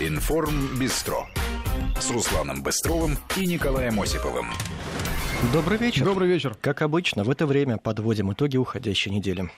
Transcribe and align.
Информ 0.00 0.78
Бистро 0.78 1.26
с 1.98 2.08
Русланом 2.12 2.62
Быстровым 2.62 3.18
и 3.36 3.44
Николаем 3.46 4.00
Осиповым. 4.00 4.46
Добрый 5.52 5.76
вечер. 5.76 6.04
Добрый 6.04 6.28
вечер. 6.28 6.54
Как 6.60 6.82
обычно, 6.82 7.24
в 7.24 7.30
это 7.30 7.46
время 7.46 7.78
подводим 7.78 8.32
итоги 8.32 8.56
уходящей 8.56 9.10
недели. 9.10 9.50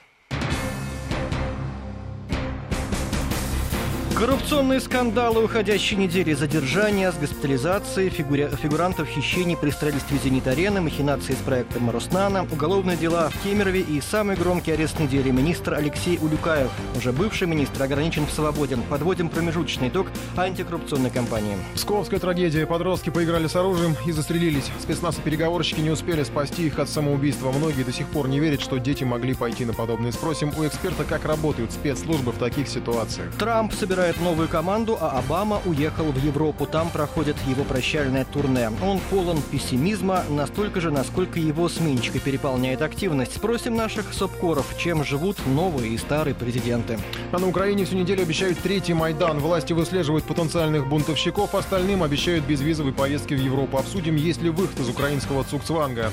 Коррупционные 4.21 4.79
скандалы 4.79 5.43
уходящей 5.43 5.97
недели, 5.97 6.33
задержания 6.33 7.11
с 7.11 7.17
госпитализацией, 7.17 8.11
фигури... 8.11 8.51
фигурантов 8.61 9.07
хищений 9.07 9.57
при 9.57 9.71
строительстве 9.71 10.19
«Зенит-арены», 10.23 10.79
махинации 10.79 11.33
с 11.33 11.37
проектом 11.37 11.89
«Роснана», 11.89 12.43
уголовные 12.43 12.97
дела 12.97 13.29
в 13.29 13.43
Кемерове 13.43 13.79
и 13.81 13.99
самый 13.99 14.35
громкий 14.35 14.73
арест 14.73 14.99
недели– 14.99 15.31
министр 15.31 15.73
Алексей 15.73 16.19
Улюкаев, 16.21 16.69
уже 16.95 17.11
бывший 17.13 17.47
министр, 17.47 17.81
ограничен 17.81 18.27
в 18.27 18.31
свободе. 18.31 18.77
Подводим 18.91 19.27
промежуточный 19.27 19.87
итог 19.87 20.05
антикоррупционной 20.37 21.09
кампании. 21.09 21.57
Псковская 21.73 22.19
трагедия. 22.19 22.67
Подростки 22.67 23.09
поиграли 23.09 23.47
с 23.47 23.55
оружием 23.55 23.95
и 24.05 24.11
застрелились. 24.11 24.69
Спецназ 24.79 25.17
и 25.17 25.21
переговорщики 25.21 25.79
не 25.79 25.89
успели 25.89 26.21
спасти 26.21 26.67
их 26.67 26.77
от 26.77 26.89
самоубийства. 26.89 27.51
Многие 27.51 27.81
до 27.81 27.91
сих 27.91 28.05
пор 28.05 28.27
не 28.27 28.39
верят, 28.39 28.61
что 28.61 28.77
дети 28.77 29.03
могли 29.03 29.33
пойти 29.33 29.65
на 29.65 29.73
подобное. 29.73 30.11
Спросим 30.11 30.53
у 30.59 30.67
эксперта, 30.67 31.05
как 31.05 31.25
работают 31.25 31.71
спецслужбы 31.71 32.31
в 32.31 32.37
таких 32.37 32.67
ситуациях. 32.67 33.33
Трамп 33.39 33.73
собирает 33.73 34.10
собирает 34.11 34.21
новую 34.21 34.47
команду, 34.47 34.97
а 34.99 35.19
Обама 35.19 35.61
уехал 35.65 36.05
в 36.05 36.17
Европу. 36.23 36.65
Там 36.65 36.89
проходит 36.89 37.35
его 37.47 37.63
прощальное 37.63 38.25
турне. 38.25 38.69
Он 38.81 38.99
полон 39.09 39.41
пессимизма, 39.51 40.23
настолько 40.29 40.81
же, 40.81 40.91
насколько 40.91 41.39
его 41.39 41.69
сменщика 41.69 42.19
переполняет 42.19 42.81
активность. 42.81 43.35
Спросим 43.35 43.75
наших 43.75 44.13
сопкоров, 44.13 44.65
чем 44.77 45.03
живут 45.03 45.37
новые 45.45 45.93
и 45.93 45.97
старые 45.97 46.35
президенты. 46.35 46.99
А 47.31 47.39
на 47.39 47.47
Украине 47.47 47.85
всю 47.85 47.95
неделю 47.95 48.23
обещают 48.23 48.59
третий 48.59 48.93
Майдан. 48.93 49.39
Власти 49.39 49.73
выслеживают 49.73 50.25
потенциальных 50.25 50.87
бунтовщиков, 50.87 51.55
остальным 51.55 52.03
обещают 52.03 52.45
безвизовые 52.45 52.93
поездки 52.93 53.33
в 53.33 53.39
Европу. 53.39 53.77
Обсудим, 53.77 54.15
есть 54.15 54.41
ли 54.41 54.49
выход 54.49 54.79
из 54.79 54.89
украинского 54.89 55.43
Цукцванга. 55.43 56.11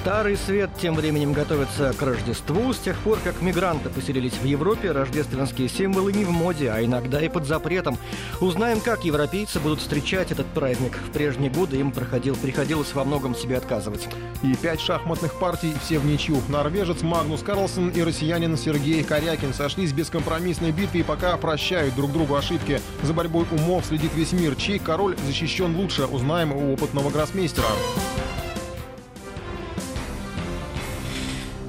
Старый 0.00 0.36
свет 0.36 0.70
тем 0.80 0.94
временем 0.94 1.32
готовится 1.32 1.92
к 1.92 2.02
Рождеству. 2.02 2.72
С 2.72 2.78
тех 2.78 2.98
пор, 2.98 3.18
как 3.22 3.40
мигранты 3.40 3.88
поселились 3.88 4.32
в 4.32 4.44
Европе, 4.44 4.90
рождественские 4.90 5.68
символы 5.68 6.12
не 6.12 6.24
в 6.24 6.30
моде, 6.30 6.70
а 6.70 6.84
иногда 6.84 7.20
и 7.20 7.28
под 7.28 7.46
запретом. 7.46 7.98
Узнаем, 8.40 8.80
как 8.80 9.04
европейцы 9.04 9.60
будут 9.60 9.80
встречать 9.80 10.32
этот 10.32 10.46
праздник. 10.46 10.98
В 10.98 11.12
прежние 11.12 11.50
годы 11.50 11.78
им 11.78 11.92
проходил, 11.92 12.34
приходилось 12.34 12.92
во 12.94 13.04
многом 13.04 13.34
себе 13.34 13.56
отказывать. 13.56 14.08
И 14.42 14.54
пять 14.56 14.80
шахматных 14.80 15.38
партий, 15.38 15.72
все 15.84 15.98
в 15.98 16.06
ничью. 16.06 16.42
Норвежец 16.48 17.02
Магнус 17.02 17.42
Карлсон 17.42 17.90
и 17.90 18.02
россиянин 18.02 18.56
Сергей 18.56 19.04
Корякин 19.04 19.54
сошлись 19.54 19.92
в 19.92 19.94
бескомпромиссной 19.94 20.72
битве 20.72 21.00
и 21.00 21.04
пока 21.04 21.36
прощают 21.36 21.94
друг 21.94 22.12
другу 22.12 22.34
ошибки. 22.34 22.80
За 23.02 23.12
борьбой 23.12 23.46
умов 23.52 23.86
следит 23.86 24.12
весь 24.14 24.32
мир. 24.32 24.56
Чей 24.56 24.78
король 24.78 25.16
защищен 25.26 25.76
лучше, 25.76 26.06
узнаем 26.06 26.52
у 26.52 26.72
опытного 26.72 27.10
гроссмейстера. 27.10 27.68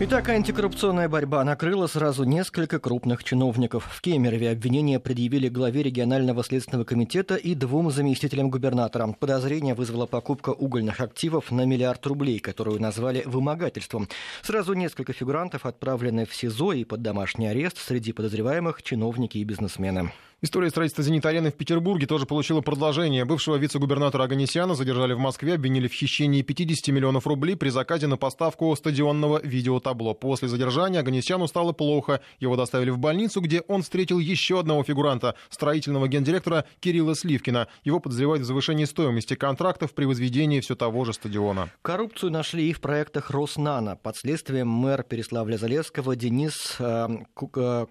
Итак, 0.05 0.27
антикоррупционная 0.27 1.07
борьба 1.07 1.45
накрыла 1.45 1.87
сразу 1.87 2.25
несколько 2.25 2.77
крупных 2.77 3.23
чиновников. 3.23 3.85
В 3.89 4.01
Кемерове 4.01 4.51
обвинения 4.51 4.99
предъявили 4.99 5.47
главе 5.47 5.81
регионального 5.81 6.43
следственного 6.43 6.83
комитета 6.83 7.35
и 7.35 7.55
двум 7.55 7.89
заместителям 7.89 8.49
губернатора. 8.49 9.15
Подозрение 9.17 9.75
вызвала 9.75 10.05
покупка 10.05 10.49
угольных 10.49 10.99
активов 10.99 11.51
на 11.51 11.63
миллиард 11.63 12.05
рублей, 12.05 12.39
которую 12.39 12.81
назвали 12.81 13.23
вымогательством. 13.25 14.09
Сразу 14.41 14.73
несколько 14.73 15.13
фигурантов 15.13 15.65
отправлены 15.65 16.25
в 16.25 16.35
СИЗО 16.35 16.73
и 16.73 16.83
под 16.83 17.01
домашний 17.01 17.47
арест. 17.47 17.77
Среди 17.77 18.11
подозреваемых 18.11 18.83
чиновники 18.83 19.37
и 19.37 19.45
бизнесмены. 19.45 20.11
История 20.43 20.69
строительства 20.69 21.01
«Зенит-арены» 21.05 21.51
в 21.51 21.55
Петербурге 21.55 22.05
тоже 22.05 22.25
получила 22.25 22.59
продолжение. 22.59 23.23
Бывшего 23.23 23.55
вице-губернатора 23.55 24.23
Аганесяна 24.23 24.75
задержали 24.75 25.13
в 25.13 25.17
Москве, 25.17 25.53
обвинили 25.53 25.87
в 25.87 25.93
хищении 25.93 26.41
50 26.41 26.89
миллионов 26.93 27.25
рублей 27.25 27.55
при 27.55 27.69
заказе 27.69 28.07
на 28.07 28.17
поставку 28.17 28.75
стадионного 28.75 29.39
видеотабло. 29.41 30.11
После 30.13 30.49
задержания 30.49 30.99
Аганесяну 30.99 31.47
стало 31.47 31.71
плохо. 31.71 32.19
Его 32.41 32.57
доставили 32.57 32.89
в 32.89 32.97
больницу, 32.97 33.39
где 33.39 33.61
он 33.69 33.83
встретил 33.83 34.19
еще 34.19 34.59
одного 34.59 34.83
фигуранта, 34.83 35.35
строительного 35.49 36.09
гендиректора 36.09 36.65
Кирилла 36.81 37.15
Сливкина. 37.15 37.69
Его 37.85 38.01
подозревают 38.01 38.43
в 38.43 38.45
завышении 38.45 38.83
стоимости 38.83 39.35
контрактов 39.35 39.93
при 39.93 40.03
возведении 40.03 40.59
все 40.59 40.75
того 40.75 41.05
же 41.05 41.13
стадиона. 41.13 41.69
Коррупцию 41.81 42.33
нашли 42.33 42.69
и 42.69 42.73
в 42.73 42.81
проектах 42.81 43.31
«Роснана». 43.31 43.95
Под 43.95 44.17
следствием 44.17 44.67
мэр 44.67 45.05
Переславля-Залесского 45.09 46.17
Денис 46.17 46.75
э, 46.79 47.07
э 47.55 47.85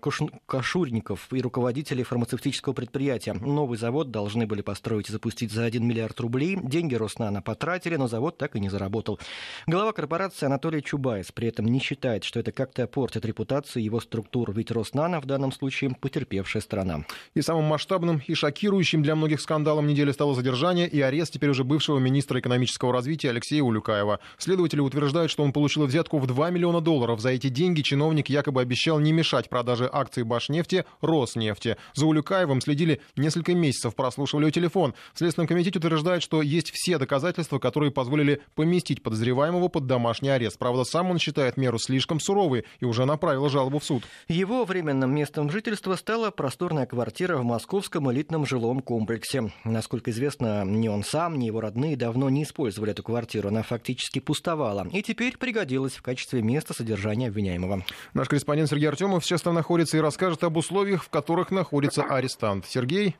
Кашурников 0.44 1.32
и 1.32 1.40
руководители 1.40 2.02
фармацевтических 2.02 2.41
фармацевтического 2.42 2.72
предприятия. 2.72 3.34
Новый 3.34 3.78
завод 3.78 4.10
должны 4.10 4.46
были 4.46 4.62
построить 4.62 5.08
и 5.08 5.12
запустить 5.12 5.52
за 5.52 5.64
1 5.64 5.86
миллиард 5.86 6.18
рублей. 6.20 6.58
Деньги 6.62 6.94
Роснана 6.94 7.40
потратили, 7.40 7.96
но 7.96 8.08
завод 8.08 8.36
так 8.36 8.56
и 8.56 8.60
не 8.60 8.68
заработал. 8.68 9.20
Глава 9.66 9.92
корпорации 9.92 10.46
Анатолий 10.46 10.82
Чубайс 10.82 11.30
при 11.32 11.48
этом 11.48 11.66
не 11.66 11.78
считает, 11.78 12.24
что 12.24 12.40
это 12.40 12.50
как-то 12.52 12.86
портит 12.86 13.24
репутацию 13.24 13.84
его 13.84 14.00
структур, 14.00 14.52
ведь 14.52 14.70
Роснана 14.70 15.20
в 15.20 15.26
данном 15.26 15.52
случае 15.52 15.94
потерпевшая 16.00 16.62
страна. 16.62 17.04
И 17.34 17.42
самым 17.42 17.64
масштабным 17.64 18.20
и 18.26 18.34
шокирующим 18.34 19.02
для 19.02 19.14
многих 19.14 19.40
скандалом 19.40 19.86
недели 19.86 20.10
стало 20.12 20.34
задержание 20.34 20.88
и 20.88 21.00
арест 21.00 21.32
теперь 21.32 21.50
уже 21.50 21.64
бывшего 21.64 21.98
министра 21.98 22.40
экономического 22.40 22.92
развития 22.92 23.30
Алексея 23.30 23.62
Улюкаева. 23.62 24.18
Следователи 24.38 24.80
утверждают, 24.80 25.30
что 25.30 25.44
он 25.44 25.52
получил 25.52 25.86
взятку 25.86 26.18
в 26.18 26.26
2 26.26 26.50
миллиона 26.50 26.80
долларов. 26.80 27.20
За 27.20 27.30
эти 27.30 27.48
деньги 27.48 27.82
чиновник 27.82 28.28
якобы 28.28 28.60
обещал 28.60 28.98
не 28.98 29.12
мешать 29.12 29.48
продаже 29.48 29.88
акций 29.92 30.24
Башнефти 30.24 30.84
Роснефти. 31.00 31.76
За 31.94 32.06
Улюкаева 32.06 32.21
Тукаевым 32.22 32.60
следили 32.60 33.00
несколько 33.16 33.52
месяцев, 33.52 33.96
прослушивали 33.96 34.48
телефон. 34.50 34.94
В 35.12 35.18
Следственном 35.18 35.48
комитете 35.48 35.80
утверждает, 35.80 36.22
что 36.22 36.40
есть 36.40 36.70
все 36.72 36.96
доказательства, 36.96 37.58
которые 37.58 37.90
позволили 37.90 38.40
поместить 38.54 39.02
подозреваемого 39.02 39.66
под 39.66 39.88
домашний 39.88 40.28
арест. 40.28 40.56
Правда, 40.56 40.84
сам 40.84 41.10
он 41.10 41.18
считает 41.18 41.56
меру 41.56 41.80
слишком 41.80 42.20
суровой 42.20 42.64
и 42.78 42.84
уже 42.84 43.06
направил 43.06 43.48
жалобу 43.48 43.80
в 43.80 43.84
суд. 43.84 44.04
Его 44.28 44.64
временным 44.64 45.12
местом 45.12 45.50
жительства 45.50 45.96
стала 45.96 46.30
просторная 46.30 46.86
квартира 46.86 47.36
в 47.36 47.42
московском 47.42 48.12
элитном 48.12 48.46
жилом 48.46 48.82
комплексе. 48.82 49.50
Насколько 49.64 50.12
известно, 50.12 50.64
ни 50.64 50.86
он 50.86 51.02
сам, 51.02 51.40
ни 51.40 51.46
его 51.46 51.60
родные 51.60 51.96
давно 51.96 52.30
не 52.30 52.44
использовали 52.44 52.92
эту 52.92 53.02
квартиру. 53.02 53.48
Она 53.48 53.64
фактически 53.64 54.20
пустовала. 54.20 54.86
И 54.92 55.02
теперь 55.02 55.36
пригодилась 55.36 55.94
в 55.94 56.02
качестве 56.02 56.40
места 56.40 56.72
содержания 56.72 57.26
обвиняемого. 57.26 57.84
Наш 58.14 58.28
корреспондент 58.28 58.70
Сергей 58.70 58.88
Артемов 58.88 59.24
сейчас 59.24 59.42
там 59.42 59.54
находится 59.54 59.96
и 59.96 60.00
расскажет 60.00 60.44
об 60.44 60.56
условиях, 60.56 61.02
в 61.02 61.08
которых 61.08 61.50
находится 61.50 62.04
арестант. 62.16 62.66
Сергей? 62.66 63.16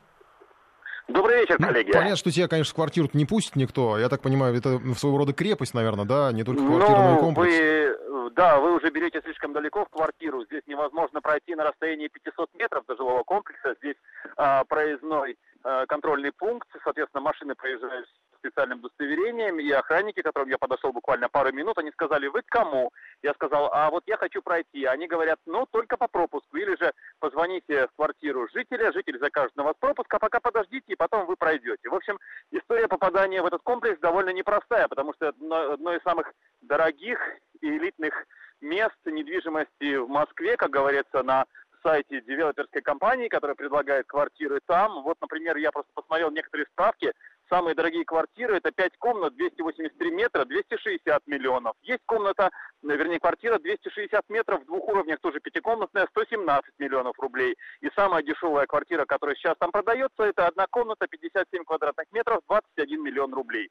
Добрый 1.07 1.41
вечер, 1.41 1.57
ну, 1.59 1.67
коллеги. 1.67 1.91
Понятно, 1.91 2.15
что 2.15 2.31
тебя, 2.31 2.47
конечно, 2.47 2.71
в 2.71 2.75
квартиру 2.75 3.09
не 3.13 3.25
пустит 3.25 3.55
никто. 3.55 3.97
Я 3.97 4.07
так 4.07 4.21
понимаю, 4.21 4.55
это 4.55 4.79
своего 4.95 5.17
рода 5.17 5.33
крепость, 5.33 5.73
наверное, 5.73 6.05
да? 6.05 6.31
Не 6.31 6.43
только 6.43 6.65
квартира, 6.65 6.97
но 6.97 7.17
и 7.17 7.19
комплекс. 7.19 7.53
Вы, 7.53 8.31
да, 8.35 8.59
вы 8.59 8.75
уже 8.75 8.89
берете 8.89 9.21
слишком 9.21 9.53
далеко 9.53 9.85
в 9.85 9.89
квартиру. 9.89 10.45
Здесь 10.45 10.63
невозможно 10.65 11.21
пройти 11.21 11.55
на 11.55 11.65
расстоянии 11.65 12.07
500 12.07 12.49
метров 12.55 12.85
до 12.87 12.95
жилого 12.95 13.23
комплекса. 13.23 13.75
Здесь 13.79 13.97
а, 14.37 14.63
проездной 14.63 15.37
а, 15.63 15.85
контрольный 15.85 16.31
пункт. 16.31 16.67
Соответственно, 16.83 17.21
машины 17.21 17.53
проезжают 17.55 18.07
специальным 18.43 18.79
удостоверением, 18.79 19.59
и 19.59 19.71
охранники, 19.71 20.21
к 20.21 20.25
которым 20.25 20.49
я 20.49 20.57
подошел 20.57 20.91
буквально 20.91 21.29
пару 21.29 21.53
минут, 21.53 21.77
они 21.77 21.91
сказали, 21.91 22.27
вы 22.27 22.41
к 22.41 22.47
кому? 22.47 22.91
Я 23.21 23.33
сказал, 23.33 23.69
а 23.71 23.89
вот 23.89 24.03
я 24.05 24.17
хочу 24.17 24.41
пройти. 24.41 24.85
Они 24.85 25.07
говорят, 25.07 25.39
ну, 25.45 25.65
только 25.71 25.95
по 25.95 26.07
пропуску, 26.07 26.57
или 26.57 26.75
же 26.75 26.91
позвоните 27.19 27.87
в 27.87 27.95
квартиру 27.95 28.47
жителя, 28.53 28.91
житель 28.91 29.19
закажет 29.19 29.55
на 29.55 29.63
вас 29.63 29.75
пропуск, 29.79 30.13
а 30.13 30.19
пока 30.19 30.39
подождите, 30.39 30.85
и 30.87 30.95
потом 30.95 31.25
вы 31.25 31.35
пройдете. 31.37 31.89
В 31.89 31.95
общем, 31.95 32.19
история 32.51 32.87
попадания 32.87 33.41
в 33.41 33.45
этот 33.45 33.61
комплекс 33.63 33.99
довольно 33.99 34.31
непростая, 34.31 34.87
потому 34.87 35.13
что 35.13 35.29
одно, 35.29 35.71
одно 35.71 35.95
из 35.95 36.01
самых 36.03 36.33
дорогих 36.61 37.19
и 37.61 37.67
элитных 37.77 38.13
мест 38.59 38.97
недвижимости 39.05 39.95
в 39.95 40.07
Москве, 40.09 40.57
как 40.57 40.69
говорится, 40.69 41.23
на 41.23 41.45
сайте 41.83 42.21
девелоперской 42.21 42.81
компании, 42.81 43.27
которая 43.27 43.55
предлагает 43.55 44.07
квартиры 44.07 44.59
там. 44.65 45.03
Вот, 45.03 45.17
например, 45.21 45.57
я 45.57 45.71
просто 45.71 45.91
посмотрел 45.93 46.31
некоторые 46.31 46.65
справки, 46.71 47.11
Самые 47.53 47.75
дорогие 47.75 48.03
квартиры 48.03 48.57
это 48.57 48.71
5 48.71 48.97
комнат, 48.97 49.35
283 49.35 50.09
метра, 50.09 50.43
260 50.43 51.27
миллионов. 51.27 51.75
Есть 51.83 52.01
комната, 52.07 52.49
вернее 52.81 53.19
квартира 53.19 53.59
260 53.59 54.27
метров 54.29 54.63
в 54.63 54.65
двух 54.65 54.87
уровнях, 54.87 55.19
тоже 55.19 55.39
пятикомнатная, 55.39 56.07
117 56.09 56.73
миллионов 56.79 57.13
рублей. 57.19 57.55
И 57.81 57.91
самая 57.95 58.23
дешевая 58.23 58.65
квартира, 58.65 59.05
которая 59.05 59.35
сейчас 59.35 59.55
там 59.59 59.71
продается, 59.71 60.23
это 60.23 60.47
одна 60.47 60.65
комната, 60.65 61.05
57 61.05 61.63
квадратных 61.63 62.07
метров, 62.11 62.41
21 62.49 63.03
миллион 63.03 63.31
рублей. 63.35 63.69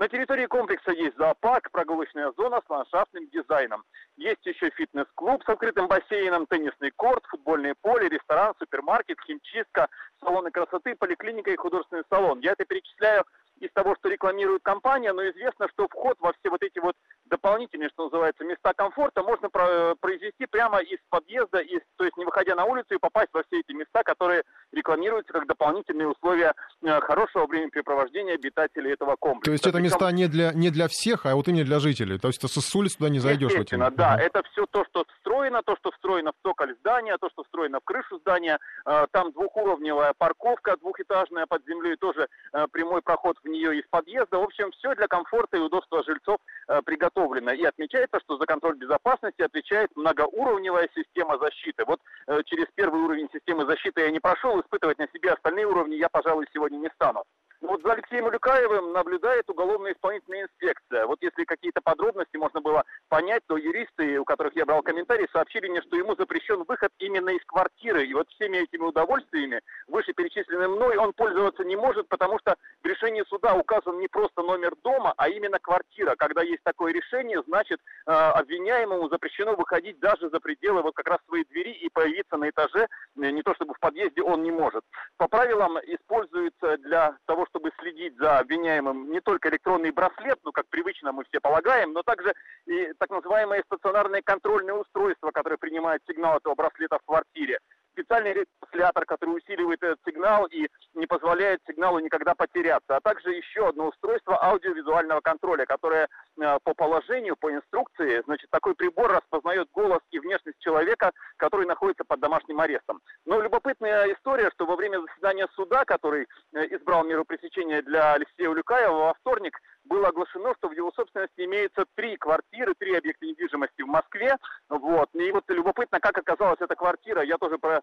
На 0.00 0.08
территории 0.08 0.46
комплекса 0.46 0.92
есть 0.92 1.14
зоопарк, 1.18 1.70
прогулочная 1.70 2.32
зона 2.34 2.62
с 2.66 2.70
ландшафтным 2.70 3.28
дизайном. 3.28 3.84
Есть 4.16 4.46
еще 4.46 4.70
фитнес-клуб 4.70 5.42
с 5.44 5.48
открытым 5.50 5.88
бассейном, 5.88 6.46
теннисный 6.46 6.90
корт, 6.96 7.22
футбольное 7.26 7.74
поле, 7.82 8.08
ресторан, 8.08 8.54
супермаркет, 8.58 9.18
химчистка, 9.26 9.88
салоны 10.18 10.50
красоты, 10.50 10.96
поликлиника 10.96 11.50
и 11.50 11.56
художественный 11.56 12.04
салон. 12.08 12.40
Я 12.40 12.52
это 12.52 12.64
перечисляю 12.64 13.26
из 13.58 13.70
того, 13.72 13.94
что 13.96 14.08
рекламирует 14.08 14.62
компания, 14.62 15.12
но 15.12 15.22
известно, 15.28 15.68
что 15.68 15.86
вход 15.86 16.16
во 16.20 16.32
все 16.32 16.48
вот 16.48 16.62
эти 16.62 16.78
вот 16.78 16.96
дополнительные, 17.26 17.90
что 17.90 18.04
называется, 18.04 18.42
места 18.42 18.72
комфорта 18.72 19.22
можно 19.22 19.50
произвести 19.50 20.46
прямо 20.46 20.78
из 20.78 20.98
подъезда, 21.10 21.58
из, 21.58 21.80
то 21.96 22.04
есть 22.04 22.16
не 22.16 22.24
выходя 22.24 22.54
на 22.54 22.64
улицу 22.64 22.94
и 22.94 22.98
попасть 22.98 23.28
во 23.34 23.42
все 23.42 23.60
эти 23.60 23.72
места, 23.72 24.02
которые 24.02 24.44
рекламируются 24.72 25.32
как 25.32 25.46
дополнительные 25.46 26.08
условия 26.08 26.54
э, 26.82 27.00
хорошего 27.00 27.46
времяпрепровождения 27.46 28.34
обитателей 28.34 28.92
этого 28.92 29.16
комплекса. 29.16 29.46
То 29.46 29.52
есть 29.52 29.66
это 29.66 29.80
места 29.80 30.10
не 30.12 30.28
для, 30.28 30.52
не 30.52 30.70
для 30.70 30.88
всех, 30.88 31.26
а 31.26 31.34
вот 31.34 31.48
именно 31.48 31.64
для 31.64 31.80
жителей? 31.80 32.18
То 32.18 32.28
есть 32.28 32.40
с 32.42 32.74
улицы 32.74 32.98
туда 32.98 33.10
не 33.10 33.18
зайдешь? 33.18 33.52
Естественно, 33.52 33.90
да. 33.90 34.18
Это 34.20 34.42
все 34.52 34.66
то, 34.70 34.84
что 34.84 35.04
встроено, 35.40 35.62
то, 35.62 35.76
что 35.76 35.90
встроено 35.92 36.32
в 36.32 36.46
цоколь 36.46 36.74
здания, 36.80 37.16
то, 37.18 37.30
что 37.30 37.42
встроено 37.44 37.80
в 37.80 37.84
крышу 37.84 38.18
здания. 38.18 38.58
Э, 38.84 39.06
там 39.10 39.32
двухуровневая 39.32 40.12
парковка 40.18 40.76
двухэтажная 40.76 41.46
под 41.46 41.64
землей, 41.66 41.96
тоже 41.96 42.28
э, 42.52 42.66
прямой 42.70 43.00
проход 43.00 43.38
в 43.42 43.48
нее 43.48 43.78
из 43.78 43.84
подъезда. 43.88 44.38
В 44.38 44.42
общем, 44.42 44.70
все 44.72 44.94
для 44.94 45.06
комфорта 45.06 45.56
и 45.56 45.60
удобства 45.60 46.02
жильцов 46.04 46.38
приготовлено. 46.84 47.52
И 47.52 47.64
отмечается, 47.64 48.20
что 48.20 48.36
за 48.36 48.46
контроль 48.46 48.76
безопасности 48.76 49.42
отвечает 49.42 49.90
многоуровневая 49.96 50.88
система 50.94 51.38
защиты. 51.38 51.84
Вот 51.86 52.00
через 52.44 52.66
первый 52.74 53.00
уровень 53.00 53.28
системы 53.32 53.64
защиты 53.66 54.02
я 54.02 54.10
не 54.10 54.20
прошел, 54.20 54.60
испытывать 54.60 54.98
на 54.98 55.08
себе 55.08 55.32
остальные 55.32 55.66
уровни 55.66 55.96
я, 55.96 56.08
пожалуй, 56.08 56.46
сегодня 56.52 56.76
не 56.76 56.90
стану. 56.90 57.24
Вот 57.70 57.82
за 57.84 57.92
Алексеем 57.92 58.24
Улюкаевым 58.24 58.92
наблюдает 58.92 59.48
уголовная 59.48 59.92
исполнительная 59.92 60.42
инспекция. 60.42 61.06
Вот 61.06 61.22
если 61.22 61.44
какие-то 61.44 61.80
подробности 61.80 62.36
можно 62.36 62.60
было 62.60 62.82
понять, 63.08 63.44
то 63.46 63.56
юристы, 63.56 64.18
у 64.18 64.24
которых 64.24 64.56
я 64.56 64.66
брал 64.66 64.82
комментарии, 64.82 65.28
сообщили 65.32 65.68
мне, 65.68 65.80
что 65.82 65.94
ему 65.96 66.16
запрещен 66.16 66.64
выход 66.64 66.90
именно 66.98 67.30
из 67.30 67.44
квартиры. 67.46 68.04
И 68.04 68.12
вот 68.12 68.28
всеми 68.30 68.56
этими 68.56 68.82
удовольствиями, 68.82 69.60
вышеперечисленным 69.86 70.72
мной, 70.72 70.96
он 70.96 71.12
пользоваться 71.12 71.62
не 71.62 71.76
может, 71.76 72.08
потому 72.08 72.40
что 72.40 72.56
решении 72.90 73.24
суда 73.28 73.54
указан 73.54 73.98
не 73.98 74.08
просто 74.08 74.42
номер 74.42 74.74
дома, 74.82 75.14
а 75.16 75.28
именно 75.28 75.58
квартира. 75.58 76.14
Когда 76.16 76.42
есть 76.42 76.62
такое 76.64 76.92
решение, 76.92 77.42
значит, 77.46 77.80
э, 78.06 78.10
обвиняемому 78.10 79.08
запрещено 79.08 79.54
выходить 79.54 79.98
даже 80.00 80.28
за 80.28 80.40
пределы 80.40 80.82
вот 80.82 80.94
как 80.94 81.08
раз 81.08 81.18
своей 81.26 81.44
двери 81.44 81.72
и 81.72 81.88
появиться 81.88 82.36
на 82.36 82.50
этаже, 82.50 82.86
э, 82.86 83.30
не 83.30 83.42
то 83.42 83.54
чтобы 83.54 83.74
в 83.74 83.80
подъезде 83.80 84.22
он 84.22 84.42
не 84.42 84.50
может. 84.50 84.82
По 85.16 85.28
правилам 85.28 85.78
используется 85.78 86.76
для 86.78 87.16
того, 87.26 87.46
чтобы 87.46 87.70
следить 87.80 88.16
за 88.18 88.38
обвиняемым 88.38 89.10
не 89.10 89.20
только 89.20 89.48
электронный 89.48 89.90
браслет, 89.92 90.38
ну, 90.44 90.52
как 90.52 90.66
привычно 90.68 91.12
мы 91.12 91.24
все 91.24 91.40
полагаем, 91.40 91.92
но 91.92 92.02
также 92.02 92.34
и 92.66 92.92
так 92.98 93.10
называемое 93.10 93.62
стационарное 93.66 94.22
контрольное 94.22 94.74
устройство, 94.74 95.30
которое 95.30 95.56
принимает 95.56 96.02
сигнал 96.06 96.38
этого 96.38 96.54
браслета 96.54 96.98
в 96.98 97.06
квартире 97.06 97.58
специальный 97.92 98.32
ретранслятор, 98.80 99.04
который 99.04 99.36
усиливает 99.36 99.82
этот 99.82 99.98
сигнал 100.06 100.46
и 100.46 100.68
не 100.94 101.06
позволяет 101.06 101.60
сигналу 101.66 101.98
никогда 101.98 102.34
потеряться, 102.34 102.96
а 102.96 103.00
также 103.00 103.32
еще 103.32 103.68
одно 103.68 103.88
устройство 103.88 104.42
аудиовизуального 104.42 105.20
контроля, 105.20 105.66
которое 105.66 106.08
э, 106.40 106.58
по 106.64 106.74
положению, 106.74 107.36
по 107.36 107.52
инструкции, 107.52 108.22
значит, 108.24 108.50
такой 108.50 108.74
прибор 108.74 109.12
распознает 109.12 109.68
голос 109.72 110.00
и 110.10 110.18
внешность 110.18 110.58
человека, 110.58 111.12
который 111.36 111.66
находится 111.66 112.04
под 112.04 112.20
домашним 112.20 112.60
арестом. 112.60 113.00
Но 113.26 113.40
любопытная 113.40 114.12
история, 114.14 114.50
что 114.54 114.66
во 114.66 114.76
время 114.76 115.00
заседания 115.00 115.48
суда, 115.54 115.84
который 115.84 116.26
э, 116.54 116.66
избрал 116.76 117.04
меру 117.04 117.24
пресечения 117.24 117.82
для 117.82 118.14
Алексея 118.14 118.48
Улюкаева 118.48 118.94
во 118.94 119.14
вторник, 119.14 119.58
было 119.84 120.08
оглашено, 120.08 120.54
что 120.58 120.68
в 120.68 120.72
его 120.72 120.92
собственности 120.92 121.44
имеется 121.44 121.84
три 121.96 122.16
квартиры, 122.16 122.74
три 122.78 122.94
объекта 122.94 123.26
недвижимости 123.26 123.82
в 123.82 123.86
Москве. 123.86 124.36
Вот. 124.68 125.08
И 125.14 125.32
вот 125.32 125.44
любопытно, 125.48 126.00
как 126.00 126.16
оказалась 126.18 126.60
эта 126.60 126.74
квартира. 126.76 127.22
Я 127.22 127.38
тоже 127.38 127.58
про, 127.58 127.82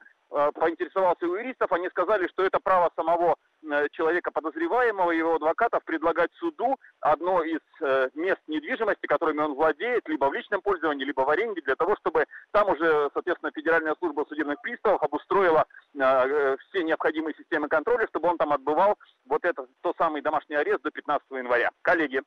поинтересовался 0.53 1.25
у 1.25 1.35
юристов. 1.35 1.71
Они 1.71 1.89
сказали, 1.89 2.27
что 2.27 2.43
это 2.43 2.59
право 2.59 2.91
самого 2.95 3.35
э, 3.63 3.87
человека 3.91 4.31
подозреваемого, 4.31 5.11
его 5.11 5.35
адвокатов, 5.35 5.83
предлагать 5.83 6.31
суду 6.39 6.77
одно 6.99 7.43
из 7.43 7.59
э, 7.81 8.09
мест 8.13 8.41
недвижимости, 8.47 9.05
которыми 9.07 9.39
он 9.39 9.55
владеет, 9.55 10.07
либо 10.07 10.25
в 10.25 10.33
личном 10.33 10.61
пользовании, 10.61 11.05
либо 11.05 11.21
в 11.21 11.29
аренде, 11.29 11.61
для 11.61 11.75
того, 11.75 11.95
чтобы 11.97 12.25
там 12.51 12.69
уже, 12.69 13.09
соответственно, 13.13 13.51
Федеральная 13.53 13.95
служба 13.99 14.25
судебных 14.27 14.61
приставов 14.61 15.01
обустроила 15.03 15.65
все 15.93 16.83
необходимые 16.83 17.33
системы 17.35 17.67
контроля, 17.67 18.07
чтобы 18.07 18.29
он 18.29 18.37
там 18.37 18.53
отбывал 18.53 18.95
вот 19.25 19.43
этот, 19.45 19.69
тот 19.81 19.95
самый 19.97 20.21
домашний 20.21 20.55
арест 20.55 20.81
до 20.83 20.91
15 20.91 21.25
января 21.31 21.71
коллеги. 21.81 22.21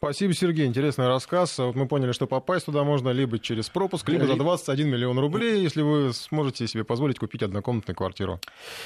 Спасибо, 0.00 0.32
Сергей. 0.32 0.66
Интересный 0.66 1.08
рассказ. 1.08 1.58
Вот 1.58 1.74
мы 1.74 1.88
поняли, 1.88 2.12
что 2.12 2.28
попасть 2.28 2.66
туда 2.66 2.84
можно 2.84 3.08
либо 3.08 3.40
через 3.40 3.68
пропуск, 3.68 4.08
либо 4.08 4.28
за 4.28 4.36
21 4.36 4.88
миллион 4.88 5.18
рублей, 5.18 5.60
если 5.60 5.82
вы 5.82 6.12
сможете 6.12 6.68
себе 6.68 6.84
позволить 6.84 7.18
купить 7.18 7.42
однокомнатную 7.42 7.96
квартиру. 7.96 8.38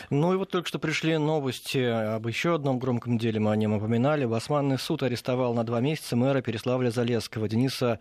Ну 0.09 0.33
и 0.33 0.39
вот 0.39 0.49
только 0.49 0.67
что 0.67 0.79
пришли 0.79 1.19
новости 1.19 1.77
об 1.77 2.27
еще 2.29 2.55
одном 2.55 2.79
громком 2.79 3.19
деле, 3.19 3.41
мы 3.41 3.53
о 3.53 3.57
нем 3.57 3.75
упоминали. 3.75 4.25
Басманный 4.25 4.79
суд 4.79 5.03
арестовал 5.03 5.53
на 5.53 5.65
два 5.65 5.81
месяца 5.81 6.17
мэра 6.17 6.41
Переславля-Залесского 6.41 7.47
Дениса 7.47 7.99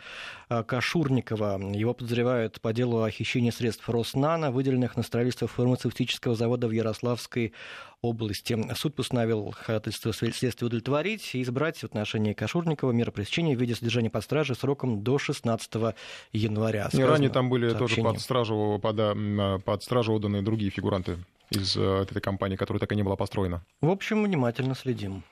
а, 0.47 0.63
Кашурникова. 0.63 1.59
Его 1.73 1.93
подозревают 1.93 2.61
по 2.61 2.71
делу 2.71 3.03
о 3.03 3.11
хищении 3.11 3.51
средств 3.51 3.89
Роснана, 3.89 4.51
выделенных 4.51 4.95
на 4.95 5.03
строительство 5.03 5.49
фармацевтического 5.49 6.35
завода 6.35 6.69
в 6.69 6.71
Ярославской 6.71 7.51
области. 8.01 8.57
Суд 8.75 8.95
постановил 8.95 9.53
ходатайство 9.55 10.13
следствия 10.13 10.51
удовлетворить 10.61 11.35
и 11.35 11.41
избрать 11.41 11.77
в 11.77 11.83
отношении 11.83 12.33
Кашурникова 12.33 12.91
меры 12.91 13.11
пресечения 13.11 13.55
в 13.55 13.59
виде 13.59 13.75
содержания 13.75 14.09
под 14.09 14.23
стражей 14.23 14.55
сроком 14.55 15.03
до 15.03 15.17
16 15.17 15.95
января. 16.33 16.89
И 16.91 17.01
ранее 17.01 17.29
там 17.29 17.49
были 17.49 17.69
сообщение. 17.69 18.03
тоже 18.03 18.13
под 18.13 18.21
стражу, 18.21 18.79
под, 18.81 19.63
под 19.63 19.83
стражу 19.83 20.13
отданы 20.13 20.41
другие 20.41 20.71
фигуранты 20.71 21.17
из 21.51 21.75
э, 21.75 21.81
этой 21.81 22.21
компании, 22.21 22.55
которая 22.55 22.79
так 22.79 22.91
и 22.91 22.95
не 22.95 23.03
была 23.03 23.15
построена. 23.15 23.63
В 23.81 23.89
общем, 23.89 24.23
внимательно 24.23 24.73
следим. 24.75 25.23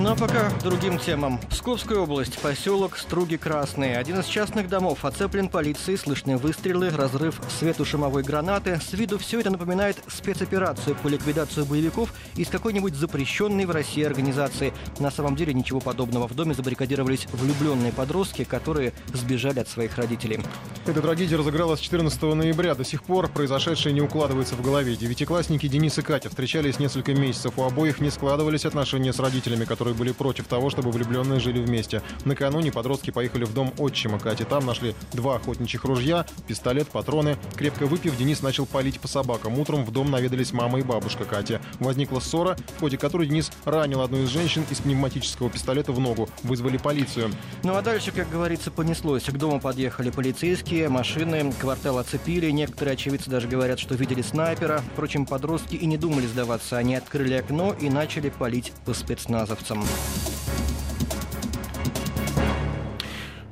Ну 0.00 0.12
а 0.12 0.16
пока 0.16 0.48
другим 0.64 0.98
темам. 0.98 1.38
Псковская 1.50 1.98
область, 1.98 2.38
поселок 2.38 2.96
Струги 2.96 3.36
Красные. 3.36 3.98
Один 3.98 4.20
из 4.20 4.24
частных 4.24 4.66
домов 4.66 5.04
оцеплен 5.04 5.50
полицией, 5.50 5.98
слышны 5.98 6.38
выстрелы, 6.38 6.88
разрыв 6.88 7.38
светошумовой 7.58 8.22
гранаты. 8.22 8.80
С 8.82 8.94
виду 8.94 9.18
все 9.18 9.40
это 9.40 9.50
напоминает 9.50 9.98
спецоперацию 10.08 10.96
по 10.96 11.08
ликвидации 11.08 11.64
боевиков 11.64 12.14
из 12.34 12.48
какой-нибудь 12.48 12.94
запрещенной 12.94 13.66
в 13.66 13.72
России 13.72 14.02
организации. 14.02 14.72
На 15.00 15.10
самом 15.10 15.36
деле 15.36 15.52
ничего 15.52 15.80
подобного. 15.80 16.26
В 16.28 16.34
доме 16.34 16.54
забаррикадировались 16.54 17.26
влюбленные 17.32 17.92
подростки, 17.92 18.44
которые 18.44 18.94
сбежали 19.12 19.58
от 19.58 19.68
своих 19.68 19.98
родителей. 19.98 20.40
Эта 20.86 21.02
трагедия 21.02 21.36
разыгралась 21.36 21.78
14 21.78 22.22
ноября. 22.22 22.74
До 22.74 22.84
сих 22.84 23.02
пор 23.02 23.28
произошедшее 23.28 23.92
не 23.92 24.00
укладывается 24.00 24.54
в 24.54 24.62
голове. 24.62 24.96
Девятиклассники 24.96 25.68
Денис 25.68 25.98
и 25.98 26.02
Катя 26.02 26.30
встречались 26.30 26.78
несколько 26.78 27.12
месяцев. 27.12 27.52
У 27.58 27.64
обоих 27.64 28.00
не 28.00 28.08
складывались 28.08 28.64
отношения 28.64 29.12
с 29.12 29.18
родителями, 29.18 29.66
которые 29.66 29.89
которые 29.90 29.94
были 29.94 30.12
против 30.12 30.46
того, 30.46 30.70
чтобы 30.70 30.90
влюбленные 30.90 31.40
жили 31.40 31.60
вместе. 31.60 32.02
Накануне 32.24 32.70
подростки 32.70 33.10
поехали 33.10 33.44
в 33.44 33.52
дом 33.52 33.72
отчима 33.78 34.18
Кати. 34.18 34.44
Там 34.44 34.66
нашли 34.66 34.94
два 35.12 35.36
охотничьих 35.36 35.84
ружья, 35.84 36.26
пистолет, 36.46 36.88
патроны. 36.88 37.36
Крепко 37.56 37.86
выпив, 37.86 38.16
Денис 38.16 38.42
начал 38.42 38.66
палить 38.66 39.00
по 39.00 39.08
собакам. 39.08 39.58
Утром 39.58 39.84
в 39.84 39.90
дом 39.90 40.10
наведались 40.10 40.52
мама 40.52 40.78
и 40.78 40.82
бабушка 40.82 41.24
Кати. 41.24 41.58
Возникла 41.80 42.20
ссора, 42.20 42.56
в 42.76 42.80
ходе 42.80 42.98
которой 42.98 43.26
Денис 43.26 43.50
ранил 43.64 44.02
одну 44.02 44.22
из 44.22 44.28
женщин 44.28 44.64
из 44.70 44.78
пневматического 44.78 45.50
пистолета 45.50 45.92
в 45.92 46.00
ногу. 46.00 46.28
Вызвали 46.42 46.76
полицию. 46.76 47.30
Ну 47.62 47.74
а 47.74 47.82
дальше, 47.82 48.12
как 48.12 48.30
говорится, 48.30 48.70
понеслось. 48.70 49.24
К 49.24 49.36
дому 49.36 49.60
подъехали 49.60 50.10
полицейские, 50.10 50.88
машины, 50.88 51.52
квартал 51.60 51.98
оцепили. 51.98 52.50
Некоторые 52.50 52.94
очевидцы 52.94 53.30
даже 53.30 53.48
говорят, 53.48 53.78
что 53.78 53.94
видели 53.94 54.22
снайпера. 54.22 54.82
Впрочем, 54.92 55.26
подростки 55.26 55.74
и 55.74 55.86
не 55.86 55.96
думали 55.96 56.26
сдаваться. 56.26 56.76
Они 56.76 56.94
открыли 56.94 57.34
окно 57.34 57.74
и 57.80 57.88
начали 57.88 58.30
палить 58.30 58.72
по 58.84 58.94
спецназовцам. 58.94 59.79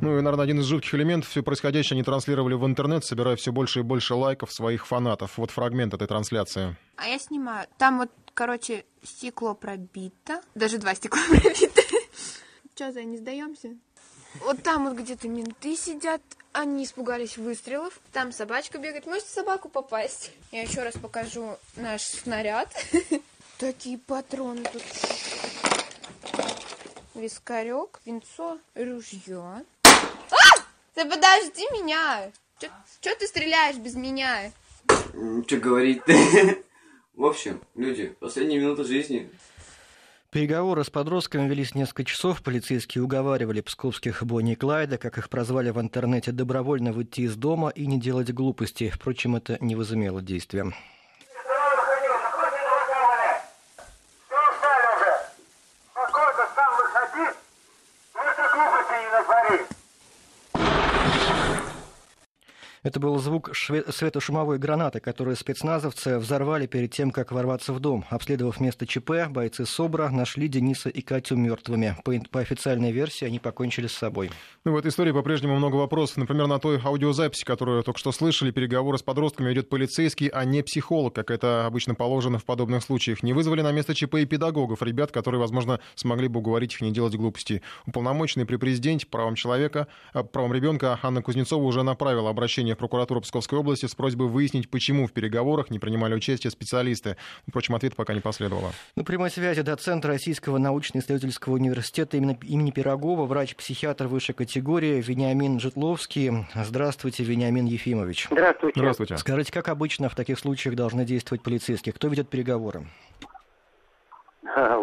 Ну 0.01 0.17
и, 0.17 0.21
наверное, 0.21 0.45
один 0.45 0.61
из 0.61 0.67
жутких 0.67 0.95
элементов, 0.95 1.29
все 1.29 1.43
происходящее 1.43 1.97
они 1.97 2.05
транслировали 2.05 2.55
в 2.55 2.65
интернет, 2.65 3.05
собирая 3.05 3.37
все 3.37 3.53
больше 3.53 3.81
и 3.81 3.83
больше 3.83 4.15
лайков 4.15 4.53
своих 4.53 4.87
фанатов. 4.87 5.37
Вот 5.39 5.51
фрагмент 5.51 5.93
этой 5.93 6.07
трансляции. 6.07 6.77
А 6.97 7.09
я 7.09 7.19
снимаю. 7.19 7.67
Там 7.79 7.99
вот, 7.99 8.11
короче, 8.33 8.85
стекло 9.03 9.55
пробито. 9.55 10.41
Даже 10.55 10.79
два 10.79 10.95
стекла 10.95 11.21
пробиты. 11.29 11.83
Че, 12.75 12.93
за 12.93 13.03
не 13.03 13.19
сдаемся? 13.19 13.77
Вот 14.45 14.63
там 14.63 14.89
вот 14.89 14.97
где-то 14.97 15.29
менты 15.29 15.77
сидят, 15.77 16.23
они 16.53 16.85
испугались 16.85 17.37
выстрелов. 17.37 18.01
Там 18.13 18.31
собачка 18.31 18.79
бегает. 18.79 19.07
Можете 19.07 19.29
собаку 19.29 19.69
попасть? 19.69 20.31
Я 20.53 20.63
еще 20.63 20.83
раз 20.83 20.95
покажу 20.95 21.57
наш 21.77 22.03
снаряд. 22.03 22.73
Такие 23.59 23.99
патроны 23.99 24.63
тут 24.73 24.83
вискарек, 27.19 28.01
винцо, 28.05 28.59
ружье. 28.75 29.65
А! 29.85 30.59
Да 30.95 31.05
подожди 31.05 31.65
меня! 31.73 32.31
Че 33.01 33.15
ты 33.15 33.27
стреляешь 33.27 33.77
без 33.77 33.95
меня? 33.95 34.51
Что 35.47 35.57
говорить 35.59 36.03
В 37.15 37.25
общем, 37.25 37.61
люди, 37.75 38.15
последние 38.21 38.61
минуты 38.61 38.85
жизни. 38.85 39.29
Переговоры 40.31 40.85
с 40.85 40.91
подростками 40.91 41.49
велись 41.49 41.75
несколько 41.75 42.05
часов. 42.05 42.43
Полицейские 42.43 43.03
уговаривали 43.03 43.61
псковских 43.61 44.23
Бонни 44.25 44.53
и 44.53 44.55
Клайда, 44.57 44.99
как 44.99 45.19
их 45.19 45.29
прозвали 45.29 45.71
в 45.71 45.81
интернете, 45.81 46.33
добровольно 46.33 46.93
выйти 46.93 47.23
из 47.23 47.35
дома 47.35 47.71
и 47.71 47.87
не 47.87 47.99
делать 47.99 48.33
глупостей. 48.33 48.91
Впрочем, 48.91 49.37
это 49.37 49.57
не 49.61 49.75
возымело 49.75 50.23
действия. 50.23 50.73
Это 62.89 63.01
был 63.01 63.19
звук 63.19 63.51
светошумовой 63.55 64.57
гранаты, 64.57 65.01
которую 65.01 65.37
спецназовцы 65.37 66.17
взорвали 66.17 66.67
перед 66.67 66.91
тем, 66.91 67.11
как 67.11 67.33
ворваться 67.33 67.75
в 67.75 67.81
дом. 67.81 68.07
Обследовав 68.09 68.61
место 68.61 68.87
ЧП, 68.87 69.29
бойцы 69.29 69.67
СОБРа 69.67 70.09
нашли 70.09 70.49
Дениса 70.49 70.89
и 70.89 71.03
Катю 71.03 71.37
мертвыми. 71.37 71.99
По, 72.03 72.15
по 72.31 72.41
официальной 72.41 72.91
версии 72.91 73.27
они 73.27 73.41
покончили 73.41 73.89
с 73.89 73.93
собой. 73.93 74.31
Ну, 74.65 74.73
в 74.73 74.77
этой 74.79 74.89
истории 74.89 75.13
по-прежнему 75.13 75.57
много 75.57 75.77
вопросов. 75.77 76.17
Например, 76.17 76.47
на 76.47 76.59
той 76.59 76.81
аудиозаписи, 76.83 77.45
которую 77.45 77.83
только 77.83 78.01
что 78.01 78.11
слышали, 78.11 78.53
переговоры 78.53 78.97
с 78.97 79.03
подростками 79.03 79.51
ведет 79.51 79.69
полицейский, 79.69 80.29
а 80.29 80.47
не 80.47 80.63
психолог, 80.63 81.15
как 81.15 81.31
это 81.31 81.67
обычно 81.67 81.95
положено 81.95 82.39
в 82.39 82.47
подобных 82.47 82.83
случаях. 82.83 83.23
Не 83.23 83.35
вызвали 83.35 83.61
на 83.61 83.71
место 83.71 83.95
ЧП 83.95 84.15
и 84.15 84.25
педагогов, 84.25 84.83
ребят, 84.83 85.13
которые, 85.13 85.43
возможно, 85.43 85.79
смогли 85.95 86.29
бы 86.29 86.41
уговорить 86.41 86.73
их 86.73 86.81
не 86.81 86.91
делать 86.91 87.15
глупостей. 87.17 87.61
Уполномоченный 87.85 88.47
при 88.47 88.57
президенте 88.57 89.07
правам 89.07 89.35
человека, 89.35 89.89
э, 90.15 90.25
правам 90.25 90.55
ребенка 90.55 90.99
Анна 91.03 91.21
Кузнецова 91.21 91.63
уже 91.63 91.83
направила 91.83 92.31
обращение 92.31 92.78
в 92.79 92.81
прокуратуру 92.81 93.21
Псковской 93.21 93.59
области 93.59 93.87
с 93.87 93.95
просьбой 93.97 94.29
выяснить, 94.29 94.71
почему 94.71 95.09
в 95.09 95.13
переговорах 95.13 95.69
не 95.71 95.81
принимали 95.81 96.15
участие 96.15 96.53
специалисты. 96.53 97.17
Впрочем, 97.49 97.75
ответ 97.75 97.97
пока 97.97 98.15
не 98.15 98.21
последовало. 98.21 98.71
На 98.95 99.03
прямой 99.03 99.31
связи 99.31 99.63
доцент 99.63 100.05
Российского 100.05 100.59
научно-исследовательского 100.59 101.55
университета 101.55 102.17
имени, 102.17 102.39
имени 102.45 102.71
Пирогова, 102.71 103.27
врач-психиатр 103.27 104.07
высшей 104.07 104.37
категории 104.37 105.03
Вениамин 105.03 105.59
Житловский. 105.59 106.47
Здравствуйте, 106.55 107.25
Вениамин 107.25 107.67
Ефимович. 107.67 108.29
Здравствуйте. 108.31 108.79
Здравствуйте. 108.79 109.17
Скажите, 109.17 109.53
как 109.53 109.69
обычно 109.69 110.09
в 110.09 110.15
таких 110.15 110.39
случаях 110.39 110.77
должны 110.77 111.05
действовать 111.05 111.43
полицейские? 111.43 111.93
Кто 111.93 112.07
ведет 112.07 112.29
переговоры? 112.29 112.87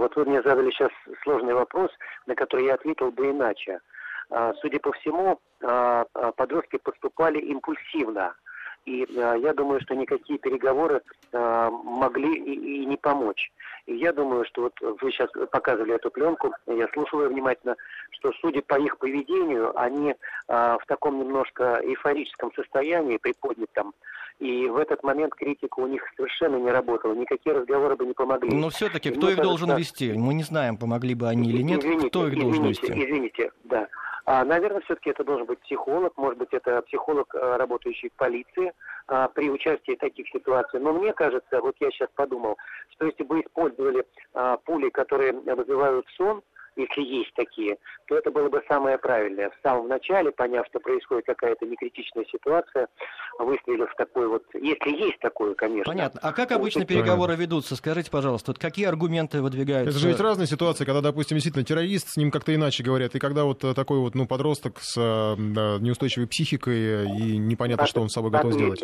вот 0.06 0.16
вы 0.16 0.26
мне 0.26 0.42
задали 0.42 0.70
сейчас 0.72 0.92
сложный 1.24 1.54
вопрос, 1.54 1.90
на 2.28 2.36
который 2.36 2.66
я 2.66 2.76
ответил 2.76 3.12
бы 3.12 3.32
иначе. 3.32 3.80
А, 4.30 4.54
судя 4.62 4.80
по 4.80 4.92
всему, 4.94 5.40
а, 5.64 6.06
а, 6.14 6.32
подростки 6.32 6.78
поступали 6.78 7.40
импульсивно. 7.40 8.36
И 8.86 9.08
я 9.10 9.52
думаю, 9.56 9.82
что 9.82 9.96
никакие 9.96 10.38
переговоры 10.38 11.02
могли 11.34 12.36
и, 12.36 12.86
не 12.86 12.98
помочь. 12.98 13.52
И 13.88 13.96
я 13.96 14.14
думаю, 14.14 14.46
что 14.46 14.62
вот 14.62 14.80
вы 15.02 15.12
сейчас 15.12 15.32
показывали 15.50 15.96
эту 15.96 16.12
пленку, 16.12 16.54
я 16.68 16.88
слушал 16.90 17.24
ее 17.24 17.30
внимательно, 17.30 17.78
что 18.12 18.32
судя 18.34 18.62
по 18.62 18.80
их 18.80 19.00
поведению, 19.00 19.76
они 19.76 20.14
в 20.48 20.82
таком 20.86 21.18
немножко 21.18 21.80
эйфорическом 21.82 22.54
состоянии, 22.54 23.18
приподнятом, 23.18 23.96
и 24.40 24.68
в 24.68 24.78
этот 24.78 25.04
момент 25.04 25.34
критика 25.34 25.80
у 25.80 25.88
них 25.88 26.04
совершенно 26.16 26.58
не 26.58 26.70
работала. 26.70 27.14
Никакие 27.14 27.56
разговоры 27.56 27.96
бы 27.96 28.06
не 28.06 28.14
помогли. 28.14 28.54
Но 28.56 28.70
все-таки 28.70 29.12
кто 29.12 29.30
их 29.30 29.38
должен 29.38 29.76
вести? 29.76 30.14
Мы 30.14 30.34
не 30.34 30.44
знаем, 30.44 30.78
помогли 30.78 31.16
бы 31.16 31.28
они 31.28 31.50
или 31.50 31.62
нет. 31.62 31.80
Извините, 31.80 32.10
кто 32.10 32.28
их 32.28 32.34
извините, 32.34 32.46
должен 32.46 32.66
вести? 32.68 32.92
Извините, 32.92 33.52
да. 33.64 33.88
А, 34.26 34.44
наверное, 34.44 34.82
все-таки 34.82 35.12
это 35.12 35.24
должен 35.24 35.46
быть 35.46 35.60
психолог, 35.60 36.18
может 36.18 36.40
быть, 36.40 36.50
это 36.52 36.82
психолог, 36.82 37.34
э, 37.36 37.58
работающий 37.58 38.10
в 38.10 38.14
полиции 38.14 38.74
а, 39.08 39.28
при 39.28 39.52
участии 39.52 39.96
таких 39.96 40.28
ситуаций. 40.30 40.80
Но 40.80 40.94
мне 40.94 41.14
кажется, 41.14 41.62
вот 41.62 41.76
я 41.80 41.92
сейчас 41.92 42.10
подумал, 42.16 42.58
что 42.90 43.06
если 43.06 43.24
бы 43.24 43.42
использовали 43.42 44.04
а, 44.34 44.58
пули, 44.58 44.90
которые 44.90 45.32
вызывают 45.34 46.08
сон, 46.18 46.42
если 46.76 47.02
есть 47.02 47.34
такие, 47.36 47.78
то 48.08 48.18
это 48.18 48.32
было 48.32 48.50
бы 48.50 48.62
самое 48.68 48.98
правильное. 48.98 49.50
В 49.50 49.68
самом 49.68 49.88
начале, 49.88 50.32
поняв, 50.32 50.66
что 50.68 50.80
происходит 50.80 51.26
какая-то 51.26 51.66
некритичная 51.66 52.26
ситуация, 52.26 52.88
выстрелив 53.40 53.90
в 53.92 53.96
такой 53.96 54.28
вот, 54.28 54.44
если 54.54 54.90
есть 54.92 55.20
такое, 55.20 55.54
конечно. 55.56 55.92
Понятно. 55.92 56.20
А 56.24 56.34
как 56.34 56.52
обычно 56.52 56.82
вот, 56.82 56.88
переговоры 56.88 57.36
ведутся? 57.36 57.76
Скажите, 57.76 58.12
пожалуйста, 58.12 58.52
вот 58.52 58.60
какие 58.60 58.86
аргументы 58.86 59.42
выдвигаются? 59.42 59.92
Это 59.92 60.00
же 60.00 60.08
ведь 60.10 60.20
разные 60.20 60.48
ситуации, 60.48 60.86
когда, 60.86 61.02
допустим, 61.02 61.38
действительно 61.38 61.66
террорист, 61.66 62.10
с 62.10 62.18
ним 62.18 62.32
как-то 62.32 62.54
иначе 62.54 62.84
говорят, 62.84 63.16
и 63.16 63.20
когда 63.20 63.46
вот 63.46 63.60
такой 63.76 64.00
вот, 64.00 64.16
ну, 64.16 64.28
подросток 64.28 64.80
с 64.80 64.96
да, 64.96 65.78
неустойчивой 65.80 66.28
психикой 66.28 67.06
и 67.06 67.38
непонятно, 67.38 67.88
что 67.88 68.02
он 68.02 68.10
с 68.10 68.14
собой 68.14 68.32
готов 68.32 68.54
сделать. 68.54 68.82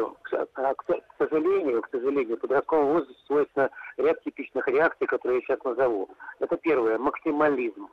К, 1.21 1.29
сожалению, 1.29 1.83
к 1.83 1.89
сожалению, 1.91 2.35
подростковому 2.37 2.93
возрасту 2.93 3.25
свойственно 3.27 3.69
ряд 3.97 4.23
типичных 4.23 4.67
реакций, 4.67 5.05
которые 5.05 5.39
я 5.39 5.45
сейчас 5.45 5.63
назову. 5.63 6.09
Это 6.39 6.57
первое, 6.57 6.97
максимализм. 6.97 7.89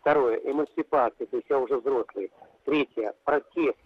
Второе, 0.00 0.36
эмансипация, 0.44 1.26
то 1.26 1.36
есть 1.36 1.48
я 1.48 1.58
уже 1.58 1.78
взрослый. 1.78 2.30
Третье, 2.66 3.14
протест. 3.24 3.78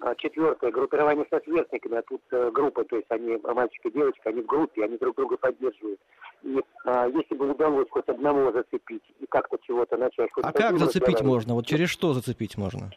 А, 0.00 0.14
четвертое, 0.16 0.70
группирование 0.70 1.26
со 1.30 1.40
сверстниками, 1.40 1.96
а 1.96 2.02
тут 2.02 2.20
э, 2.30 2.50
группа, 2.52 2.84
то 2.84 2.96
есть 2.96 3.10
они, 3.10 3.38
мальчик 3.42 3.86
и 3.86 3.90
девочка, 3.90 4.28
они 4.28 4.42
в 4.42 4.46
группе, 4.46 4.84
они 4.84 4.98
друг 4.98 5.16
друга 5.16 5.38
поддерживают. 5.38 5.98
И 6.42 6.60
а, 6.84 7.08
если 7.08 7.34
бы 7.34 7.50
удалось 7.50 7.88
хоть 7.90 8.06
одного 8.06 8.52
зацепить 8.52 9.02
и 9.18 9.26
как-то 9.30 9.56
чего-то 9.66 9.96
начать... 9.96 10.28
А 10.36 10.52
как 10.52 10.78
зацепить 10.78 11.22
можно? 11.22 11.54
Вот 11.54 11.66
через 11.66 11.88
что 11.88 12.12
зацепить 12.12 12.58
можно? 12.58 12.92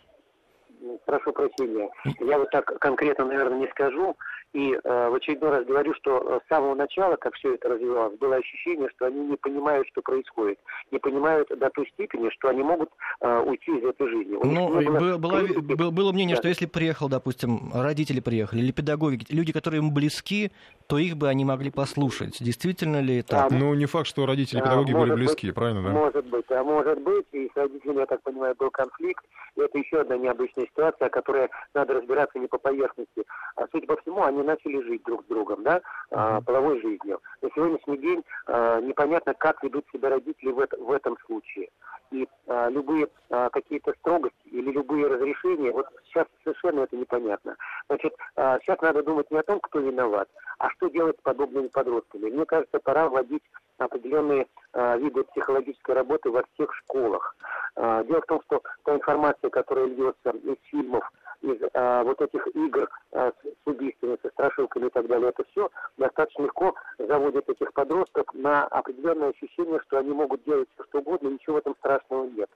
Прошу 1.05 1.31
прощения. 1.31 1.89
Я 2.19 2.37
вот 2.37 2.49
так 2.51 2.65
конкретно, 2.79 3.25
наверное, 3.25 3.59
не 3.59 3.67
скажу. 3.67 4.15
И 4.53 4.73
э, 4.73 5.09
в 5.09 5.15
очередной 5.15 5.49
раз 5.51 5.65
говорю, 5.65 5.93
что 5.93 6.17
э, 6.17 6.39
с 6.45 6.49
самого 6.49 6.75
начала, 6.75 7.15
как 7.15 7.35
все 7.35 7.55
это 7.55 7.69
развивалось, 7.69 8.17
было 8.19 8.35
ощущение, 8.35 8.89
что 8.95 9.05
они 9.05 9.21
не 9.21 9.37
понимают, 9.37 9.87
что 9.87 10.01
происходит. 10.01 10.59
Не 10.91 10.99
понимают 10.99 11.47
до 11.57 11.69
той 11.69 11.87
степени, 11.93 12.29
что 12.31 12.49
они 12.49 12.61
могут 12.61 12.89
э, 13.21 13.39
уйти 13.45 13.71
из 13.71 13.85
этой 13.85 14.09
жизни. 14.09 14.37
Ну, 14.43 14.67
было, 14.67 15.17
было, 15.17 15.61
было, 15.61 15.91
было 15.91 16.11
мнение, 16.11 16.35
да. 16.35 16.41
что 16.41 16.49
если 16.49 16.65
приехал, 16.65 17.07
допустим, 17.07 17.71
родители 17.73 18.19
приехали, 18.19 18.59
или 18.59 18.73
педагоги, 18.73 19.25
люди, 19.29 19.53
которые 19.53 19.79
им 19.79 19.93
близки, 19.93 20.51
то 20.87 20.97
их 20.97 21.15
бы 21.15 21.29
они 21.29 21.45
могли 21.45 21.71
послушать. 21.71 22.43
Действительно 22.43 22.99
ли 22.99 23.19
это? 23.19 23.45
А, 23.45 23.49
ну, 23.49 23.73
не 23.73 23.85
факт, 23.85 24.07
что 24.07 24.25
родители 24.25 24.59
и 24.59 24.61
педагоги 24.61 24.91
а, 24.91 24.99
были 24.99 25.13
близки, 25.13 25.47
быть, 25.47 25.55
правильно, 25.55 25.81
да? 25.81 25.89
Может 25.91 26.25
быть, 26.25 26.51
а 26.51 26.61
может 26.61 27.01
быть, 27.01 27.25
и 27.31 27.49
с 27.53 27.55
родителями, 27.57 27.99
я 27.99 28.05
так 28.05 28.21
понимаю, 28.21 28.53
был 28.59 28.69
конфликт. 28.69 29.23
И 29.55 29.61
это 29.61 29.77
еще 29.77 30.01
одна 30.01 30.17
необычная 30.17 30.65
ситуация, 30.71 31.07
о 31.07 31.09
которой 31.09 31.49
надо 31.73 31.93
разбираться 31.95 32.39
не 32.39 32.47
по 32.47 32.57
поверхности. 32.57 33.25
А 33.55 33.65
судя 33.71 33.87
по 33.87 33.97
всему, 33.97 34.23
они 34.23 34.41
начали 34.43 34.81
жить 34.81 35.03
друг 35.03 35.23
с 35.23 35.27
другом, 35.27 35.63
да, 35.63 35.81
uh-huh. 36.11 36.43
половой 36.43 36.81
жизнью. 36.81 37.21
На 37.41 37.49
сегодняшний 37.53 37.97
день 37.97 38.23
а, 38.47 38.79
непонятно, 38.81 39.33
как 39.33 39.63
ведут 39.63 39.85
себя 39.91 40.09
родители 40.09 40.51
в, 40.51 40.59
это, 40.59 40.77
в 40.77 40.91
этом 40.91 41.17
случае. 41.25 41.69
И 42.11 42.27
а, 42.47 42.69
любые 42.69 43.07
а, 43.29 43.49
какие-то 43.49 43.93
строгости 43.99 44.35
или 44.47 44.71
любые 44.71 45.07
разрешения, 45.07 45.71
вот 45.71 45.87
сейчас 46.05 46.27
совершенно 46.43 46.81
это 46.81 46.95
непонятно. 46.95 47.55
Значит, 47.87 48.13
а, 48.35 48.59
сейчас 48.59 48.81
надо 48.81 49.03
думать 49.03 49.29
не 49.31 49.37
о 49.37 49.43
том, 49.43 49.59
кто 49.59 49.79
виноват, 49.79 50.27
а 50.59 50.69
что 50.71 50.89
делать 50.89 51.17
с 51.17 51.21
подобными 51.21 51.67
подростками. 51.67 52.29
Мне 52.29 52.45
кажется, 52.45 52.79
пора 52.79 53.07
вводить 53.09 53.43
определенные 53.85 54.47
э, 54.73 54.99
виды 54.99 55.23
психологической 55.23 55.95
работы 55.95 56.29
во 56.29 56.43
всех 56.53 56.73
школах. 56.75 57.35
Э, 57.75 58.03
дело 58.07 58.21
в 58.21 58.25
том, 58.25 58.41
что 58.45 58.61
та 58.83 58.95
информация, 58.95 59.49
которая 59.49 59.85
льется 59.85 60.29
из 60.29 60.57
фильмов, 60.69 61.09
из 61.41 61.57
э, 61.61 62.03
вот 62.03 62.21
этих 62.21 62.47
игр 62.55 62.89
э, 63.11 63.31
с 63.43 63.67
убийствами, 63.67 64.17
со 64.21 64.29
страшилками 64.29 64.87
и 64.87 64.89
так 64.89 65.07
далее, 65.07 65.29
это 65.29 65.43
все 65.51 65.69
достаточно 65.97 66.43
легко 66.43 66.75
заводит 66.99 67.49
этих 67.49 67.73
подростков 67.73 68.25
на 68.33 68.65
определенное 68.65 69.29
ощущение, 69.29 69.79
что 69.87 69.97
они 69.97 70.11
могут 70.11 70.43
делать 70.43 70.69
все, 70.73 70.83
что 70.85 70.99
угодно, 70.99 71.29
и 71.29 71.33
ничего 71.33 71.55
в 71.55 71.59
этом 71.59 71.75
страшного 71.75 72.25
нет. 72.25 72.49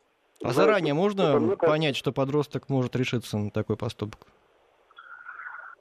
А 0.43 0.51
заранее 0.51 0.93
можно 0.93 1.55
понять, 1.57 1.95
что 1.95 2.11
подросток 2.11 2.69
может 2.69 2.95
решиться 2.95 3.37
на 3.37 3.49
такой 3.51 3.77
поступок? 3.77 4.19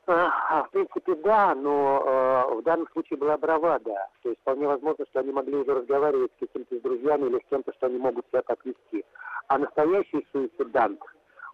А, 0.07 0.65
в 0.65 0.71
принципе, 0.71 1.15
да, 1.17 1.55
но 1.55 2.03
э, 2.05 2.55
в 2.57 2.63
данном 2.63 2.87
случае 2.93 3.19
была 3.19 3.39
бравада. 3.39 4.09
То 4.23 4.29
есть 4.29 4.41
вполне 4.43 4.67
возможно, 4.67 5.05
что 5.11 5.21
они 5.21 5.33
могли 5.33 5.57
уже 5.57 5.73
разговаривать 5.73 6.33
с 6.37 6.41
какими-то 6.41 6.81
друзьями 6.81 7.29
или 7.29 7.39
с 7.39 7.49
кем-то, 7.49 7.73
что 7.73 7.87
они 7.87 7.99
могут 7.99 8.27
себя 8.27 8.43
так 8.43 8.65
вести. 8.65 9.05
А 9.49 9.59
настоящий 9.59 10.27
суицидант, 10.33 11.01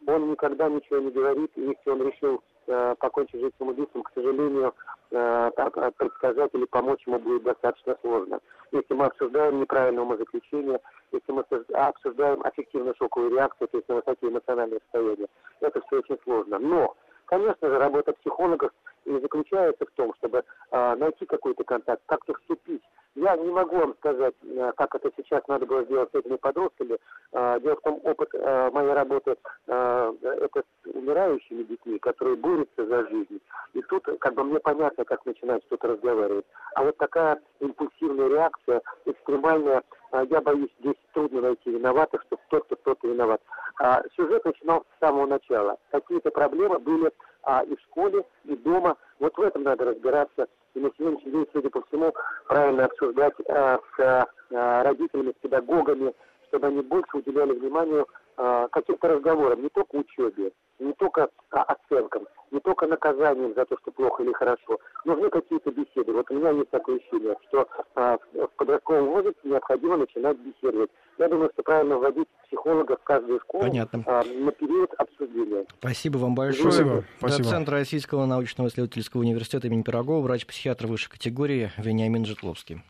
он 0.06 0.30
никогда 0.30 0.68
ничего 0.68 0.98
не 0.98 1.10
говорит, 1.10 1.52
и 1.56 1.60
если 1.60 1.90
он 1.90 2.02
решил 2.02 2.42
э, 2.66 2.94
покончить 2.98 3.40
жизнь 3.40 3.54
самоубийством, 3.58 4.02
к 4.02 4.12
сожалению, 4.14 4.74
э, 5.12 5.50
э, 5.56 5.90
предсказать 5.96 6.50
или 6.54 6.64
помочь 6.64 7.06
ему 7.06 7.20
будет 7.20 7.44
достаточно 7.44 7.96
сложно. 8.00 8.40
Если 8.72 8.94
мы 8.94 9.06
обсуждаем 9.06 9.60
неправильное 9.60 10.02
умозаключение, 10.02 10.80
если 11.12 11.32
мы 11.32 11.44
обсуждаем 11.74 12.40
аффективную 12.42 12.96
шоковую 12.96 13.30
реакцию, 13.30 13.68
то 13.68 13.76
есть 13.76 13.88
на 13.88 13.96
высокие 13.96 14.30
эмоциональные 14.30 14.80
состояния, 14.80 15.28
это 15.60 15.80
все 15.82 15.98
очень 15.98 16.18
сложно. 16.24 16.58
Но 16.58 16.96
Конечно 17.30 17.68
же, 17.68 17.78
работа 17.78 18.12
психологов 18.12 18.72
и 19.04 19.12
заключается 19.20 19.86
в 19.86 19.90
том, 19.92 20.12
чтобы 20.14 20.42
э, 20.72 20.94
найти 20.96 21.24
какой-то 21.26 21.62
контакт, 21.62 22.02
как-то 22.06 22.34
вступить. 22.34 22.82
Я 23.14 23.36
не 23.36 23.52
могу 23.52 23.76
вам 23.76 23.94
сказать, 23.98 24.34
э, 24.42 24.72
как 24.76 24.96
это 24.96 25.12
сейчас 25.16 25.40
надо 25.46 25.64
было 25.64 25.84
сделать 25.84 26.10
с 26.10 26.18
этими 26.18 26.34
подростками. 26.34 26.98
Э, 27.32 27.60
дело 27.62 27.76
в 27.76 27.82
том, 27.82 28.00
опыт 28.02 28.30
э, 28.34 28.70
моей 28.72 28.92
работы 28.92 29.36
э, 29.68 30.12
это 30.22 30.60
с 30.60 30.88
умирающими 30.92 31.62
детьми, 31.62 32.00
которые 32.00 32.34
борются 32.34 32.84
за 32.84 33.06
жизнь. 33.06 33.40
И 33.74 33.82
тут 33.82 34.08
как 34.18 34.34
бы 34.34 34.42
мне 34.42 34.58
понятно, 34.58 35.04
как 35.04 35.24
начинать 35.24 35.62
что-то 35.66 35.86
разговаривать. 35.86 36.46
А 36.74 36.82
вот 36.82 36.96
такая 36.96 37.40
импульсивная 37.60 38.28
реакция, 38.28 38.82
экстремальная, 39.04 39.84
я 40.12 40.40
боюсь, 40.40 40.70
здесь 40.80 40.96
трудно 41.12 41.40
найти 41.40 41.70
виноватых, 41.70 42.22
что 42.22 42.36
кто-то 42.36 42.76
кто-то 42.76 43.08
виноват. 43.08 43.40
А, 43.78 44.02
сюжет 44.16 44.44
начинался 44.44 44.86
с 44.96 45.00
самого 45.00 45.26
начала. 45.26 45.76
Какие-то 45.90 46.30
проблемы 46.30 46.78
были 46.78 47.12
а, 47.42 47.62
и 47.64 47.74
в 47.74 47.80
школе, 47.80 48.24
и 48.44 48.56
дома. 48.56 48.96
Вот 49.18 49.36
в 49.36 49.40
этом 49.40 49.62
надо 49.62 49.86
разбираться. 49.86 50.48
И 50.74 50.80
на 50.80 50.90
сегодняшний 50.96 51.32
день, 51.32 51.46
судя 51.52 51.70
по 51.70 51.82
всему, 51.86 52.12
правильно 52.46 52.84
обсуждать 52.86 53.34
а, 53.48 53.80
с 53.96 54.28
а, 54.52 54.82
родителями, 54.82 55.32
с 55.36 55.40
педагогами, 55.40 56.12
чтобы 56.48 56.66
они 56.66 56.82
больше 56.82 57.16
уделяли 57.16 57.52
вниманию 57.52 58.06
а, 58.36 58.68
каким-то 58.68 59.08
разговорам, 59.08 59.62
не 59.62 59.68
только 59.68 59.96
учебе. 59.96 60.52
Не 60.80 60.92
только 60.94 61.28
оценкам, 61.50 62.26
не 62.50 62.60
только 62.60 62.86
наказанием 62.86 63.54
за 63.54 63.64
то, 63.64 63.76
что 63.80 63.92
плохо 63.92 64.22
или 64.22 64.32
хорошо. 64.32 64.78
Нужны 65.04 65.30
какие-то 65.30 65.70
беседы. 65.70 66.12
Вот 66.12 66.30
у 66.30 66.34
меня 66.34 66.50
есть 66.50 66.70
такое 66.70 66.96
ощущение, 66.96 67.36
что 67.48 67.68
э, 67.96 68.18
в 68.34 68.48
подростковом 68.56 69.06
возрасте 69.10 69.40
необходимо 69.44 69.98
начинать 69.98 70.36
беседовать. 70.38 70.90
Я 71.18 71.28
думаю, 71.28 71.50
что 71.52 71.62
правильно 71.62 71.98
вводить 71.98 72.28
психолога 72.46 72.96
в 72.96 73.04
каждую 73.04 73.40
школу 73.40 73.64
Понятно. 73.64 74.02
Э, 74.06 74.22
на 74.24 74.52
период 74.52 74.92
обсуждения. 74.98 75.66
Спасибо 75.78 76.18
вам 76.18 76.34
большое. 76.34 76.72
Спасибо. 76.72 77.04
Спасибо. 77.18 77.44
Доцент 77.44 77.68
Российского 77.68 78.26
научного 78.26 78.68
исследовательского 78.68 79.20
университета 79.20 79.68
имени 79.68 79.82
Пирогова, 79.82 80.22
врач-психиатр 80.22 80.86
высшей 80.86 81.12
категории 81.12 81.70
Вениамин 81.76 82.24
Житловский. 82.24 82.82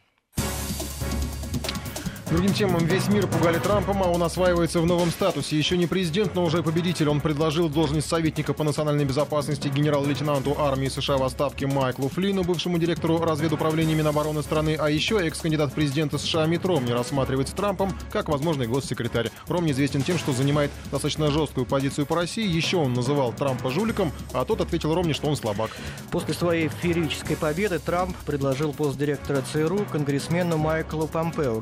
Другим 2.31 2.55
темам 2.55 2.87
весь 2.87 3.09
мир 3.09 3.27
пугали 3.27 3.59
Трампом, 3.59 4.05
а 4.05 4.07
он 4.07 4.23
осваивается 4.23 4.81
в 4.81 4.87
новом 4.87 5.11
статусе. 5.11 5.59
Еще 5.59 5.77
не 5.77 5.89
президент, 5.89 6.37
но 6.37 6.45
уже 6.45 6.63
победитель. 6.63 7.09
Он 7.09 7.21
предложил 7.21 7.69
должность 7.69 8.09
советника 8.09 8.53
по 8.53 8.63
национальной 8.63 9.05
безопасности 9.05 9.67
генерал-лейтенанту 9.67 10.55
армии 10.57 10.87
США 10.87 11.17
в 11.17 11.25
отставке 11.25 11.67
Майклу 11.67 12.09
Флину, 12.09 12.45
бывшему 12.45 12.79
директору 12.79 13.19
разведуправления 13.19 13.97
Минобороны 13.97 14.45
страны, 14.45 14.77
а 14.79 14.89
еще 14.89 15.27
экс-кандидат 15.27 15.75
президента 15.75 16.19
США 16.19 16.47
Мит 16.47 16.65
Ромни 16.65 16.93
рассматривается 16.93 17.57
Трампом 17.57 17.99
как 18.13 18.29
возможный 18.29 18.69
госсекретарь. 18.69 19.33
Ромни 19.49 19.73
известен 19.73 20.03
тем, 20.03 20.17
что 20.17 20.33
занимает 20.33 20.71
достаточно 20.93 21.33
жесткую 21.33 21.67
позицию 21.67 22.07
по 22.07 22.15
России. 22.15 22.47
Еще 22.47 22.77
он 22.77 22.95
называл 22.95 23.33
Трампа 23.33 23.71
жуликом, 23.71 24.13
а 24.33 24.45
тот 24.45 24.61
ответил 24.61 24.95
Ромни, 24.95 25.15
что 25.15 25.27
он 25.27 25.35
слабак. 25.35 25.71
После 26.13 26.35
своей 26.35 26.69
феерической 26.69 27.37
победы 27.37 27.81
Трамп 27.81 28.17
предложил 28.25 28.73
пост 28.73 28.97
директора 28.97 29.43
ЦРУ 29.53 29.85
конгрессмену 29.91 30.59
Майклу 30.59 31.09
Помпео. 31.09 31.61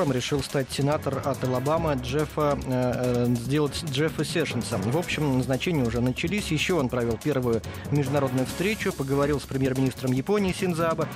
Генпрокурором 0.00 0.12
решил 0.12 0.42
стать 0.42 0.70
сенатор 0.70 1.20
от 1.24 1.44
Алабамы 1.44 1.94
Джеффа, 2.02 2.58
э, 2.64 2.92
э, 2.94 3.26
сделать 3.34 3.84
Джеффа 3.84 4.24
Сешенса. 4.24 4.78
В 4.78 4.96
общем, 4.96 5.38
назначения 5.38 5.84
уже 5.84 6.00
начались. 6.00 6.50
Еще 6.50 6.74
он 6.74 6.88
провел 6.88 7.18
первую 7.22 7.60
международную 7.90 8.46
встречу, 8.46 8.92
поговорил 8.92 9.40
с 9.40 9.44
премьер-министром 9.44 10.12
Японии 10.12 10.54
Синзаба, 10.58 11.06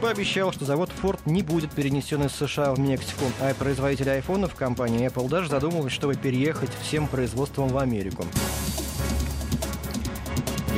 пообещал, 0.00 0.52
что 0.52 0.64
завод 0.64 0.90
Ford 1.02 1.20
не 1.26 1.42
будет 1.42 1.72
перенесен 1.72 2.22
из 2.22 2.32
США 2.32 2.72
в 2.72 2.78
Мексику, 2.78 3.24
а 3.40 3.52
производители 3.54 4.08
айфонов 4.08 4.54
компания 4.54 5.06
Apple 5.08 5.28
даже 5.28 5.48
задумывалась, 5.48 5.92
чтобы 5.92 6.14
переехать 6.14 6.70
всем 6.82 7.08
производством 7.08 7.68
в 7.68 7.76
Америку. 7.76 8.24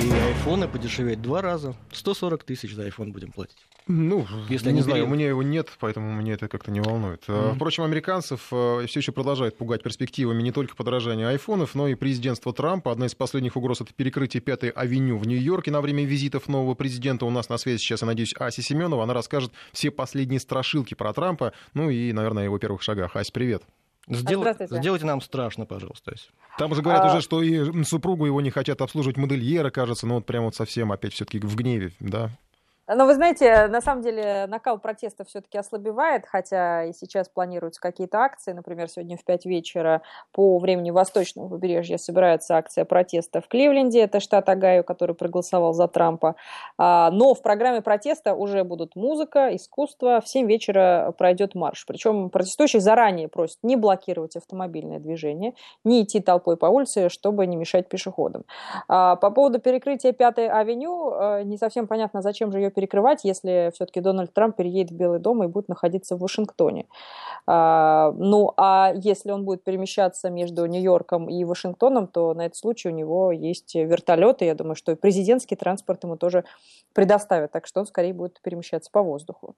И 0.02 0.11
айфоны 0.11 0.66
подешевеют 0.66 1.23
два 1.23 1.42
раза. 1.42 1.76
140 1.92 2.42
тысяч 2.42 2.75
за 2.75 2.85
айфон 2.85 3.12
будем 3.12 3.31
платить. 3.31 3.59
Ну, 3.88 4.26
Если 4.48 4.70
не 4.70 4.80
знаю, 4.80 5.02
пере- 5.02 5.10
у 5.10 5.14
меня 5.14 5.28
его 5.28 5.42
нет, 5.42 5.68
поэтому 5.80 6.12
меня 6.12 6.34
это 6.34 6.48
как-то 6.48 6.70
не 6.70 6.80
волнует. 6.80 7.24
Э, 7.28 7.52
Впрочем, 7.56 7.84
американцев 7.84 8.42
все 8.46 8.80
еще 8.84 9.12
продолжают 9.12 9.56
пугать 9.56 9.82
перспективами 9.82 10.42
не 10.42 10.52
только 10.52 10.76
подорожания 10.76 11.28
айфонов, 11.28 11.74
но 11.74 11.88
и 11.88 11.94
президентства 11.94 12.52
Трампа. 12.52 12.92
Одна 12.92 13.06
из 13.06 13.14
последних 13.14 13.56
угроз— 13.56 13.80
это 13.82 13.92
перекрытие 13.92 14.40
Пятой 14.40 14.70
авеню 14.70 15.18
в 15.18 15.26
Нью-Йорке 15.26 15.70
на 15.70 15.80
время 15.80 16.04
визитов 16.04 16.48
нового 16.48 16.74
президента. 16.74 17.26
У 17.26 17.30
нас 17.30 17.48
на 17.48 17.58
связи 17.58 17.78
сейчас, 17.78 18.02
я 18.02 18.06
надеюсь, 18.06 18.34
Ася 18.38 18.62
Семенова. 18.62 19.02
Она 19.02 19.14
расскажет 19.14 19.52
все 19.72 19.90
последние 19.90 20.40
страшилки 20.40 20.94
про 20.94 21.12
Трампа, 21.12 21.52
ну 21.74 21.90
и, 21.90 22.12
наверное, 22.12 22.42
о 22.42 22.46
его 22.46 22.58
первых 22.58 22.82
шагах. 22.82 23.16
Ася, 23.16 23.32
привет. 23.32 23.62
Сдел-. 24.08 24.44
Сделайте 24.78 25.06
нам 25.06 25.20
страшно, 25.20 25.64
пожалуйста. 25.64 26.14
Там 26.58 26.72
уже 26.72 26.82
говорят 26.82 27.04
А- 27.04 27.12
уже, 27.12 27.20
что 27.22 27.42
и 27.42 27.82
супругу 27.84 28.26
его 28.26 28.40
не 28.40 28.50
хотят 28.50 28.80
обслуживать 28.82 29.16
модельеры, 29.16 29.70
кажется, 29.70 30.06
ну 30.06 30.16
вот 30.16 30.26
прямо 30.26 30.46
вот 30.46 30.54
совсем 30.56 30.92
опять 30.92 31.12
все-таки 31.14 31.38
в 31.38 31.54
гневе, 31.56 31.92
да? 32.00 32.30
Но 32.94 33.06
вы 33.06 33.14
знаете, 33.14 33.66
на 33.68 33.80
самом 33.80 34.02
деле 34.02 34.46
накал 34.49 34.78
протеста 34.78 35.25
все-таки 35.25 35.58
ослабевает, 35.58 36.26
хотя 36.26 36.84
и 36.84 36.92
сейчас 36.92 37.28
планируются 37.28 37.80
какие-то 37.80 38.18
акции. 38.18 38.52
Например, 38.52 38.88
сегодня 38.88 39.16
в 39.16 39.25
5 39.25 39.46
вечера 39.46 40.02
по 40.32 40.58
времени 40.58 40.90
восточного 40.90 41.49
побережья 41.49 41.96
собирается 41.96 42.56
акция 42.56 42.84
протеста 42.84 43.40
в 43.40 43.49
Кливленде, 43.49 44.02
это 44.02 44.20
штат 44.20 44.49
Огайо, 44.49 44.82
который 44.82 45.14
проголосовал 45.14 45.72
за 45.72 45.88
Трампа. 45.88 46.37
А, 46.78 47.11
Но 47.11 47.34
в 47.34 47.42
программе 47.42 47.82
протеста 47.82 48.34
уже 48.34 48.64
будут 48.64 48.96
музыка, 48.96 49.54
искусство. 49.54 50.20
В 50.20 50.28
7 50.28 50.46
вечера 50.46 51.14
пройдет 51.16 51.54
марш. 51.54 51.84
Причем 51.87 52.30
протестующие 52.30 52.81
заранее 52.81 53.28
просят 53.28 53.59
не 53.62 53.76
блокировать 53.76 54.37
автомобильное 54.37 54.98
движение, 54.98 55.55
не 55.85 56.02
идти 56.02 56.20
толпой 56.20 56.57
по 56.57 56.66
улице, 56.66 57.09
чтобы 57.09 57.46
не 57.46 57.57
мешать 57.57 57.88
пешеходам. 57.88 58.44
А, 58.88 59.16
По 59.16 59.31
поводу 59.31 59.61
перекрытия 59.61 60.12
Пятой 60.12 60.48
авеню, 60.48 61.12
э, 61.12 61.42
не 61.44 61.57
совсем 61.57 61.87
понятно, 61.87 62.22
зачем 62.22 62.52
же 62.52 62.59
ее 62.59 62.70
перекрывать, 62.83 63.21
если 63.23 63.71
все-таки 63.75 64.01
Дональд 64.01 64.35
Трамп 64.35 64.57
переедет 64.57 64.90
в 64.90 64.97
Белый 64.97 65.21
дом 65.21 65.45
и 65.45 65.47
будет 65.47 65.68
находиться 65.68 66.16
в 66.16 66.21
Вашингтоне. 66.21 66.87
А, 67.47 68.12
Ну, 68.16 68.53
а 68.57 68.92
если 68.97 69.31
он 69.31 69.45
будет 69.45 69.62
перемещаться 69.62 70.31
между 70.31 70.66
Нью-Йорком 70.66 71.29
и 71.29 71.45
Вашингтоном, 71.45 72.09
то 72.09 72.35
на 72.35 72.47
этот 72.47 72.57
случай 72.57 72.88
у 72.88 72.92
него 72.92 73.31
есть 73.31 73.75
вертолеты. 73.75 74.47
Я 74.47 74.55
думаю, 74.55 74.75
что 74.75 74.92
и 74.92 74.97
президентский 74.97 75.55
транспорт 75.57 76.03
ему 76.05 76.16
тоже 76.16 76.45
предоставят, 76.92 77.53
так 77.53 77.66
что 77.66 77.81
он 77.81 77.87
скорее 77.87 78.12
будет 78.12 78.40
перемещаться 78.42 78.90
по 78.90 79.03
воздуху. 79.03 79.55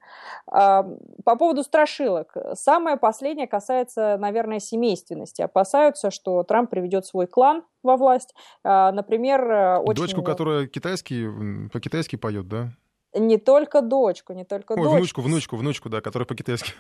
А, 0.47 0.87
По 1.25 1.37
поводу 1.37 1.63
страшилок. 1.63 2.37
Самое 2.55 2.97
последнее 2.97 3.47
касается, 3.47 4.17
наверное, 4.19 4.61
семейственности. 4.61 5.43
Опасаются, 5.43 6.11
что 6.11 6.43
Трамп 6.43 6.71
приведет 6.71 7.07
свой 7.07 7.27
клан 7.27 7.65
во 7.83 7.97
власть. 7.97 8.35
А, 8.63 8.93
Например, 8.93 9.41
э, 9.51 9.79
очень... 9.79 10.03
Дочку, 10.03 10.23
которая 10.23 10.67
китайский, 10.67 11.69
по-китайски 11.69 12.17
поет, 12.17 12.49
да? 12.49 12.71
Не 13.15 13.39
только 13.39 13.81
дочку, 13.81 14.33
не 14.33 14.45
только 14.45 14.73
Ой, 14.73 14.79
дочку. 14.79 14.97
внучку, 14.97 15.21
внучку, 15.23 15.57
внучку, 15.57 15.89
да, 15.89 16.01
которая 16.01 16.27
по-китайски. 16.27 16.73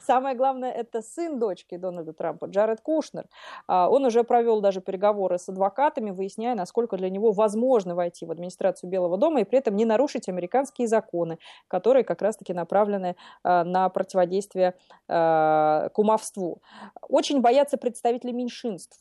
Самое 0.00 0.36
главное, 0.36 0.70
это 0.70 1.02
сын 1.02 1.38
дочки 1.38 1.76
Дональда 1.76 2.12
Трампа, 2.12 2.46
Джаред 2.46 2.80
Кушнер. 2.80 3.26
А, 3.66 3.88
Он 3.88 4.04
уже 4.04 4.24
провел 4.24 4.60
даже 4.60 4.80
переговоры 4.80 5.38
с 5.38 5.48
адвокатами, 5.48 6.10
выясняя, 6.10 6.54
насколько 6.54 6.96
для 6.96 7.10
него 7.10 7.32
возможно 7.32 7.94
войти 7.94 8.26
в 8.26 8.30
администрацию 8.30 8.90
Белого 8.90 9.16
дома 9.16 9.40
и 9.40 9.44
при 9.44 9.58
этом 9.58 9.76
не 9.76 9.84
нарушить 9.84 10.28
американские 10.28 10.88
законы, 10.88 11.38
которые 11.68 12.04
как 12.04 12.22
раз-таки 12.22 12.54
направлены 12.54 13.16
а, 13.42 13.64
на 13.64 13.88
противодействие 13.88 14.74
а, 15.08 15.88
кумовству. 15.90 16.62
Очень 17.08 17.40
боятся 17.40 17.76
представители 17.76 18.32
меньшинств, 18.32 19.00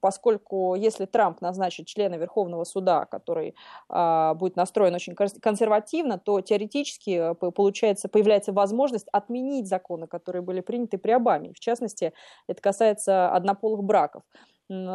поскольку 0.00 0.74
если 0.74 1.06
Трамп 1.06 1.40
назначит 1.40 1.86
члена 1.86 2.14
Верховного 2.14 2.64
суда, 2.64 3.04
который 3.06 3.54
будет 3.88 4.56
настроен 4.56 4.94
очень 4.94 5.14
кон- 5.14 5.28
консервативно, 5.40 6.18
то 6.18 6.40
теоретически 6.40 7.32
э, 7.32 7.34
по- 7.34 7.50
получается, 7.50 8.08
появляется 8.08 8.52
возможность 8.52 8.91
отменить 9.12 9.68
законы, 9.68 10.06
которые 10.06 10.42
были 10.42 10.60
приняты 10.60 10.98
при 10.98 11.12
Обаме. 11.12 11.52
В 11.52 11.60
частности, 11.60 12.12
это 12.46 12.60
касается 12.60 13.30
однополых 13.30 13.82
браков. 13.82 14.22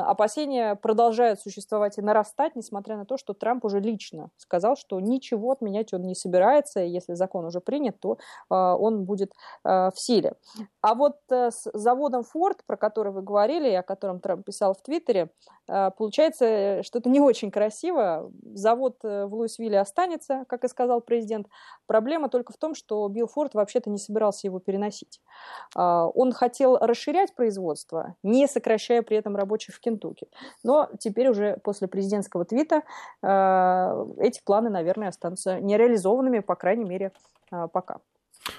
Опасения 0.05 0.75
продолжают 0.75 1.39
существовать 1.39 1.97
и 1.97 2.01
нарастать, 2.01 2.55
несмотря 2.55 2.97
на 2.97 3.05
то, 3.05 3.17
что 3.17 3.33
Трамп 3.33 3.65
уже 3.65 3.79
лично 3.79 4.29
сказал, 4.37 4.75
что 4.75 4.99
ничего 4.99 5.51
отменять 5.51 5.93
он 5.93 6.03
не 6.03 6.15
собирается, 6.15 6.83
и 6.83 6.89
если 6.89 7.13
закон 7.13 7.45
уже 7.45 7.61
принят, 7.61 7.99
то 7.99 8.13
э, 8.13 8.55
он 8.55 9.05
будет 9.05 9.33
э, 9.63 9.91
в 9.91 9.99
силе. 9.99 10.33
А 10.81 10.95
вот 10.95 11.17
э, 11.29 11.51
с 11.51 11.69
заводом 11.73 12.23
Ford, 12.33 12.59
про 12.65 12.77
который 12.77 13.11
вы 13.11 13.21
говорили, 13.21 13.69
и 13.69 13.75
о 13.75 13.83
котором 13.83 14.19
Трамп 14.19 14.45
писал 14.45 14.73
в 14.73 14.81
Твиттере, 14.81 15.29
э, 15.67 15.91
получается 15.97 16.45
э, 16.45 16.83
что-то 16.83 17.09
не 17.09 17.19
очень 17.19 17.51
красиво. 17.51 18.31
Завод 18.53 18.97
э, 19.03 19.25
в 19.25 19.33
Луисвилле 19.33 19.79
останется, 19.79 20.45
как 20.47 20.63
и 20.63 20.67
сказал 20.67 21.01
президент. 21.01 21.47
Проблема 21.85 22.29
только 22.29 22.53
в 22.53 22.57
том, 22.57 22.75
что 22.75 23.07
Билл 23.07 23.27
Форд 23.27 23.53
вообще-то 23.53 23.89
не 23.89 23.97
собирался 23.97 24.47
его 24.47 24.59
переносить. 24.59 25.21
А, 25.75 26.07
Он 26.07 26.31
хотел 26.31 26.77
расширять 26.77 27.35
производство, 27.35 28.15
не 28.23 28.47
сокращая 28.47 29.01
при 29.01 29.17
этом 29.17 29.35
рабочих 29.35 29.66
в 29.71 29.79
Кентукки. 29.79 30.27
Но 30.63 30.89
теперь 30.99 31.29
уже 31.29 31.57
после 31.63 31.87
президентского 31.87 32.45
твита 32.45 32.83
э, 33.21 34.05
эти 34.19 34.41
планы, 34.43 34.69
наверное, 34.69 35.09
останутся 35.09 35.59
нереализованными, 35.59 36.39
по 36.39 36.55
крайней 36.55 36.85
мере, 36.85 37.11
э, 37.51 37.67
пока. 37.71 37.97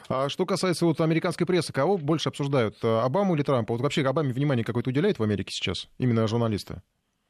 А 0.09 0.29
что 0.29 0.47
касается 0.47 0.87
вот 0.87 1.01
американской 1.01 1.47
прессы, 1.47 1.73
кого 1.73 1.97
больше 1.97 2.29
обсуждают, 2.29 2.77
э, 2.83 3.01
Обаму 3.01 3.35
или 3.35 3.43
Трампа? 3.43 3.73
Вот 3.73 3.83
вообще 3.83 4.07
Обаме 4.07 4.33
внимание 4.33 4.65
какое-то 4.65 4.91
уделяет 4.91 5.19
в 5.19 5.23
Америке 5.23 5.53
сейчас, 5.53 5.89
именно 5.99 6.27
журналисты? 6.27 6.83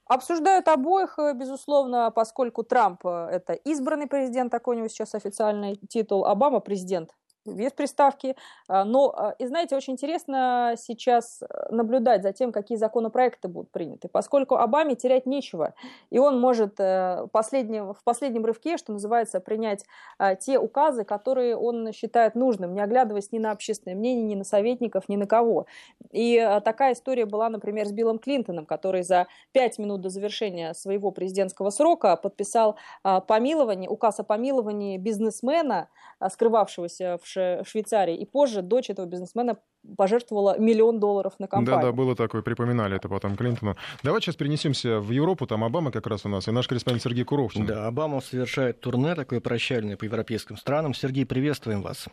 Обсуждают 0.06 0.68
обоих, 0.68 1.18
э, 1.18 1.34
безусловно, 1.34 2.10
поскольку 2.10 2.62
Трамп 2.62 3.04
э, 3.04 3.28
это 3.30 3.52
избранный 3.52 4.06
президент, 4.06 4.50
такой 4.50 4.76
у 4.76 4.78
него 4.78 4.88
сейчас 4.88 5.14
официальный 5.14 5.76
титул, 5.88 6.24
Обама 6.24 6.60
президент 6.60 7.10
без 7.54 7.72
приставки. 7.72 8.36
А, 8.68 8.84
Но, 8.84 9.12
а, 9.16 9.34
и 9.38 9.46
знаете, 9.46 9.76
очень 9.76 9.94
интересно 9.94 10.74
сейчас 10.76 11.42
э, 11.42 11.46
наблюдать 11.70 12.22
за 12.22 12.32
тем, 12.32 12.52
какие 12.52 12.78
законопроекты 12.78 13.48
будут 13.48 13.70
приняты, 13.70 14.08
поскольку 14.08 14.56
Обаме 14.56 14.94
терять 14.94 15.26
нечего, 15.26 15.74
и 16.10 16.18
он 16.18 16.40
может 16.40 16.74
э, 16.78 17.26
последнем- 17.32 17.94
в 17.94 18.02
последнем 18.04 18.44
рывке, 18.44 18.76
что 18.76 18.92
называется, 18.92 19.40
принять 19.40 19.84
а, 20.18 20.34
те 20.34 20.58
указы, 20.58 21.04
которые 21.04 21.56
он 21.56 21.92
считает 21.92 22.34
нужным, 22.34 22.74
не 22.74 22.80
оглядываясь 22.80 23.32
ни 23.32 23.38
на 23.38 23.50
общественное 23.52 23.96
мнение, 23.96 24.24
ни 24.24 24.34
на 24.34 24.44
советников, 24.44 25.08
ни 25.08 25.16
на 25.16 25.26
кого. 25.26 25.66
И 26.10 26.38
такая 26.64 26.94
история 26.94 27.26
была, 27.26 27.48
например, 27.48 27.86
с 27.86 27.92
Биллом 27.92 28.18
Клинтоном, 28.18 28.66
который 28.66 29.02
за 29.02 29.26
пять 29.52 29.78
минут 29.78 30.00
до 30.00 30.10
завершения 30.10 30.74
своего 30.74 31.10
президентского 31.10 31.70
срока 31.70 32.16
подписал 32.16 32.76
помилование, 33.02 33.88
указ 33.88 34.20
о 34.20 34.24
помиловании 34.24 34.98
бизнесмена, 34.98 35.88
скрывавшегося 36.26 37.18
в 37.18 37.22
Швейцарии. 37.64 38.16
И 38.16 38.24
позже 38.24 38.62
дочь 38.62 38.90
этого 38.90 39.06
бизнесмена 39.06 39.58
пожертвовала 39.96 40.58
миллион 40.58 41.00
долларов 41.00 41.34
на 41.38 41.46
компанию. 41.46 41.80
Да-да, 41.80 41.92
было 41.92 42.14
такое, 42.14 42.42
припоминали 42.42 42.96
это 42.96 43.08
потом 43.08 43.36
Клинтону. 43.36 43.76
Давайте 44.02 44.26
сейчас 44.26 44.36
перенесемся 44.36 45.00
в 45.00 45.10
Европу, 45.10 45.46
там 45.46 45.64
Обама 45.64 45.90
как 45.90 46.06
раз 46.06 46.24
у 46.24 46.28
нас, 46.28 46.48
и 46.48 46.50
наш 46.50 46.68
корреспондент 46.68 47.02
Сергей 47.02 47.24
Куровкин. 47.24 47.66
Да, 47.66 47.86
Обама 47.86 48.20
совершает 48.20 48.80
турне 48.80 49.14
такое 49.14 49.40
прощальное 49.40 49.96
по 49.96 50.04
европейским 50.04 50.56
странам. 50.56 50.94
Сергей, 50.94 51.24
приветствуем 51.26 51.82
вас. 51.82 52.06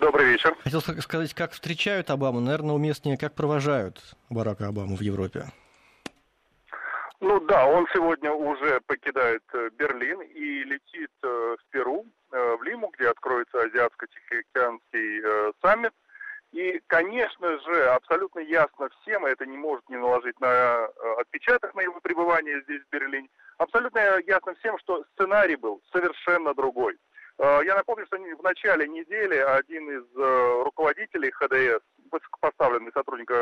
Добрый 0.00 0.32
вечер. 0.32 0.56
Хотел 0.62 0.80
сказать, 0.80 1.34
как 1.34 1.52
встречают 1.52 2.10
Обаму, 2.10 2.40
наверное, 2.40 2.74
уместнее, 2.74 3.16
как 3.16 3.34
провожают 3.34 4.16
Барака 4.28 4.68
Обаму 4.68 4.96
в 4.96 5.00
Европе. 5.00 5.52
Ну 7.26 7.40
да, 7.40 7.66
он 7.66 7.86
сегодня 7.94 8.30
уже 8.30 8.80
покидает 8.86 9.42
э, 9.54 9.70
Берлин 9.78 10.20
и 10.20 10.62
летит 10.64 11.10
э, 11.22 11.56
в 11.58 11.70
Перу, 11.70 12.04
э, 12.30 12.56
в 12.56 12.62
Лиму, 12.62 12.92
где 12.92 13.08
откроется 13.08 13.62
Азиатско-Тихоокеанский 13.62 15.54
саммит. 15.62 15.94
И, 16.52 16.82
конечно 16.86 17.58
же, 17.60 17.84
абсолютно 17.86 18.40
ясно 18.40 18.90
всем, 19.00 19.26
и 19.26 19.30
это 19.30 19.46
не 19.46 19.56
может 19.56 19.88
не 19.88 19.96
наложить 19.96 20.38
на 20.38 20.84
отпечаток 21.18 21.74
на 21.74 21.80
его 21.80 21.98
пребывание 22.00 22.60
здесь, 22.64 22.82
в 22.82 22.92
Берлине, 22.92 23.28
абсолютно 23.56 24.20
ясно 24.26 24.54
всем, 24.56 24.78
что 24.78 25.02
сценарий 25.14 25.56
был 25.56 25.80
совершенно 25.92 26.52
другой. 26.52 26.98
Я 27.38 27.74
напомню, 27.74 28.06
что 28.06 28.18
в 28.18 28.42
начале 28.42 28.86
недели 28.86 29.34
один 29.34 29.90
из 29.90 30.04
руководителей 30.64 31.32
ХДС, 31.32 31.82
высокопоставленный 32.12 32.92
сотрудник 32.92 33.32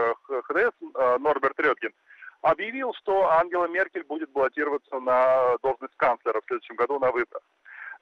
ХДС, 0.47 0.73
Норберт 1.19 1.61
Редгин, 1.61 1.93
объявил, 2.43 2.93
что 2.95 3.31
Ангела 3.31 3.67
Меркель 3.67 4.05
будет 4.05 4.31
баллотироваться 4.31 5.01
на 5.01 5.57
должность 5.63 5.97
канцлера 5.97 6.41
в 6.41 6.47
следующем 6.47 6.77
году 6.77 6.99
на 6.99 7.11
выборах. 7.11 7.43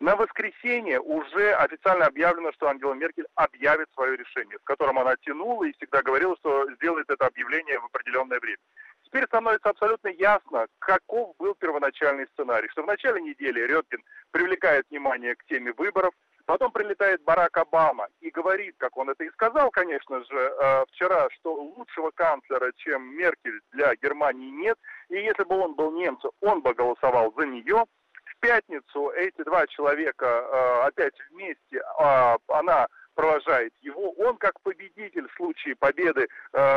На 0.01 0.17
воскресенье 0.17 0.99
уже 0.99 1.53
официально 1.53 2.07
объявлено, 2.07 2.53
что 2.53 2.69
Ангела 2.69 2.95
Меркель 2.95 3.27
объявит 3.35 3.89
свое 3.93 4.17
решение, 4.17 4.59
с 4.59 4.65
которым 4.65 4.99
она 4.99 5.15
тянула 5.17 5.65
и 5.65 5.75
всегда 5.75 6.01
говорила, 6.03 6.35
что 6.39 6.73
сделает 6.77 7.11
это 7.11 7.27
объявление 7.27 7.79
в 7.79 7.85
определенное 7.85 8.41
время. 8.41 8.57
Теперь 9.05 9.27
становится 9.27 9.69
абсолютно 9.69 10.09
ясно, 10.09 10.69
каков 10.79 11.37
был 11.37 11.55
первоначальный 11.55 12.27
сценарий. 12.29 12.69
Что 12.71 12.83
в 12.83 12.87
начале 12.87 13.21
недели 13.21 13.61
Редкин 13.61 14.03
привлекает 14.31 14.87
внимание 14.89 15.35
к 15.35 15.45
теме 15.45 15.73
выборов, 15.73 16.15
Потом 16.47 16.73
прилетает 16.73 17.23
Барак 17.23 17.57
Обама 17.57 18.09
и 18.21 18.31
говорит, 18.31 18.75
как 18.79 18.97
он 18.97 19.11
это 19.11 19.25
и 19.25 19.31
сказал, 19.31 19.71
конечно 19.71 20.25
же, 20.25 20.37
э, 20.37 20.85
вчера, 20.89 21.29
что 21.31 21.55
лучшего 21.55 22.11
канцлера, 22.11 22.73
чем 22.77 23.17
Меркель 23.17 23.61
для 23.73 23.95
Германии 23.97 24.51
нет. 24.51 24.79
И 25.09 25.15
если 25.17 25.45
бы 25.45 25.57
он 25.57 25.75
был 25.75 25.93
немцем, 25.93 26.31
он 26.41 26.61
бы 26.63 26.75
голосовал 26.75 27.33
за 27.37 27.47
нее. 27.47 27.85
В 28.25 28.41
пятницу 28.41 29.11
эти 29.11 29.43
два 29.45 29.67
человека 29.67 30.27
э, 30.27 30.87
опять 30.87 31.15
вместе, 31.31 31.77
э, 31.77 32.37
она 32.49 32.87
провожает 33.15 33.73
его. 33.81 34.13
Он 34.13 34.37
как 34.37 34.61
победитель 34.63 35.29
в 35.29 35.35
случае 35.35 35.77
победы 35.77 36.29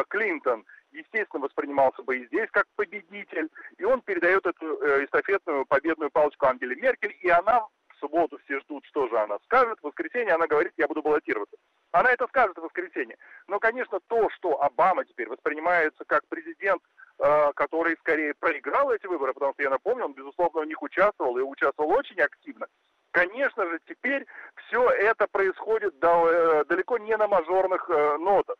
Клинтон 0.09 0.65
естественно, 0.91 1.45
воспринимался 1.45 2.03
бы 2.03 2.17
и 2.17 2.27
здесь 2.27 2.49
как 2.51 2.65
победитель. 2.75 3.49
И 3.77 3.83
он 3.83 4.01
передает 4.01 4.45
эту 4.45 4.65
эстафетную 5.05 5.65
победную 5.65 6.11
палочку 6.11 6.45
Ангеле 6.45 6.75
Меркель, 6.75 7.15
и 7.21 7.29
она 7.29 7.65
субботу 8.03 8.37
все 8.43 8.59
ждут, 8.59 8.85
что 8.85 9.07
же 9.07 9.17
она 9.17 9.37
скажет. 9.45 9.79
В 9.79 9.87
воскресенье 9.87 10.33
она 10.33 10.47
говорит, 10.47 10.73
я 10.77 10.87
буду 10.87 11.01
баллотироваться. 11.01 11.55
Она 11.91 12.11
это 12.11 12.27
скажет 12.27 12.57
в 12.57 12.61
воскресенье. 12.61 13.17
Но, 13.47 13.59
конечно, 13.59 13.99
то, 14.07 14.29
что 14.31 14.61
Обама 14.61 15.05
теперь 15.05 15.29
воспринимается 15.29 16.03
как 16.05 16.23
президент, 16.27 16.81
э, 17.19 17.51
который 17.55 17.95
скорее 17.97 18.33
проиграл 18.33 18.91
эти 18.91 19.07
выборы, 19.07 19.33
потому 19.33 19.53
что, 19.53 19.63
я 19.63 19.69
напомню, 19.69 20.05
он, 20.05 20.13
безусловно, 20.13 20.61
в 20.61 20.65
них 20.65 20.81
участвовал 20.81 21.37
и 21.37 21.41
участвовал 21.41 21.91
очень 21.91 22.19
активно. 22.19 22.67
Конечно 23.11 23.65
же, 23.69 23.79
теперь 23.87 24.25
все 24.67 24.89
это 24.89 25.27
происходит 25.27 25.93
э, 26.01 26.65
далеко 26.67 26.97
не 26.97 27.15
на 27.15 27.27
мажорных 27.27 27.89
э, 27.89 28.17
нотах. 28.17 28.57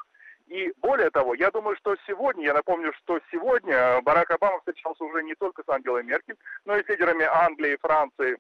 И 0.48 0.72
более 0.78 1.10
того, 1.10 1.34
я 1.34 1.50
думаю, 1.52 1.76
что 1.78 1.96
сегодня, 2.06 2.46
я 2.46 2.54
напомню, 2.54 2.94
что 3.00 3.20
сегодня 3.32 4.02
Барак 4.04 4.30
Обама 4.30 4.60
встречался 4.60 5.04
уже 5.04 5.24
не 5.24 5.36
только 5.36 5.64
с 5.64 5.70
Ангелой 5.70 6.04
Меркель, 6.04 6.36
но 6.66 6.78
и 6.78 6.84
с 6.84 6.88
лидерами 6.88 7.26
Англии, 7.26 7.80
Франции, 7.82 8.38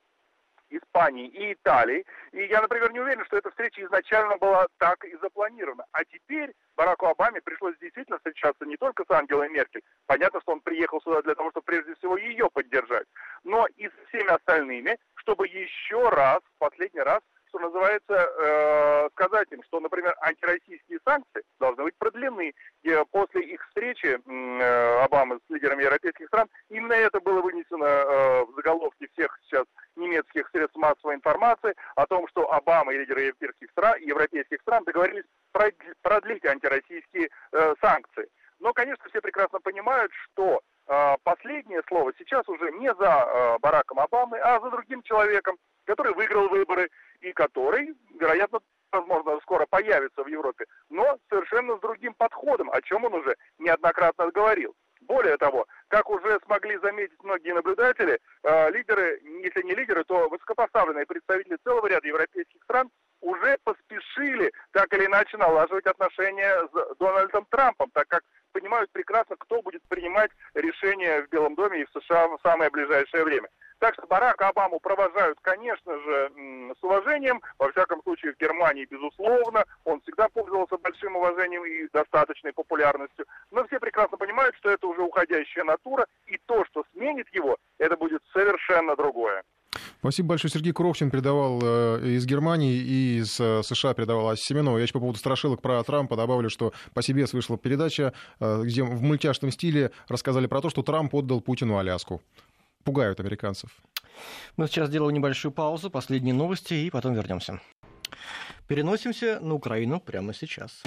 Испании 0.77 1.27
и 1.27 1.53
Италии. 1.53 2.05
И 2.31 2.43
я, 2.45 2.61
например, 2.61 2.91
не 2.91 2.99
уверен, 2.99 3.25
что 3.25 3.37
эта 3.37 3.49
встреча 3.49 3.83
изначально 3.83 4.37
была 4.37 4.67
так 4.77 5.03
и 5.05 5.15
запланирована. 5.17 5.85
А 5.91 6.03
теперь 6.05 6.53
Бараку 6.75 7.07
Обаме 7.07 7.41
пришлось 7.41 7.77
действительно 7.79 8.17
встречаться 8.17 8.65
не 8.65 8.77
только 8.77 9.03
с 9.05 9.11
Ангелой 9.11 9.49
Меркель. 9.49 9.83
Понятно, 10.05 10.41
что 10.41 10.53
он 10.53 10.61
приехал 10.61 11.01
сюда 11.01 11.21
для 11.21 11.35
того, 11.35 11.51
чтобы 11.51 11.65
прежде 11.65 11.95
всего 11.95 12.17
ее 12.17 12.49
поддержать, 12.51 13.07
но 13.43 13.67
и 13.77 13.87
с 13.87 13.93
всеми 14.07 14.33
остальными, 14.33 14.97
чтобы 15.15 15.47
еще 15.47 16.09
раз, 16.09 16.39
в 16.55 16.59
последний 16.59 17.01
раз, 17.01 17.21
что 17.53 17.59
называется, 17.59 18.13
э, 18.13 19.09
сказать 19.11 19.51
им, 19.51 19.61
что, 19.63 19.79
например, 19.79 20.15
антироссийские 20.21 20.99
санкции 21.05 21.43
должны 21.59 21.83
быть 21.83 21.95
продлены. 21.99 22.53
И 22.81 23.03
после 23.11 23.41
их 23.43 23.63
встречи 23.67 24.17
э, 24.17 25.03
Обамы 25.03 25.37
с 25.37 25.53
лидерами 25.53 25.83
европейских 25.83 26.27
стран, 26.27 26.47
именно 26.69 26.93
это 26.93 27.19
было 27.19 27.41
вынесено 27.41 27.85
э, 27.85 28.45
в 28.45 28.55
заголовке 28.55 29.07
всех 29.13 29.37
сейчас 29.43 29.65
немецких 29.95 30.49
средств 30.49 30.75
массовой 30.77 31.15
информации 31.15 31.75
о 31.95 32.07
том, 32.07 32.27
что 32.29 32.51
Обама 32.51 32.91
и 32.91 32.97
лидеры 32.97 33.21
европейских 33.21 33.69
стран, 33.69 33.99
европейских 34.01 34.59
стран 34.61 34.83
договорились 34.85 35.25
продлить 36.01 36.45
антироссийские 36.45 37.29
э, 37.51 37.75
санкции. 37.81 38.27
Но, 38.59 38.73
конечно, 38.73 39.03
все 39.09 39.21
прекрасно 39.21 39.59
понимают, 39.59 40.11
что 40.13 40.61
э, 40.87 41.15
последнее 41.23 41.83
слово 41.87 42.13
сейчас 42.17 42.47
уже 42.49 42.71
не 42.71 42.91
за 42.95 43.05
э, 43.05 43.59
Бараком 43.59 43.99
Обамой, 43.99 44.39
а 44.39 44.59
за 44.59 44.71
другим 44.71 45.03
человеком, 45.03 45.57
который 45.85 46.13
выиграл 46.13 46.47
выборы 46.49 46.89
который, 47.33 47.95
вероятно, 48.19 48.59
возможно, 48.91 49.39
скоро 49.41 49.65
появится 49.65 50.23
в 50.23 50.27
Европе, 50.27 50.65
но 50.89 51.17
совершенно 51.29 51.77
с 51.77 51.81
другим 51.81 52.13
подходом, 52.13 52.69
о 52.71 52.81
чем 52.81 53.05
он 53.05 53.13
уже 53.15 53.35
неоднократно 53.57 54.31
говорил. 54.31 54.75
Более 55.01 55.37
того, 55.37 55.65
как 55.89 56.09
уже 56.09 56.39
смогли 56.45 56.77
заметить 56.77 57.21
многие 57.23 57.53
наблюдатели, 57.53 58.19
э, 58.43 58.71
лидеры, 58.71 59.19
если 59.43 59.61
не 59.63 59.75
лидеры, 59.75 60.03
то 60.05 60.29
высокопоставленные 60.29 61.05
представители 61.05 61.57
целого 61.63 61.87
ряда 61.87 62.07
европейских 62.07 62.63
стран 62.63 62.89
уже 63.19 63.57
поспешили 63.63 64.51
так 64.71 64.93
или 64.93 65.05
иначе 65.05 65.37
налаживать 65.37 65.85
отношения 65.85 66.67
с 66.71 66.95
Дональдом 66.97 67.45
Трампом, 67.49 67.89
так 67.91 68.07
как 68.07 68.23
понимают 68.53 68.91
прекрасно, 68.91 69.35
кто 69.37 69.61
будет 69.61 69.81
принимать 69.89 70.31
решения 70.63 71.21
в 71.21 71.29
Белом 71.29 71.55
доме 71.55 71.81
и 71.81 71.85
в 71.85 72.01
США 72.01 72.27
в 72.27 72.39
самое 72.41 72.69
ближайшее 72.69 73.23
время. 73.23 73.49
Так 73.83 73.95
что 73.95 74.07
Барака 74.07 74.47
Обаму 74.47 74.79
провожают, 74.79 75.37
конечно 75.41 75.99
же, 75.99 76.31
с 76.79 76.83
уважением. 76.83 77.41
Во 77.59 77.69
всяком 77.69 78.01
случае, 78.03 78.31
в 78.31 78.37
Германии, 78.37 78.87
безусловно. 78.89 79.65
Он 79.83 79.99
всегда 80.01 80.29
пользовался 80.29 80.77
большим 80.77 81.17
уважением 81.17 81.65
и 81.65 81.89
достаточной 81.91 82.53
популярностью. 82.53 83.25
Но 83.51 83.65
все 83.67 83.81
прекрасно 83.81 84.17
понимают, 84.17 84.55
что 84.55 84.69
это 84.69 84.87
уже 84.87 85.01
уходящая 85.01 85.65
натура. 85.65 86.07
И 86.27 86.39
то, 86.45 86.63
что 86.63 86.85
сменит 86.93 87.27
его, 87.33 87.57
это 87.77 87.97
будет 87.97 88.23
совершенно 88.31 88.95
другое. 88.95 89.43
Спасибо 90.03 90.29
большое. 90.29 90.51
Сергей 90.51 90.73
Куровчин 90.73 91.09
передавал 91.09 91.61
э, 91.63 92.15
из 92.17 92.25
Германии 92.25 92.75
и 92.75 93.19
из 93.19 93.39
э, 93.39 93.63
США 93.63 93.93
передавал 93.93 94.27
Ася 94.27 94.43
Семенова. 94.43 94.75
Я 94.75 94.83
еще 94.83 94.91
по 94.91 94.99
поводу 94.99 95.17
страшилок 95.17 95.61
про 95.61 95.81
Трампа 95.81 96.17
добавлю, 96.17 96.49
что 96.49 96.73
по 96.93 97.01
себе 97.01 97.25
вышла 97.31 97.57
передача, 97.57 98.11
э, 98.41 98.63
где 98.65 98.83
в 98.83 99.01
мультяшном 99.01 99.49
стиле 99.49 99.91
рассказали 100.09 100.47
про 100.47 100.59
то, 100.59 100.69
что 100.69 100.83
Трамп 100.83 101.15
отдал 101.15 101.39
Путину 101.39 101.77
Аляску 101.77 102.21
пугают 102.83 103.21
американцев. 103.21 103.69
Мы 104.57 104.67
сейчас 104.67 104.89
сделаем 104.89 105.15
небольшую 105.15 105.53
паузу, 105.53 105.89
последние 105.89 106.33
новости, 106.33 106.73
и 106.73 106.89
потом 106.89 107.13
вернемся. 107.13 107.61
Переносимся 108.67 109.39
на 109.39 109.53
Украину 109.53 110.01
прямо 110.01 110.33
сейчас. 110.33 110.83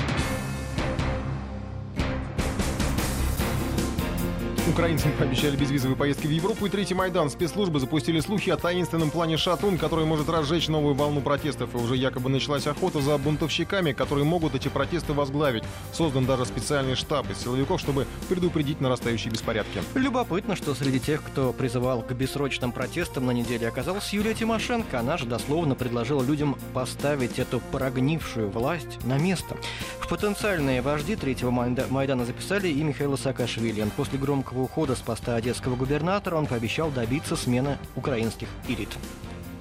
Украинцам 4.69 5.13
пообещали 5.13 5.55
безвизовые 5.55 5.97
поездки 5.97 6.27
в 6.27 6.31
Европу 6.31 6.67
и 6.67 6.69
Третий 6.69 6.95
Майдан. 6.95 7.31
Спецслужбы 7.31 7.79
запустили 7.79 8.19
слухи 8.19 8.51
о 8.51 8.57
таинственном 8.57 9.11
плане 9.11 9.37
«Шатун», 9.37 9.79
который 9.79 10.07
может 10.07 10.29
разжечь 10.29 10.67
новую 10.67 10.95
волну 10.95 11.21
протестов. 11.21 11.73
И 11.75 11.79
уже 11.79 11.97
якобы 11.97 12.29
началась 12.31 12.67
охота 12.67 13.01
за 13.01 13.17
бунтовщиками, 13.17 13.93
которые 13.93 14.25
могут 14.25 14.57
эти 14.57 14.67
протесты 14.67 15.13
возглавить. 15.13 15.63
Создан 15.93 16.27
даже 16.27 16.45
специальный 16.47 16.97
штаб 16.97 17.31
из 17.31 17.39
силовиков, 17.39 17.81
чтобы 17.81 18.07
предупредить 18.29 18.81
нарастающие 18.81 19.33
беспорядки. 19.33 19.81
Любопытно, 19.95 20.57
что 20.57 20.75
среди 20.75 20.99
тех, 20.99 21.23
кто 21.23 21.53
призывал 21.53 22.03
к 22.03 22.11
бессрочным 22.13 22.73
протестам 22.73 23.27
на 23.27 23.31
неделе, 23.31 23.69
оказалась 23.69 24.13
Юлия 24.13 24.35
Тимошенко. 24.35 24.99
Она 24.99 25.17
же 25.17 25.27
дословно 25.27 25.77
предложила 25.77 26.25
людям 26.25 26.57
поставить 26.75 27.39
эту 27.39 27.61
прогнившую 27.71 28.51
власть 28.51 28.99
на 29.05 29.17
место. 29.17 29.57
В 30.01 30.09
потенциальные 30.09 30.83
вожди 30.83 31.15
Третьего 31.15 31.51
Майдана 31.51 32.25
записали 32.25 32.69
и 32.69 32.83
Михаила 32.83 33.17
Саакашвили. 33.17 33.87
После 33.97 34.19
громкого 34.19 34.56
громкого 34.57 34.63
ухода 34.63 34.97
с 34.97 35.01
поста 35.01 35.37
одесского 35.37 35.77
губернатора 35.77 36.37
он 36.37 36.47
пообещал 36.47 36.91
добиться 36.91 37.37
смены 37.37 37.79
украинских 37.95 38.49
элит. 38.69 38.89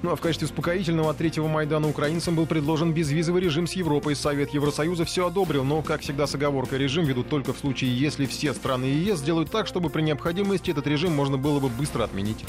Ну 0.02 0.10
а 0.10 0.16
в 0.16 0.20
качестве 0.20 0.46
успокоительного 0.46 1.10
от 1.10 1.16
третьего 1.16 1.48
Майдана 1.48 1.88
украинцам 1.88 2.36
был 2.36 2.46
предложен 2.46 2.92
безвизовый 2.92 3.42
режим 3.42 3.66
с 3.66 3.72
Европой. 3.72 4.14
Совет 4.14 4.50
Евросоюза 4.50 5.04
все 5.04 5.26
одобрил, 5.26 5.64
но, 5.64 5.82
как 5.82 6.02
всегда, 6.02 6.26
с 6.26 6.34
оговоркой 6.34 6.78
режим 6.78 7.04
ведут 7.04 7.28
только 7.28 7.52
в 7.52 7.58
случае, 7.58 7.98
если 7.98 8.26
все 8.26 8.52
страны 8.52 8.84
ЕС 8.84 9.18
сделают 9.18 9.50
так, 9.50 9.66
чтобы 9.66 9.90
при 9.90 10.02
необходимости 10.02 10.70
этот 10.70 10.86
режим 10.86 11.12
можно 11.12 11.38
было 11.38 11.60
бы 11.60 11.68
быстро 11.68 12.04
отменить. 12.04 12.44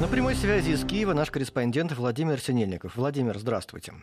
На 0.00 0.08
прямой 0.08 0.34
связи 0.34 0.70
из 0.70 0.84
Киева 0.84 1.14
наш 1.14 1.30
корреспондент 1.30 1.92
Владимир 1.92 2.40
Синельников. 2.40 2.96
Владимир, 2.96 3.38
здравствуйте. 3.38 3.94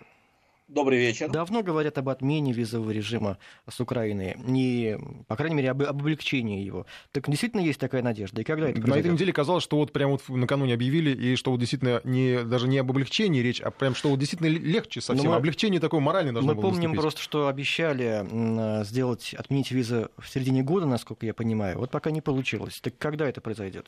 Добрый 0.72 1.00
вечер. 1.00 1.30
Давно 1.30 1.64
говорят 1.64 1.98
об 1.98 2.08
отмене 2.08 2.54
визового 2.54 2.92
режима 2.92 3.38
с 3.70 3.82
Украиной, 3.82 4.38
не, 4.38 4.98
по 5.28 5.36
крайней 5.36 5.56
мере, 5.56 5.72
об, 5.72 5.82
об 5.82 6.00
облегчении 6.00 6.64
его. 6.64 6.86
Так 7.12 7.30
действительно 7.30 7.60
есть 7.60 7.78
такая 7.78 8.02
надежда? 8.02 8.40
И 8.40 8.46
когда 8.46 8.70
это 8.70 8.76
произойдет? 8.80 8.96
На 8.96 9.00
этой 9.00 9.14
неделе 9.14 9.34
казалось, 9.34 9.66
что 9.66 9.76
вот 9.76 9.92
прямо 9.92 10.14
вот 10.14 10.30
накануне 10.30 10.74
объявили, 10.74 11.12
и 11.12 11.36
что 11.36 11.52
вот 11.52 11.60
действительно 11.60 12.00
не, 12.06 12.44
даже 12.44 12.70
не 12.70 12.78
об 12.78 12.90
облегчении 12.90 13.42
речь, 13.42 13.60
а 13.60 13.70
прям 13.70 13.96
что 13.96 14.10
вот 14.10 14.20
действительно 14.20 14.48
легче 14.48 15.02
совсем. 15.02 15.32
мы, 15.32 15.36
Облегчение 15.36 15.82
такое 15.82 16.00
моральное 16.00 16.32
должно 16.32 16.54
Мы 16.54 16.56
было 16.56 16.70
помним 16.70 16.92
наступить. 16.92 17.02
просто, 17.02 17.22
что 17.22 17.48
обещали 17.50 18.84
сделать, 18.86 19.34
отменить 19.34 19.72
визы 19.72 20.08
в 20.18 20.30
середине 20.30 20.64
года, 20.64 20.86
насколько 20.86 21.26
я 21.26 21.34
понимаю. 21.34 21.80
Вот 21.80 21.92
пока 21.92 22.12
не 22.12 22.22
получилось. 22.22 22.80
Так 22.80 22.98
когда 22.98 23.28
это 23.28 23.42
произойдет? 23.42 23.88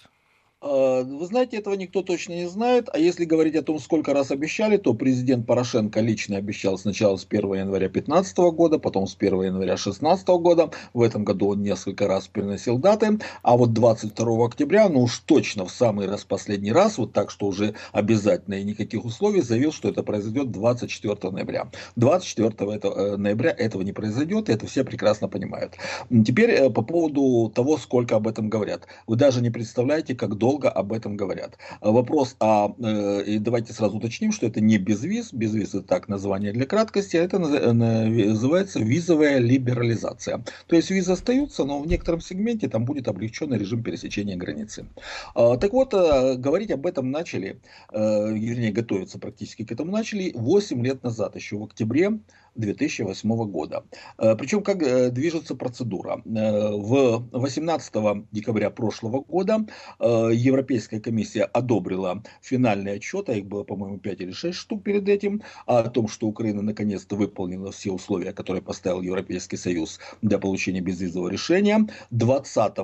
А, 0.64 1.04
вы 1.04 1.26
знаете, 1.26 1.58
этого 1.58 1.74
никто 1.74 2.02
точно 2.02 2.34
не 2.34 2.48
знает. 2.48 2.88
А 2.94 2.98
если 2.98 3.26
говорить 3.26 3.56
о 3.56 3.64
том, 3.64 3.80
сколько 3.80 4.14
раз 4.14 4.32
обещали, 4.32 4.78
то 4.78 4.94
президент 4.94 5.46
Порошенко 5.46 6.00
лично 6.00 6.38
обещал 6.38 6.78
сначала 6.78 7.18
с 7.18 7.28
1 7.30 7.54
января 7.54 7.90
2015 7.90 8.38
года, 8.54 8.80
потом 8.80 9.06
с 9.06 9.16
1 9.20 9.42
января 9.42 9.76
2016 9.76 10.28
года. 10.30 10.72
В 10.94 11.02
этом 11.02 11.26
году 11.26 11.50
он 11.50 11.64
несколько 11.64 12.08
раз 12.08 12.28
переносил 12.28 12.78
даты. 12.78 13.20
А 13.42 13.58
вот 13.58 13.74
22 13.74 14.46
октября, 14.46 14.88
ну 14.88 15.02
уж 15.02 15.20
точно 15.20 15.66
в 15.66 15.72
самый 15.72 16.08
раз 16.08 16.24
последний 16.24 16.72
раз, 16.72 16.98
вот 16.98 17.12
так, 17.12 17.30
что 17.30 17.48
уже 17.48 17.76
обязательно 17.92 18.56
и 18.56 18.64
никаких 18.64 19.04
условий, 19.04 19.42
заявил, 19.42 19.74
что 19.74 19.90
это 19.90 20.02
произойдет 20.02 20.52
24 20.52 21.32
ноября. 21.32 21.70
24 21.98 22.54
э, 22.82 23.18
ноября 23.18 23.52
этого 23.52 23.82
не 23.82 23.92
произойдет, 23.92 24.48
и 24.48 24.54
это 24.54 24.66
все 24.68 24.86
прекрасно 24.86 25.28
понимают. 25.28 25.74
Теперь 26.10 26.52
э, 26.52 26.70
по 26.70 26.84
поводу 26.84 27.52
того, 27.54 27.78
сколько 27.78 28.16
об 28.16 28.30
этом 28.30 28.50
говорят. 28.50 28.88
Вы 29.08 29.18
даже 29.18 29.42
не 29.42 29.50
представляете, 29.50 30.16
как 30.16 30.38
долго 30.38 30.53
долго 30.54 30.70
об 30.70 30.94
этом 30.94 31.18
говорят. 31.18 31.58
Вопрос, 31.82 32.36
а 32.40 32.74
э, 32.80 33.24
и 33.24 33.40
давайте 33.40 33.74
сразу 33.74 33.98
уточним, 33.98 34.32
что 34.32 34.46
это 34.46 34.62
не 34.62 34.78
безвиз, 34.78 35.34
безвиз 35.34 35.70
это 35.70 35.82
так 35.82 36.08
название 36.08 36.54
для 36.54 36.66
краткости, 36.66 37.18
а 37.18 37.24
это 37.24 37.40
называется 37.40 38.80
визовая 38.80 39.40
либерализация. 39.40 40.44
То 40.68 40.76
есть 40.76 40.92
визы 40.92 41.12
остаются, 41.14 41.64
но 41.66 41.80
в 41.80 41.88
некотором 41.88 42.22
сегменте 42.22 42.70
там 42.70 42.86
будет 42.86 43.08
облегченный 43.08 43.58
режим 43.58 43.82
пересечения 43.84 44.36
границы. 44.36 44.86
А, 45.34 45.58
так 45.58 45.74
вот, 45.74 45.94
э, 45.94 46.36
говорить 46.36 46.72
об 46.72 46.86
этом 46.86 47.10
начали, 47.10 47.60
э, 47.92 48.34
вернее, 48.34 48.72
готовиться 48.72 49.18
практически 49.18 49.66
к 49.66 49.72
этому 49.72 49.92
начали 49.92 50.32
8 50.36 50.86
лет 50.86 51.04
назад, 51.04 51.36
еще 51.36 51.58
в 51.58 51.64
октябре 51.64 52.20
2008 52.56 53.52
года. 53.52 53.84
Причем 54.18 54.64
как 54.64 55.14
движется 55.14 55.56
процедура. 55.56 56.22
В 56.26 57.28
18 57.32 57.94
декабря 58.32 58.70
прошлого 58.70 59.22
года 59.22 59.66
Европейская 60.00 61.00
комиссия 61.00 61.44
одобрила 61.44 62.24
финальный 62.42 62.94
отчет, 62.94 63.30
а 63.30 63.34
их 63.34 63.46
было, 63.46 63.64
по-моему, 63.64 63.98
5 63.98 64.22
или 64.22 64.32
6 64.32 64.58
штук 64.58 64.84
перед 64.84 65.08
этим, 65.08 65.42
о 65.66 65.84
том, 65.84 66.08
что 66.08 66.28
Украина 66.28 66.62
наконец-то 66.62 67.16
выполнила 67.16 67.72
все 67.72 67.92
условия, 67.92 68.34
которые 68.34 68.62
поставил 68.62 69.02
Европейский 69.02 69.58
Союз 69.58 70.00
для 70.22 70.40
получения 70.40 70.82
безвизового 70.82 71.30
решения. 71.30 71.88
20 72.12 72.78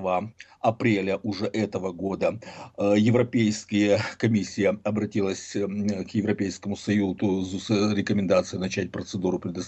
апреля 0.62 1.18
уже 1.24 1.46
этого 1.46 1.92
года 1.92 2.40
э, 2.78 2.96
Европейская 2.98 4.02
комиссия 4.18 4.78
обратилась 4.84 5.52
к 5.52 6.10
Европейскому 6.10 6.76
Союзу 6.76 7.60
с 7.60 7.70
рекомендацией 7.94 8.60
начать 8.60 8.92
процедуру 8.92 9.40
предоставления 9.40 9.59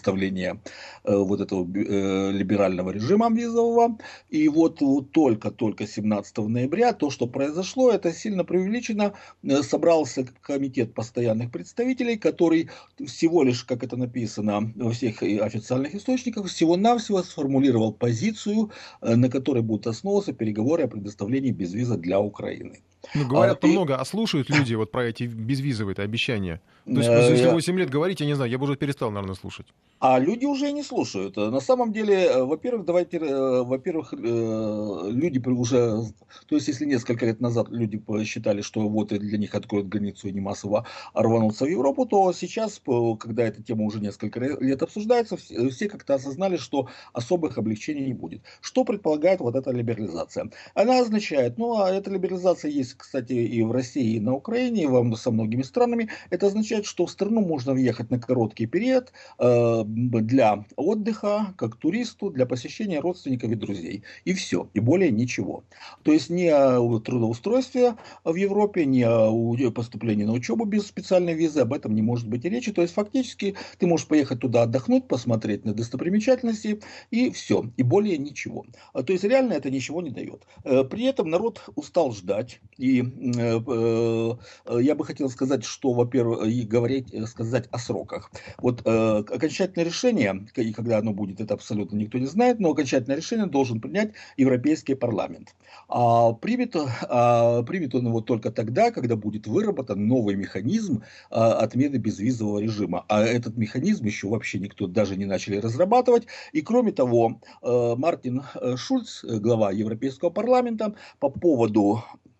э, 1.03 1.15
вот 1.15 1.41
этого 1.41 1.63
э, 1.63 2.31
либерального 2.31 2.91
режима 2.91 3.29
визового. 3.31 3.97
И 4.29 4.47
вот 4.47 4.81
только-только 5.11 5.87
17 5.87 6.37
ноября 6.37 6.93
то, 6.93 7.09
что 7.09 7.27
произошло, 7.27 7.91
это 7.91 8.13
сильно 8.13 8.43
преувеличено. 8.43 9.13
Собрался 9.61 10.25
комитет 10.41 10.93
постоянных 10.93 11.51
представителей, 11.51 12.17
который 12.17 12.69
всего 13.05 13.43
лишь, 13.43 13.63
как 13.63 13.83
это 13.83 13.97
написано 13.97 14.71
во 14.75 14.91
всех 14.91 15.23
официальных 15.23 15.95
источниках, 15.95 16.47
всего-навсего 16.47 17.23
сформулировал 17.23 17.93
позицию, 17.93 18.71
на 19.01 19.29
которой 19.29 19.63
будут 19.63 19.87
основываться 19.87 20.33
переговоры 20.33 20.83
о 20.83 20.87
предоставлении 20.87 21.51
безвиза 21.51 21.97
для 21.97 22.19
Украины. 22.19 22.81
Ну, 23.13 23.27
говорят 23.27 23.63
а, 23.63 23.67
много, 23.67 23.95
а 23.95 24.05
слушают 24.05 24.49
люди 24.49 24.75
вот 24.75 24.91
про 24.91 25.05
эти 25.05 25.23
безвизовые 25.23 25.95
-то 25.95 26.03
обещания? 26.03 26.61
То 26.85 26.91
есть, 26.91 27.09
э, 27.09 27.31
если 27.31 27.47
8 27.51 27.77
лет 27.79 27.89
говорить, 27.89 28.19
я 28.21 28.25
не 28.25 28.33
знаю, 28.33 28.49
я 28.49 28.57
бы 28.57 28.63
уже 28.63 28.75
перестал, 28.75 29.11
наверное, 29.11 29.35
слушать. 29.35 29.67
А 29.99 30.17
люди 30.19 30.45
уже 30.45 30.69
и 30.69 30.73
не 30.73 30.83
слушают. 30.83 31.37
На 31.37 31.59
самом 31.59 31.93
деле, 31.93 32.15
э, 32.15 32.43
во-первых, 32.43 32.85
давайте, 32.85 33.17
э, 33.17 33.63
во-первых, 33.63 34.13
люди 34.13 35.39
уже, 35.47 36.01
то 36.47 36.55
есть, 36.55 36.67
если 36.67 36.85
несколько 36.85 37.25
лет 37.25 37.39
назад 37.39 37.67
люди 37.69 37.97
посчитали, 37.97 38.61
что 38.61 38.87
вот 38.89 39.09
для 39.09 39.37
них 39.37 39.53
откроют 39.53 39.89
границу 39.89 40.27
и 40.27 40.31
не 40.31 40.41
массово 40.41 40.87
рванутся 41.13 41.65
в 41.65 41.69
Европу, 41.69 42.05
то 42.05 42.33
сейчас, 42.33 42.81
когда 43.19 43.43
эта 43.43 43.61
тема 43.61 43.83
уже 43.83 43.99
несколько 43.99 44.39
лет 44.39 44.81
обсуждается, 44.81 45.37
все 45.37 45.87
как-то 45.87 46.15
осознали, 46.15 46.57
что 46.57 46.87
особых 47.13 47.59
облегчений 47.59 48.07
не 48.07 48.13
будет. 48.13 48.41
Что 48.61 48.83
предполагает 48.83 49.39
вот 49.39 49.55
эта 49.55 49.71
либерализация? 49.71 50.49
Она 50.73 50.99
означает, 50.99 51.59
ну, 51.59 51.79
а 51.79 51.91
эта 51.91 52.09
либерализация 52.09 52.71
есть, 52.71 52.90
кстати, 52.97 53.33
и 53.33 53.63
в 53.63 53.71
России, 53.71 54.15
и 54.15 54.19
на 54.19 54.33
Украине, 54.33 54.83
и 54.83 55.15
со 55.15 55.31
многими 55.31 55.61
странами. 55.61 56.09
Это 56.29 56.47
означает, 56.47 56.85
что 56.85 57.05
в 57.05 57.11
страну 57.11 57.41
можно 57.41 57.73
въехать 57.73 58.09
на 58.09 58.19
короткий 58.19 58.65
период, 58.65 59.11
для 59.37 60.65
отдыха, 60.75 61.53
как 61.57 61.75
туристу, 61.75 62.29
для 62.29 62.45
посещения 62.45 62.99
родственников 62.99 63.51
и 63.51 63.55
друзей. 63.55 64.03
И 64.25 64.33
все, 64.33 64.69
и 64.73 64.79
более 64.79 65.11
ничего. 65.11 65.63
То 66.03 66.11
есть 66.11 66.31
о 66.31 66.99
трудоустройстве 66.99 67.95
в 68.23 68.35
Европе, 68.35 68.85
о 69.05 69.71
поступлении 69.71 70.25
на 70.25 70.33
учебу 70.33 70.65
без 70.65 70.87
специальной 70.87 71.33
визы, 71.33 71.61
об 71.61 71.73
этом 71.73 71.95
не 71.95 72.01
может 72.01 72.27
быть 72.27 72.45
и 72.45 72.49
речи. 72.49 72.71
То 72.71 72.81
есть 72.81 72.93
фактически 72.93 73.55
ты 73.77 73.87
можешь 73.87 74.07
поехать 74.07 74.39
туда 74.39 74.63
отдохнуть, 74.63 75.07
посмотреть 75.07 75.65
на 75.65 75.73
достопримечательности 75.73 76.81
и 77.09 77.29
все, 77.31 77.71
и 77.77 77.83
более 77.83 78.17
ничего. 78.17 78.65
А, 78.93 79.03
то 79.03 79.13
есть 79.13 79.23
реально 79.23 79.53
это 79.53 79.69
ничего 79.69 80.01
не 80.01 80.09
дает. 80.09 80.45
Э, 80.63 80.83
при 80.83 81.05
этом 81.05 81.29
народ 81.29 81.63
устал 81.75 82.11
ждать. 82.11 82.59
И 82.81 83.01
э, 83.01 83.61
э, 83.67 84.81
я 84.81 84.95
бы 84.95 85.05
хотел 85.05 85.29
сказать, 85.29 85.63
что, 85.63 85.93
во-первых, 85.93 86.47
и 86.47 86.63
говорить, 86.63 87.13
сказать 87.27 87.67
о 87.71 87.77
сроках. 87.77 88.31
Вот 88.57 88.81
окончательно 88.81 89.61
окончательное 89.61 89.85
решение, 89.85 90.47
и 90.55 90.73
когда 90.73 90.97
оно 90.97 91.13
будет, 91.13 91.41
это 91.41 91.53
абсолютно 91.53 91.97
никто 91.97 92.17
не 92.17 92.25
знает, 92.25 92.59
но 92.59 92.71
окончательное 92.71 93.17
решение 93.17 93.47
должен 93.47 93.79
принять 93.79 94.11
Европейский 94.37 94.95
парламент. 94.95 95.55
А 95.87 96.33
примет, 96.33 96.75
а, 96.75 97.63
примет 97.63 97.95
он 97.95 98.07
его 98.07 98.21
только 98.21 98.51
тогда, 98.51 98.91
когда 98.91 99.15
будет 99.15 99.47
выработан 99.47 100.07
новый 100.07 100.35
механизм 100.35 101.03
а, 101.29 101.53
отмены 101.53 101.97
безвизового 101.97 102.59
режима. 102.59 103.05
А 103.07 103.21
этот 103.23 103.57
механизм 103.57 104.05
еще 104.05 104.27
вообще 104.27 104.59
никто 104.59 104.87
даже 104.87 105.15
не 105.15 105.25
начали 105.25 105.57
разрабатывать. 105.57 106.27
И 106.53 106.61
кроме 106.61 106.91
того, 106.91 107.41
а, 107.61 107.95
Мартин 107.95 108.43
Шульц, 108.75 109.23
глава 109.23 109.71
Европейского 109.71 110.29
парламента, 110.29 110.95
по 111.19 111.29
поводу 111.29 112.03
Э, 112.13 112.30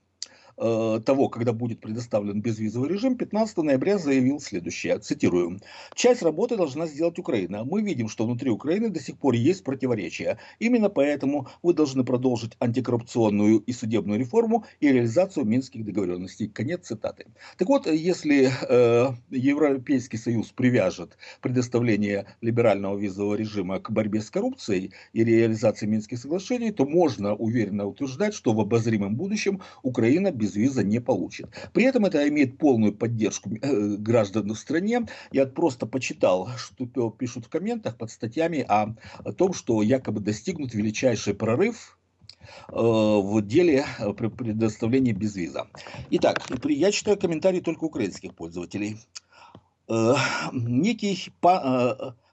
того, 0.62 1.30
когда 1.30 1.54
будет 1.54 1.80
предоставлен 1.80 2.42
безвизовый 2.42 2.90
режим, 2.90 3.18
15 3.18 3.58
ноября 3.58 3.98
заявил 3.98 4.40
следующее, 4.40 5.00
цитирую. 5.00 5.60
«Часть 5.96 6.22
работы 6.22 6.56
должна 6.56 6.86
сделать 6.86 7.18
Украина. 7.18 7.64
Мы 7.64 7.82
видим, 7.82 8.08
что 8.08 8.26
внутри 8.26 8.52
Украины 8.52 8.90
до 8.90 9.00
сих 9.00 9.18
пор 9.18 9.34
есть 9.34 9.64
противоречия. 9.64 10.38
Именно 10.60 10.90
поэтому 10.90 11.48
вы 11.64 11.74
должны 11.74 12.04
продолжить 12.04 12.54
антикоррупционную 12.60 13.60
и 13.60 13.74
судебную 13.74 14.20
реформу 14.20 14.66
и 14.80 14.92
реализацию 14.92 15.46
минских 15.46 15.84
договоренностей». 15.84 16.48
Конец 16.48 16.88
цитаты. 16.88 17.26
Так 17.58 17.68
вот, 17.68 17.88
если 17.88 18.52
э, 18.70 19.14
Европейский 19.32 20.18
Союз 20.18 20.52
привяжет 20.52 21.18
предоставление 21.42 22.26
либерального 22.42 22.98
визового 22.98 23.36
режима 23.36 23.80
к 23.80 23.90
борьбе 23.90 24.22
с 24.22 24.30
коррупцией 24.30 24.92
и 25.14 25.24
реализации 25.24 25.88
Минских 25.88 26.20
соглашений, 26.20 26.72
то 26.72 26.86
можно 26.86 27.36
уверенно 27.36 27.86
утверждать, 27.88 28.34
что 28.34 28.54
в 28.54 28.60
обозримом 28.60 29.16
будущем 29.16 29.62
Украина 29.82 30.32
без 30.32 30.51
безвиза 30.52 30.84
не 30.84 31.00
получит. 31.00 31.48
При 31.74 31.84
этом 31.86 32.06
это 32.06 32.28
имеет 32.28 32.58
полную 32.58 32.94
поддержку 32.94 33.50
э, 33.50 33.96
граждан 33.98 34.54
в 34.54 34.58
стране. 34.58 35.08
Я 35.32 35.46
просто 35.46 35.86
почитал, 35.86 36.50
что 36.58 37.10
пишут 37.10 37.46
в 37.46 37.50
комментах 37.50 37.98
под 37.98 38.12
статьями 38.12 38.66
о, 38.68 38.96
о 39.24 39.32
том, 39.32 39.54
что 39.54 39.82
якобы 39.82 40.20
достигнут 40.20 40.74
величайший 40.74 41.34
прорыв 41.34 41.98
э, 42.70 42.74
в 42.74 43.42
деле 43.42 43.86
э, 44.00 44.14
предоставления 44.14 45.14
безвиза. 45.14 45.68
Итак, 46.12 46.42
я 46.66 46.92
читаю 46.92 47.18
комментарии 47.18 47.62
только 47.62 47.86
украинских 47.86 48.36
пользователей. 48.36 48.98
Некий 50.54 51.32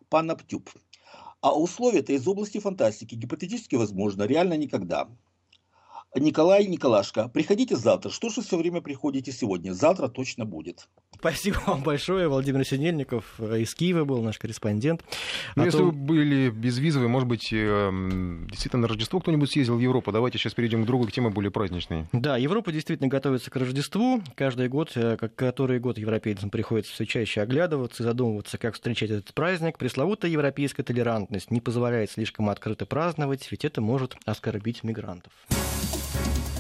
Панаптюб. 0.09 0.71
А 1.41 1.59
условия-то 1.59 2.13
из 2.13 2.27
области 2.29 2.59
фантастики 2.59 3.17
гипотетически 3.17 3.75
возможно, 3.75 4.25
реально 4.25 4.57
никогда. 4.57 5.09
Николай 6.21 6.67
Николашка, 6.67 7.29
приходите 7.29 7.77
завтра. 7.77 8.11
Что 8.11 8.29
же 8.29 8.43
все 8.43 8.57
время 8.57 8.81
приходите 8.81 9.33
сегодня? 9.33 9.73
Завтра 9.73 10.09
точно 10.09 10.45
будет. 10.45 10.89
Спасибо 11.19 11.59
вам 11.67 11.83
большое. 11.83 12.29
Владимир 12.29 12.65
Синельников 12.65 13.35
э, 13.39 13.61
из 13.61 13.75
Киева 13.75 14.05
был 14.05 14.23
наш 14.23 14.39
корреспондент. 14.39 15.03
Ну, 15.57 15.63
а 15.63 15.67
если 15.67 15.79
то... 15.79 15.85
вы 15.87 15.93
были 15.93 16.51
безвизовые, 16.51 17.09
может 17.09 17.29
быть, 17.29 17.53
эм, 17.53 18.47
действительно 18.49 18.83
на 18.83 18.89
Рождество 18.89 19.19
кто-нибудь 19.19 19.51
съездил 19.51 19.77
в 19.77 19.81
Европу. 19.81 20.13
Давайте 20.13 20.39
сейчас 20.39 20.55
перейдем 20.55 20.85
к 20.85 20.87
другой 20.87 21.11
теме, 21.11 21.31
более 21.31 21.51
праздничной. 21.51 22.07
Да, 22.13 22.37
Европа 22.37 22.71
действительно 22.71 23.09
готовится 23.09 23.51
к 23.51 23.57
Рождеству. 23.57 24.23
Каждый 24.37 24.69
год, 24.69 24.93
э, 24.95 25.17
как 25.17 25.35
который 25.35 25.81
год 25.81 25.99
европейцам 25.99 26.51
приходится 26.51 26.93
все 26.93 27.05
чаще 27.05 27.41
оглядываться 27.41 28.03
и 28.03 28.07
задумываться, 28.07 28.59
как 28.59 28.75
встречать 28.75 29.11
этот 29.11 29.35
праздник. 29.35 29.77
Пресловутая 29.79 30.31
европейская 30.31 30.85
толерантность 30.85 31.51
не 31.51 31.61
позволяет 31.61 32.13
слишком 32.13 32.49
открыто 32.49 32.87
праздновать, 32.87 33.51
ведь 33.51 33.65
это 33.65 33.81
может 33.81 34.17
оскорбить 34.25 34.85
мигрантов. 34.85 35.33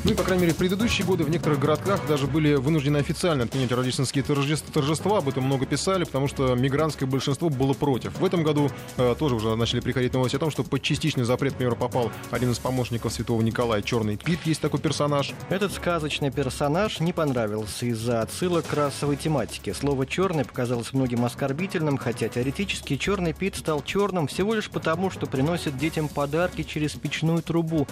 Ну 0.04 0.12
и, 0.12 0.14
по 0.14 0.22
крайней 0.22 0.42
мере, 0.42 0.54
в 0.54 0.56
предыдущие 0.56 1.04
годы 1.04 1.24
в 1.24 1.30
некоторых 1.30 1.58
городках 1.58 2.06
даже 2.06 2.28
были 2.28 2.54
вынуждены 2.54 2.98
официально 2.98 3.44
отменять 3.44 3.72
рождественские 3.72 4.22
торжества. 4.22 5.18
Об 5.18 5.28
этом 5.28 5.44
много 5.44 5.66
писали, 5.66 6.04
потому 6.04 6.28
что 6.28 6.54
мигрантское 6.54 7.08
большинство 7.08 7.48
было 7.48 7.74
против. 7.74 8.16
В 8.18 8.24
этом 8.24 8.44
году 8.44 8.70
э, 8.96 9.16
тоже 9.18 9.34
уже 9.34 9.56
начали 9.56 9.80
приходить 9.80 10.12
новости 10.14 10.36
о 10.36 10.38
том, 10.38 10.52
что 10.52 10.62
под 10.62 10.82
частичный 10.82 11.24
запрет, 11.24 11.54
например, 11.54 11.74
попал 11.74 12.12
один 12.30 12.52
из 12.52 12.58
помощников 12.58 13.12
святого 13.12 13.42
Николая, 13.42 13.82
Черный 13.82 14.16
Пит, 14.16 14.38
есть 14.44 14.60
такой 14.60 14.78
персонаж. 14.78 15.32
Этот 15.48 15.72
сказочный 15.72 16.30
персонаж 16.30 17.00
не 17.00 17.12
понравился 17.12 17.86
из-за 17.86 18.22
отсылок 18.22 18.66
к 18.66 18.72
расовой 18.74 19.16
тематике. 19.16 19.74
Слово 19.74 20.06
«черный» 20.06 20.44
показалось 20.44 20.92
многим 20.92 21.24
оскорбительным, 21.24 21.98
хотя 21.98 22.28
теоретически 22.28 22.96
Черный 22.96 23.32
Пит 23.32 23.56
стал 23.56 23.82
черным 23.82 24.28
всего 24.28 24.54
лишь 24.54 24.70
потому, 24.70 25.10
что 25.10 25.26
приносит 25.26 25.76
детям 25.76 26.08
подарки 26.08 26.62
через 26.62 26.92
печную 26.92 27.42
трубу 27.42 27.88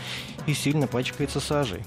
и 0.46 0.54
сильно 0.54 0.86
пачкается 0.86 1.40
сажей. 1.40 1.82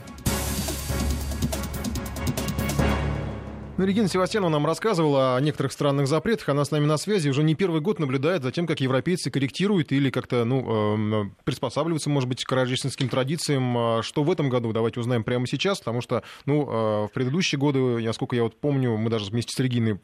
Ну, 3.79 3.85
Регина 3.85 4.09
Севастьянова 4.09 4.49
нам 4.49 4.65
рассказывала 4.65 5.37
о 5.37 5.39
некоторых 5.39 5.71
странных 5.71 6.09
запретах. 6.09 6.49
Она 6.49 6.65
с 6.65 6.71
нами 6.71 6.85
на 6.85 6.97
связи. 6.97 7.29
Уже 7.29 7.43
не 7.43 7.55
первый 7.55 7.79
год 7.79 7.97
наблюдает 7.97 8.43
за 8.43 8.51
тем, 8.51 8.67
как 8.67 8.81
европейцы 8.81 9.31
корректируют 9.31 9.93
или 9.93 10.09
как-то 10.09 10.43
ну, 10.43 11.23
э, 11.23 11.29
приспосабливаются, 11.45 12.09
может 12.09 12.27
быть, 12.27 12.43
к 12.43 12.51
рождественским 12.51 13.07
традициям. 13.07 13.77
А 13.77 14.03
что 14.03 14.23
в 14.23 14.31
этом 14.31 14.49
году? 14.49 14.73
Давайте 14.73 14.99
узнаем 14.99 15.23
прямо 15.23 15.47
сейчас, 15.47 15.79
потому 15.79 16.01
что 16.01 16.23
ну, 16.45 16.63
э, 16.63 17.05
в 17.05 17.11
предыдущие 17.13 17.57
годы, 17.57 18.03
насколько 18.03 18.35
я 18.35 18.43
вот 18.43 18.59
помню, 18.59 18.97
мы 18.97 19.09
даже 19.09 19.31
вместе 19.31 19.53
с 19.55 19.59
Региной 19.61 19.97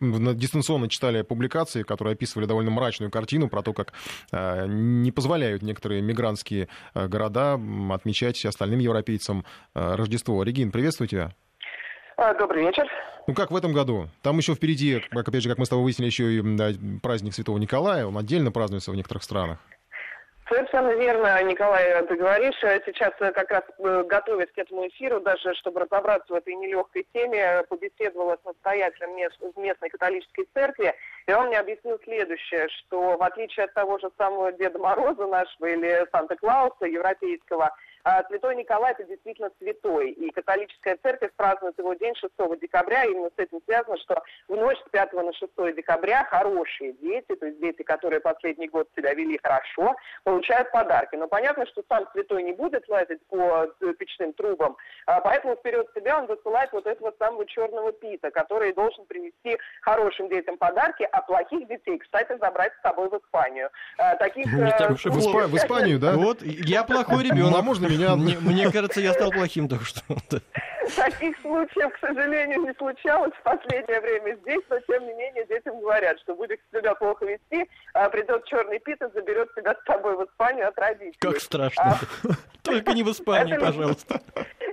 дистанционно 0.00 0.88
читали 0.88 1.20
публикации, 1.20 1.82
которые 1.82 2.14
описывали 2.14 2.46
довольно 2.46 2.70
мрачную 2.70 3.10
картину 3.10 3.50
про 3.50 3.60
то, 3.60 3.74
как 3.74 3.92
э, 4.32 4.64
не 4.66 5.12
позволяют 5.12 5.60
некоторые 5.60 6.00
мигрантские 6.00 6.68
э, 6.94 7.06
города 7.06 7.60
отмечать 7.90 8.42
остальным 8.46 8.78
европейцам 8.78 9.44
э, 9.74 9.94
Рождество. 9.94 10.42
Регин, 10.42 10.70
приветствую 10.70 11.08
тебя. 11.08 11.34
А, 12.22 12.34
добрый 12.34 12.66
вечер. 12.66 12.86
Ну 13.26 13.32
как 13.32 13.50
в 13.50 13.56
этом 13.56 13.72
году? 13.72 14.08
Там 14.20 14.36
еще 14.36 14.54
впереди, 14.54 15.00
как, 15.10 15.26
опять 15.26 15.42
же, 15.42 15.48
как 15.48 15.56
мы 15.56 15.64
с 15.64 15.70
тобой 15.70 15.84
выяснили, 15.84 16.08
еще 16.08 16.30
и 16.30 16.42
да, 16.42 16.68
праздник 17.02 17.32
Святого 17.32 17.56
Николая, 17.56 18.04
он 18.04 18.18
отдельно 18.18 18.52
празднуется 18.52 18.90
в 18.90 18.94
некоторых 18.94 19.22
странах. 19.22 19.58
Совершенно 20.46 20.90
верно, 20.90 21.42
Николай, 21.44 22.04
ты 22.06 22.16
говоришь. 22.16 22.56
Сейчас 22.60 23.12
как 23.18 23.50
раз 23.50 23.62
э, 23.78 24.04
готовясь 24.06 24.52
к 24.54 24.58
этому 24.58 24.86
эфиру, 24.88 25.20
даже 25.20 25.54
чтобы 25.54 25.80
разобраться 25.80 26.30
в 26.34 26.36
этой 26.36 26.56
нелегкой 26.56 27.06
теме, 27.14 27.62
побеседовала 27.70 28.36
с 28.42 28.44
настоятелем 28.44 29.16
местной 29.16 29.88
католической 29.88 30.46
церкви, 30.52 30.92
и 31.26 31.32
он 31.32 31.46
мне 31.46 31.58
объяснил 31.58 31.98
следующее, 32.04 32.68
что 32.68 33.16
в 33.16 33.22
отличие 33.22 33.64
от 33.64 33.72
того 33.72 33.98
же 33.98 34.10
самого 34.18 34.52
Деда 34.52 34.78
Мороза 34.78 35.26
нашего 35.26 35.66
или 35.66 36.06
Санта-Клауса 36.12 36.84
европейского, 36.84 37.70
Святой 38.28 38.56
Николай 38.56 38.92
это 38.92 39.04
действительно 39.04 39.50
святой, 39.58 40.10
и 40.10 40.30
католическая 40.30 40.98
церковь 41.02 41.32
празднует 41.36 41.78
его 41.78 41.94
день 41.94 42.14
6 42.14 42.32
декабря, 42.60 43.04
и 43.04 43.10
именно 43.10 43.28
с 43.28 43.38
этим 43.38 43.60
связано, 43.66 43.96
что 43.98 44.22
в 44.48 44.56
ночь 44.56 44.78
с 44.86 44.90
5 44.90 45.12
на 45.12 45.32
6 45.32 45.52
декабря 45.76 46.24
хорошие 46.24 46.92
дети, 46.94 47.34
то 47.34 47.46
есть 47.46 47.60
дети, 47.60 47.82
которые 47.82 48.20
последний 48.20 48.68
год 48.68 48.88
себя 48.96 49.12
вели 49.14 49.38
хорошо, 49.42 49.94
получают 50.24 50.70
подарки. 50.70 51.16
Но 51.16 51.28
понятно, 51.28 51.66
что 51.66 51.82
сам 51.88 52.06
святой 52.12 52.42
не 52.42 52.52
будет 52.52 52.88
лазить 52.88 53.24
по 53.28 53.68
э, 53.80 53.94
печным 53.98 54.32
трубам, 54.32 54.76
а 55.06 55.20
поэтому 55.20 55.56
вперед 55.56 55.88
себя 55.94 56.20
он 56.20 56.26
высылает 56.26 56.72
вот 56.72 56.86
этого 56.86 57.12
самого 57.18 57.46
черного 57.46 57.92
пита, 57.92 58.30
который 58.30 58.72
должен 58.72 59.04
принести 59.06 59.58
хорошим 59.82 60.28
детям 60.28 60.56
подарки, 60.56 61.06
а 61.10 61.20
плохих 61.22 61.68
детей, 61.68 61.98
кстати, 61.98 62.36
забрать 62.38 62.72
с 62.78 62.82
собой 62.82 63.08
в 63.08 63.14
Испанию. 63.14 63.70
А, 63.98 64.16
таких, 64.16 64.46
не 64.46 64.70
так 64.70 64.92
уж 64.92 65.04
и 65.04 65.08
в, 65.10 65.14
в 65.14 65.56
Испанию, 65.56 65.98
да? 65.98 66.12
Вот, 66.12 66.42
я 66.42 66.84
плохой 66.84 67.24
ребенок. 67.24 67.58
А 67.58 67.62
можно 67.62 67.89
меня... 67.90 68.16
Мне, 68.20 68.36
мне 68.38 68.70
кажется, 68.70 69.00
я 69.00 69.12
стал 69.12 69.30
плохим 69.30 69.68
только 69.68 69.84
что. 69.84 70.00
Таких 70.96 71.38
случаев, 71.40 71.92
к 71.94 71.98
сожалению, 72.00 72.62
не 72.62 72.74
случалось 72.74 73.32
в 73.32 73.42
последнее 73.42 74.00
время 74.00 74.36
здесь, 74.42 74.62
но 74.68 74.80
тем 74.80 75.06
не 75.06 75.14
менее 75.14 75.46
детям 75.46 75.80
говорят, 75.80 76.18
что 76.20 76.34
будешь 76.34 76.58
себя 76.72 76.94
плохо 76.94 77.26
вести, 77.26 77.68
а 77.94 78.08
придет 78.08 78.44
черный 78.46 78.78
пит 78.80 79.00
и 79.00 79.06
заберет 79.14 79.48
тебя 79.54 79.74
с 79.74 79.84
собой 79.86 80.16
в 80.16 80.24
Испанию 80.24 80.68
от 80.68 80.78
родителей. 80.78 81.16
Как 81.20 81.40
страшно. 81.40 81.98
А... 82.24 82.28
Только 82.62 82.92
не 82.92 83.02
в 83.02 83.10
Испании, 83.10 83.56
пожалуйста. 83.56 84.20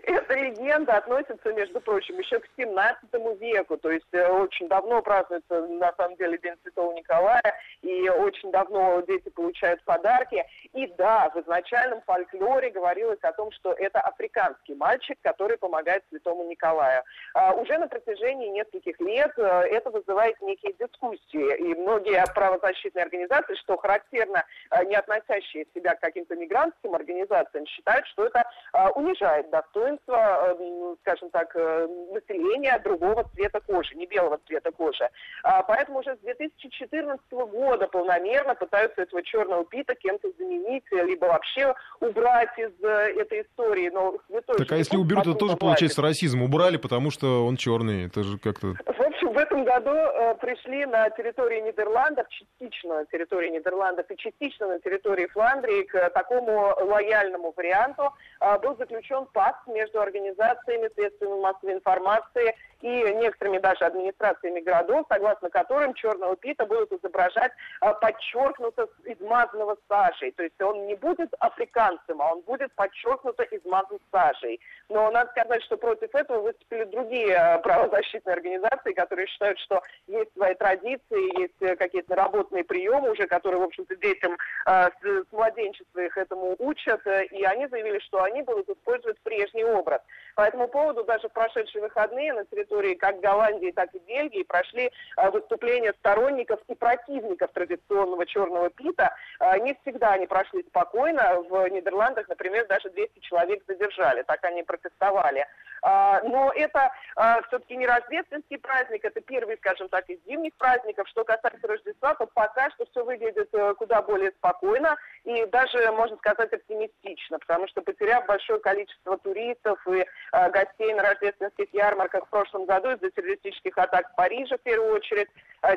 Эта 0.07 0.35
легенда 0.35 0.95
относится, 0.95 1.51
между 1.51 1.81
прочим, 1.81 2.17
еще 2.17 2.39
к 2.39 2.47
17 2.55 3.09
веку, 3.41 3.75
то 3.75 3.91
есть 3.91 4.07
э, 4.13 4.25
очень 4.29 4.69
давно 4.69 5.01
празднуется, 5.01 5.67
на 5.67 5.91
самом 5.97 6.15
деле, 6.15 6.37
День 6.37 6.55
Святого 6.63 6.93
Николая, 6.93 7.43
и 7.81 8.07
очень 8.07 8.49
давно 8.51 9.01
дети 9.01 9.27
получают 9.27 9.83
подарки. 9.83 10.45
И 10.71 10.87
да, 10.97 11.29
в 11.35 11.41
изначальном 11.41 12.01
фольклоре 12.03 12.69
говорилось 12.69 13.19
о 13.21 13.33
том, 13.33 13.51
что 13.51 13.73
это 13.73 13.99
африканский 13.99 14.75
мальчик, 14.75 15.17
который 15.23 15.57
помогает 15.57 16.05
Святому 16.07 16.45
Николаю. 16.45 17.03
А, 17.33 17.51
уже 17.51 17.77
на 17.77 17.89
протяжении 17.89 18.47
нескольких 18.47 18.97
лет 19.01 19.33
э, 19.35 19.41
это 19.41 19.89
вызывает 19.89 20.41
некие 20.41 20.71
дискуссии, 20.79 21.57
и 21.57 21.75
многие 21.75 22.23
правозащитные 22.33 23.03
организации, 23.03 23.55
что 23.55 23.75
характерно, 23.75 24.45
э, 24.71 24.85
не 24.85 24.95
относящие 24.95 25.65
себя 25.75 25.95
к 25.95 25.99
каким-то 25.99 26.37
мигрантским 26.37 26.95
организациям, 26.95 27.65
считают, 27.65 28.07
что 28.07 28.25
это 28.25 28.49
унижает 28.95 29.49
достоинство 29.49 29.96
достоинство, 29.97 30.55
э, 30.59 30.95
скажем 31.01 31.29
так, 31.29 31.55
э, 31.55 31.87
населения 32.13 32.79
другого 32.83 33.25
цвета 33.35 33.59
кожи, 33.59 33.95
не 33.95 34.05
белого 34.05 34.39
цвета 34.47 34.71
кожи. 34.71 35.09
А, 35.43 35.63
поэтому 35.63 35.99
уже 35.99 36.15
с 36.15 36.19
2014 36.19 37.21
года 37.31 37.87
полномерно 37.87 38.55
пытаются 38.55 39.01
этого 39.01 39.23
черного 39.23 39.65
пита 39.65 39.95
кем-то 39.95 40.29
заменить, 40.37 40.83
либо 40.91 41.25
вообще 41.25 41.73
убрать 41.99 42.57
из 42.57 42.71
э, 42.83 43.21
этой 43.21 43.41
истории. 43.41 43.89
Но 43.89 44.15
так 44.57 44.71
а 44.71 44.75
если 44.75 44.97
уберут, 44.97 45.25
то 45.25 45.33
тоже 45.33 45.57
получается 45.57 46.01
расизм. 46.01 46.41
Убрали, 46.41 46.77
потому 46.77 47.11
что 47.11 47.45
он 47.45 47.57
черный. 47.57 48.07
Это 48.07 48.23
же 48.23 48.37
как-то... 48.37 48.73
В 48.85 49.01
общем, 49.01 49.33
в 49.33 49.37
этом 49.37 49.63
году 49.63 49.91
э, 49.91 50.35
пришли 50.41 50.85
на 50.85 51.09
территории 51.11 51.61
Нидерландов, 51.61 52.27
частично 52.29 52.99
на 52.99 53.05
территории 53.05 53.49
Нидерландов 53.49 54.09
и 54.09 54.17
частично 54.17 54.67
на 54.67 54.79
территории 54.79 55.27
Фландрии 55.27 55.83
к 55.83 56.09
такому 56.09 56.73
лояльному 56.81 57.53
варианту. 57.55 58.13
Э, 58.39 58.57
был 58.59 58.75
заключен 58.77 59.25
пакт 59.33 59.67
между 59.67 59.86
между 59.87 60.01
организациями 60.01 60.89
средствами 60.95 61.39
массовой 61.41 61.73
информации 61.73 62.55
и 62.81 63.13
некоторыми 63.13 63.59
даже 63.59 63.85
администрациями 63.85 64.59
городов, 64.59 65.05
согласно 65.09 65.49
которым 65.49 65.93
черного 65.93 66.35
пита 66.35 66.65
будут 66.65 66.91
изображать 66.91 67.51
а, 67.81 67.93
подчеркнуто 67.93 68.87
измазанного 69.05 69.77
сажей. 69.87 70.31
То 70.31 70.43
есть 70.43 70.61
он 70.61 70.87
не 70.87 70.95
будет 70.95 71.33
африканцем, 71.39 72.21
а 72.21 72.33
он 72.33 72.41
будет 72.41 72.73
подчеркнуто 72.73 73.43
измазан 73.43 73.99
сажей. 74.11 74.59
Но 74.89 75.09
надо 75.11 75.31
сказать, 75.31 75.63
что 75.63 75.77
против 75.77 76.13
этого 76.13 76.41
выступили 76.41 76.83
другие 76.85 77.35
а, 77.35 77.59
правозащитные 77.59 78.33
организации, 78.33 78.93
которые 78.93 79.27
считают, 79.27 79.59
что 79.59 79.81
есть 80.07 80.31
свои 80.33 80.53
традиции, 80.55 81.39
есть 81.39 81.61
э, 81.61 81.75
какие-то 81.75 82.11
наработанные 82.11 82.63
приемы 82.63 83.11
уже, 83.11 83.27
которые, 83.27 83.59
в 83.59 83.63
общем-то, 83.63 83.95
детям 83.95 84.37
с, 84.65 84.91
с 85.03 85.31
младенчества 85.31 85.99
их 85.99 86.17
этому 86.17 86.55
учат, 86.59 87.05
э, 87.05 87.25
и 87.25 87.43
они 87.43 87.67
заявили, 87.67 87.99
что 87.99 88.23
они 88.23 88.41
будут 88.41 88.69
использовать 88.69 89.19
прежний 89.21 89.63
образ. 89.63 90.01
По 90.35 90.41
этому 90.41 90.67
поводу 90.67 91.03
даже 91.03 91.29
в 91.29 91.33
прошедшие 91.33 91.81
выходные 91.81 92.33
на 92.33 92.45
территории 92.45 92.66
как 92.99 93.19
Голландии, 93.19 93.71
так 93.71 93.93
и 93.93 93.99
Бельгии 93.99 94.43
прошли 94.43 94.91
э, 95.17 95.29
выступления 95.31 95.93
сторонников 95.99 96.59
и 96.67 96.75
противников 96.75 97.51
традиционного 97.53 98.25
черного 98.25 98.69
пита. 98.69 99.15
Э, 99.39 99.57
не 99.59 99.77
всегда 99.81 100.11
они 100.11 100.27
прошли 100.27 100.63
спокойно. 100.63 101.41
В 101.49 101.67
Нидерландах, 101.69 102.27
например, 102.27 102.67
даже 102.67 102.89
200 102.89 103.19
человек 103.19 103.63
задержали. 103.67 104.23
Так 104.23 104.43
они 104.43 104.63
протестовали. 104.63 105.45
А, 105.81 106.21
но 106.23 106.51
это 106.55 106.91
а, 107.15 107.41
все-таки 107.43 107.75
не 107.75 107.85
рождественский 107.85 108.57
праздник, 108.57 109.05
это 109.05 109.21
первый, 109.21 109.57
скажем 109.57 109.89
так, 109.89 110.09
из 110.09 110.19
зимних 110.25 110.53
праздников. 110.55 111.07
Что 111.09 111.23
касается 111.23 111.67
Рождества, 111.67 112.15
то 112.15 112.27
пока 112.27 112.69
что 112.71 112.85
все 112.91 113.03
выглядит 113.03 113.49
э, 113.53 113.73
куда 113.75 114.01
более 114.01 114.31
спокойно 114.31 114.97
и 115.23 115.45
даже, 115.45 115.91
можно 115.91 116.17
сказать, 116.17 116.51
оптимистично, 116.51 117.39
потому 117.39 117.67
что 117.67 117.81
потеряв 117.81 118.25
большое 118.25 118.59
количество 118.59 119.17
туристов 119.17 119.79
и 119.87 120.05
а, 120.31 120.49
гостей 120.49 120.93
на 120.93 121.03
рождественских 121.03 121.73
ярмарках 121.73 122.25
в 122.25 122.29
прошлом 122.29 122.56
году 122.65 122.91
из-за 122.91 123.09
террористических 123.11 123.77
атак 123.77 124.11
в 124.11 124.15
Париже 124.15 124.57
в 124.57 124.61
первую 124.61 124.93
очередь, 124.95 125.29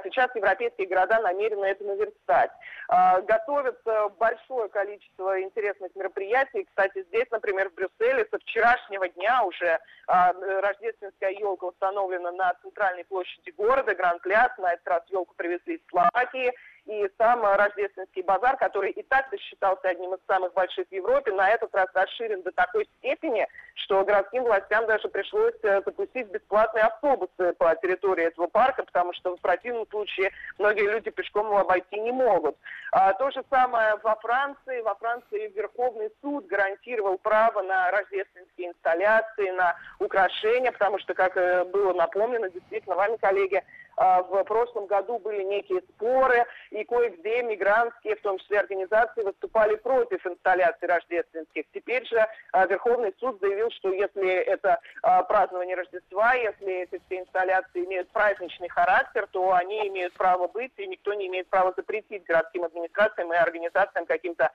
сейчас 0.04 0.34
европейские 0.34 0.86
города 0.86 1.20
намерены 1.20 1.64
это 1.64 1.84
наверстать. 1.84 2.50
Готовится 2.88 4.08
большое 4.18 4.68
количество 4.68 5.40
интересных 5.40 5.94
мероприятий. 5.94 6.64
Кстати, 6.64 7.04
здесь, 7.08 7.26
например, 7.30 7.70
в 7.70 7.74
Брюсселе 7.74 8.26
со 8.30 8.38
вчерашнего 8.38 9.08
дня 9.08 9.42
уже 9.44 9.78
а, 10.06 10.32
рождественская 10.32 11.30
елка 11.30 11.66
установлена 11.66 12.32
на 12.32 12.54
центральной 12.62 13.04
площади 13.04 13.50
города, 13.50 13.94
Гранд-Пляс. 13.94 14.50
На 14.58 14.72
этот 14.72 14.88
раз 14.88 15.02
елку 15.08 15.34
привезли 15.36 15.76
из 15.76 15.80
Словакии 15.88 16.52
и 16.86 17.08
сам 17.18 17.44
рождественский 17.44 18.22
базар, 18.22 18.56
который 18.56 18.90
и 18.90 19.02
так 19.02 19.26
считался 19.38 19.88
одним 19.88 20.14
из 20.14 20.20
самых 20.26 20.52
больших 20.54 20.88
в 20.88 20.92
Европе, 20.92 21.32
на 21.32 21.50
этот 21.50 21.74
раз 21.74 21.88
расширен 21.94 22.42
до 22.42 22.50
такой 22.52 22.88
степени, 22.98 23.46
что 23.84 24.04
городским 24.04 24.44
властям 24.44 24.86
даже 24.86 25.08
пришлось 25.08 25.54
э, 25.62 25.82
запустить 25.84 26.28
бесплатные 26.28 26.84
автобусы 26.84 27.52
по 27.58 27.74
территории 27.76 28.24
этого 28.24 28.46
парка, 28.46 28.84
потому 28.84 29.12
что 29.14 29.36
в 29.36 29.40
противном 29.40 29.86
случае 29.90 30.30
многие 30.58 30.90
люди 30.90 31.10
пешком 31.10 31.46
его 31.46 31.58
обойти 31.58 31.98
не 31.98 32.12
могут. 32.12 32.56
А, 32.92 33.12
то 33.12 33.30
же 33.30 33.42
самое 33.50 33.96
во 34.02 34.16
Франции. 34.16 34.80
Во 34.80 34.94
Франции 34.96 35.52
Верховный 35.54 36.10
суд 36.20 36.46
гарантировал 36.46 37.18
право 37.18 37.62
на 37.62 37.90
рождественские 37.90 38.68
инсталляции, 38.68 39.50
на 39.50 39.76
украшения, 39.98 40.72
потому 40.72 40.98
что, 40.98 41.14
как 41.14 41.36
э, 41.36 41.64
было 41.64 41.92
напомнено, 41.92 42.50
действительно, 42.50 42.96
вами, 42.96 43.16
коллеги, 43.16 43.62
а, 43.96 44.22
в 44.22 44.44
прошлом 44.44 44.86
году 44.86 45.18
были 45.18 45.42
некие 45.42 45.82
споры, 45.82 46.46
и 46.70 46.84
кое-где 46.84 47.42
мигрантские, 47.42 48.16
в 48.16 48.22
том 48.22 48.38
числе 48.38 48.60
организации, 48.60 49.22
выступали 49.22 49.76
против 49.76 50.26
инсталляций 50.26 50.88
рождественских. 50.88 51.64
Теперь 51.72 52.06
же 52.06 52.26
а, 52.52 52.66
Верховный 52.66 53.14
суд 53.20 53.38
заявил, 53.40 53.70
что 53.70 53.92
если 53.92 54.30
это 54.30 54.80
празднование 55.28 55.76
Рождества, 55.76 56.34
если 56.34 56.82
эти 56.82 57.00
все 57.06 57.20
инсталляции 57.20 57.84
имеют 57.84 58.08
праздничный 58.10 58.68
характер, 58.68 59.28
то 59.30 59.52
они 59.52 59.88
имеют 59.88 60.14
право 60.14 60.48
быть, 60.48 60.72
и 60.76 60.86
никто 60.86 61.14
не 61.14 61.26
имеет 61.28 61.48
права 61.48 61.72
запретить 61.76 62.24
городским 62.24 62.64
администрациям 62.64 62.79
и 62.84 63.36
организациям 63.36 64.06
каким-то 64.06 64.50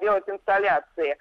делать 0.00 0.28
инсталляции. 0.28 1.16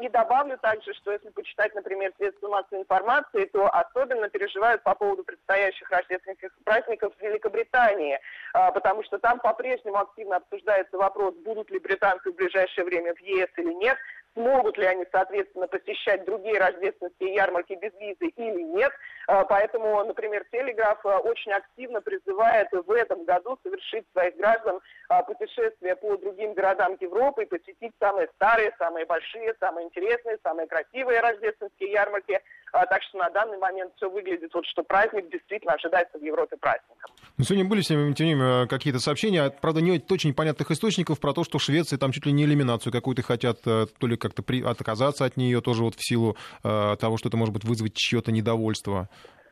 И 0.00 0.08
добавлю 0.08 0.58
также, 0.58 0.94
что 0.94 1.12
если 1.12 1.28
почитать, 1.30 1.74
например, 1.74 2.12
средства 2.16 2.48
массовой 2.48 2.82
информации, 2.82 3.44
то 3.46 3.66
особенно 3.68 4.28
переживают 4.28 4.82
по 4.82 4.94
поводу 4.94 5.24
предстоящих 5.24 5.90
рождественских 5.90 6.50
праздников 6.64 7.12
в 7.16 7.22
Великобритании, 7.22 8.18
а, 8.52 8.70
потому 8.72 9.02
что 9.04 9.18
там 9.18 9.38
по-прежнему 9.40 9.98
активно 9.98 10.36
обсуждается 10.36 10.96
вопрос, 10.96 11.34
будут 11.44 11.70
ли 11.70 11.78
британцы 11.78 12.30
в 12.30 12.34
ближайшее 12.34 12.84
время 12.84 13.14
в 13.14 13.20
ЕС 13.20 13.48
или 13.56 13.72
нет, 13.74 13.96
смогут 14.36 14.76
ли 14.76 14.84
они, 14.84 15.04
соответственно, 15.10 15.66
посещать 15.66 16.24
другие 16.24 16.58
рождественские 16.58 17.34
ярмарки 17.34 17.72
без 17.74 17.92
визы 17.98 18.28
или 18.36 18.62
нет. 18.62 18.92
А, 19.26 19.44
поэтому, 19.44 20.04
например, 20.04 20.44
Телеграф 20.52 21.04
а, 21.04 21.18
очень 21.20 21.52
активно 21.52 22.02
призывает 22.02 22.68
в 22.70 22.90
этом 22.92 23.24
году 23.24 23.58
совершить 23.62 24.04
своих 24.12 24.36
граждан 24.36 24.80
путешествия 25.26 25.96
по 25.96 26.16
другим 26.16 26.52
городам 26.54 26.96
Европы 27.00 27.44
и 27.44 27.46
посетить 27.46 27.92
самые 27.98 28.28
старые, 28.34 28.74
самые 28.78 29.06
большие, 29.06 29.54
самые 29.60 29.86
интересные, 29.86 30.38
самые 30.42 30.66
красивые 30.66 31.20
рождественские 31.20 31.92
ярмарки. 31.92 32.40
Так 32.72 33.02
что 33.04 33.18
на 33.18 33.30
данный 33.30 33.58
момент 33.58 33.92
все 33.96 34.10
выглядит 34.10 34.52
вот, 34.52 34.66
что 34.66 34.82
праздник 34.82 35.30
действительно 35.30 35.72
ожидается 35.74 36.18
в 36.18 36.22
Европе 36.22 36.56
праздником. 36.56 37.10
Но 37.38 37.44
сегодня 37.44 37.64
были, 37.64 37.80
тем 37.80 38.12
не 38.12 38.34
менее, 38.34 38.66
какие-то 38.66 38.98
сообщения, 38.98 39.50
правда, 39.50 39.80
не 39.80 40.02
очень 40.10 40.34
понятных 40.34 40.70
источников 40.70 41.20
про 41.20 41.32
то, 41.32 41.44
что 41.44 41.58
в 41.58 41.62
Швеции 41.62 41.96
там 41.96 42.12
чуть 42.12 42.26
ли 42.26 42.32
не 42.32 42.44
элиминацию 42.44 42.92
какую-то 42.92 43.22
хотят, 43.22 43.58
э, 43.66 43.86
то 43.98 44.06
ли 44.06 44.16
как-то 44.16 44.42
при... 44.42 44.62
отказаться 44.62 45.24
от 45.24 45.36
нее 45.36 45.60
тоже 45.60 45.82
вот 45.82 45.94
в 45.94 46.06
силу 46.06 46.36
э, 46.64 46.96
того, 46.98 47.16
что 47.16 47.28
это 47.28 47.36
может 47.36 47.54
быть 47.54 47.64
вызвать 47.64 47.94
чье-то 47.94 48.32
недовольство. 48.32 49.08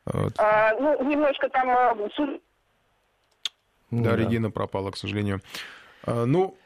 А, 0.07 0.75
ну, 0.79 1.03
немножко 1.05 1.49
там... 1.49 1.69
Э, 1.71 2.39
да, 3.91 4.11
да, 4.11 4.17
Регина 4.17 4.51
пропала, 4.51 4.91
к 4.91 4.97
сожалению. 4.97 5.41
А, 6.05 6.25
ну, 6.27 6.57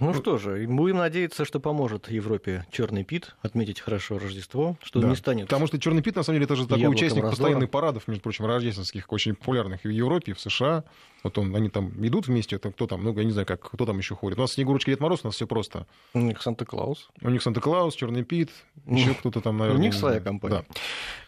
ну 0.00 0.14
что 0.14 0.38
же, 0.38 0.66
будем 0.66 0.98
надеяться, 0.98 1.44
что 1.44 1.60
поможет 1.60 2.10
Европе 2.10 2.66
черный 2.70 3.04
пит 3.04 3.34
отметить 3.42 3.80
хорошо 3.80 4.18
Рождество, 4.18 4.76
что 4.82 5.00
да. 5.00 5.08
не 5.08 5.16
станет. 5.16 5.46
Потому 5.46 5.66
что 5.66 5.78
черный 5.78 6.02
пит, 6.02 6.16
на 6.16 6.22
самом 6.22 6.36
деле, 6.36 6.44
это 6.44 6.56
же 6.56 6.66
такой 6.66 6.88
участник 6.88 7.22
раздора. 7.22 7.30
постоянных 7.30 7.70
парадов, 7.70 8.08
между 8.08 8.22
прочим, 8.22 8.46
рождественских, 8.46 9.12
очень 9.12 9.34
популярных 9.34 9.84
и 9.84 9.88
в 9.88 9.90
Европе, 9.90 10.32
и 10.32 10.34
в 10.34 10.40
США. 10.40 10.84
Вот 11.22 11.36
он, 11.36 11.54
они 11.54 11.68
там 11.68 11.92
идут 12.06 12.28
вместе, 12.28 12.56
это 12.56 12.70
кто 12.70 12.86
там, 12.86 13.04
ну, 13.04 13.16
я 13.16 13.24
не 13.24 13.32
знаю, 13.32 13.46
как, 13.46 13.60
кто 13.60 13.84
там 13.84 13.98
еще 13.98 14.14
ходит. 14.14 14.38
У 14.38 14.40
нас 14.40 14.52
Снегурочка 14.52 14.90
Дед 14.90 15.00
Мороз, 15.00 15.20
у 15.22 15.28
нас 15.28 15.34
все 15.34 15.46
просто. 15.46 15.86
У 16.14 16.20
них 16.20 16.40
Санта-Клаус. 16.40 17.10
У 17.20 17.28
них 17.28 17.42
Санта-Клаус, 17.42 17.94
Черный 17.94 18.24
Пит, 18.24 18.50
еще 18.86 19.12
кто-то 19.14 19.42
там, 19.42 19.58
наверное. 19.58 19.80
У 19.80 19.82
них 19.82 19.92
своя 19.92 20.20
компания. 20.20 20.64
Да. 20.68 20.74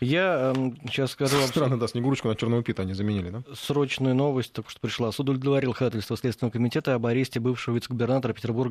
Я 0.01 0.55
э, 0.57 0.71
сейчас 0.89 1.11
скажу 1.11 1.37
вам... 1.39 1.49
Странно, 1.49 1.79
да, 1.79 1.89
Снегурочку 1.89 2.29
на 2.29 2.37
Черного 2.37 2.63
Пита 2.63 2.83
они 2.83 2.95
заменили, 2.95 3.29
да? 3.29 3.43
Срочную 3.55 4.15
новость 4.15 4.55
только 4.55 4.71
что 4.71 4.81
пришла. 4.81 5.13
Суд 5.13 5.29
удовлетворил 5.29 5.75
ходатайство 5.75 6.17
Следственного 6.17 6.53
комитета 6.53 6.95
об 6.95 7.05
аресте 7.05 7.39
бывшего 7.39 7.75
вице-губернатора 7.75 8.33
Петербурга 8.33 8.62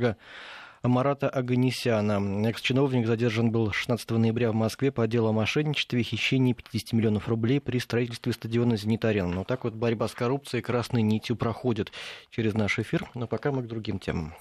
Марата 0.84 1.30
Аганесяна. 1.30 2.48
Экс-чиновник 2.48 3.06
задержан 3.06 3.52
был 3.52 3.72
16 3.72 4.10
ноября 4.12 4.52
в 4.52 4.56
Москве 4.56 4.92
по 4.92 5.06
делу 5.08 5.30
о 5.30 5.32
мошенничестве 5.32 6.02
и 6.02 6.04
хищении 6.04 6.54
50 6.54 6.94
миллионов 6.94 7.28
рублей 7.28 7.62
при 7.62 7.78
строительстве 7.78 8.34
стадиона 8.34 8.78
«Зенит-Арена». 8.78 9.28
Но 9.28 9.36
ну, 9.36 9.44
так 9.44 9.64
вот 9.64 9.74
борьба 9.74 10.08
с 10.08 10.14
коррупцией 10.14 10.64
красной 10.64 11.04
нитью 11.04 11.36
проходит 11.36 11.92
через 12.32 12.56
наш 12.56 12.80
эфир. 12.80 13.08
Но 13.14 13.28
пока 13.28 13.52
мы 13.52 13.62
к 13.62 13.68
другим 13.68 14.00
темам. 14.00 14.34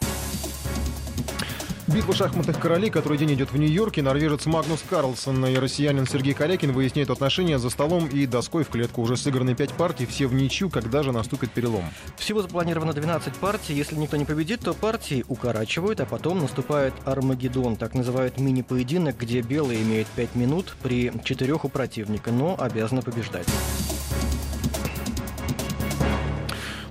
Битва 1.92 2.14
шахматных 2.14 2.60
королей, 2.60 2.88
который 2.88 3.18
день 3.18 3.34
идет 3.34 3.50
в 3.50 3.56
Нью-Йорке. 3.56 4.00
Норвежец 4.00 4.46
Магнус 4.46 4.84
Карлсон 4.88 5.44
и 5.46 5.56
россиянин 5.56 6.06
Сергей 6.06 6.34
Калякин 6.34 6.70
выясняют 6.70 7.10
отношения 7.10 7.58
за 7.58 7.68
столом 7.68 8.06
и 8.06 8.26
доской 8.26 8.62
в 8.62 8.68
клетку. 8.68 9.02
Уже 9.02 9.16
сыграны 9.16 9.56
пять 9.56 9.72
партий, 9.72 10.06
все 10.06 10.28
в 10.28 10.34
ничью. 10.34 10.70
Когда 10.70 11.02
же 11.02 11.10
наступит 11.10 11.50
перелом? 11.50 11.84
Всего 12.16 12.42
запланировано 12.42 12.92
12 12.92 13.34
партий. 13.34 13.74
Если 13.74 13.96
никто 13.96 14.16
не 14.16 14.24
победит, 14.24 14.60
то 14.60 14.72
партии 14.72 15.24
укорачивают, 15.26 15.98
а 16.00 16.06
потом 16.06 16.38
наступает 16.38 16.94
Армагеддон. 17.06 17.74
Так 17.74 17.94
называют 17.94 18.38
мини-поединок, 18.38 19.16
где 19.18 19.40
белые 19.40 19.82
имеют 19.82 20.06
5 20.08 20.36
минут 20.36 20.76
при 20.82 21.10
четырех 21.24 21.64
у 21.64 21.68
противника, 21.68 22.30
но 22.30 22.54
обязаны 22.56 23.02
побеждать. 23.02 23.48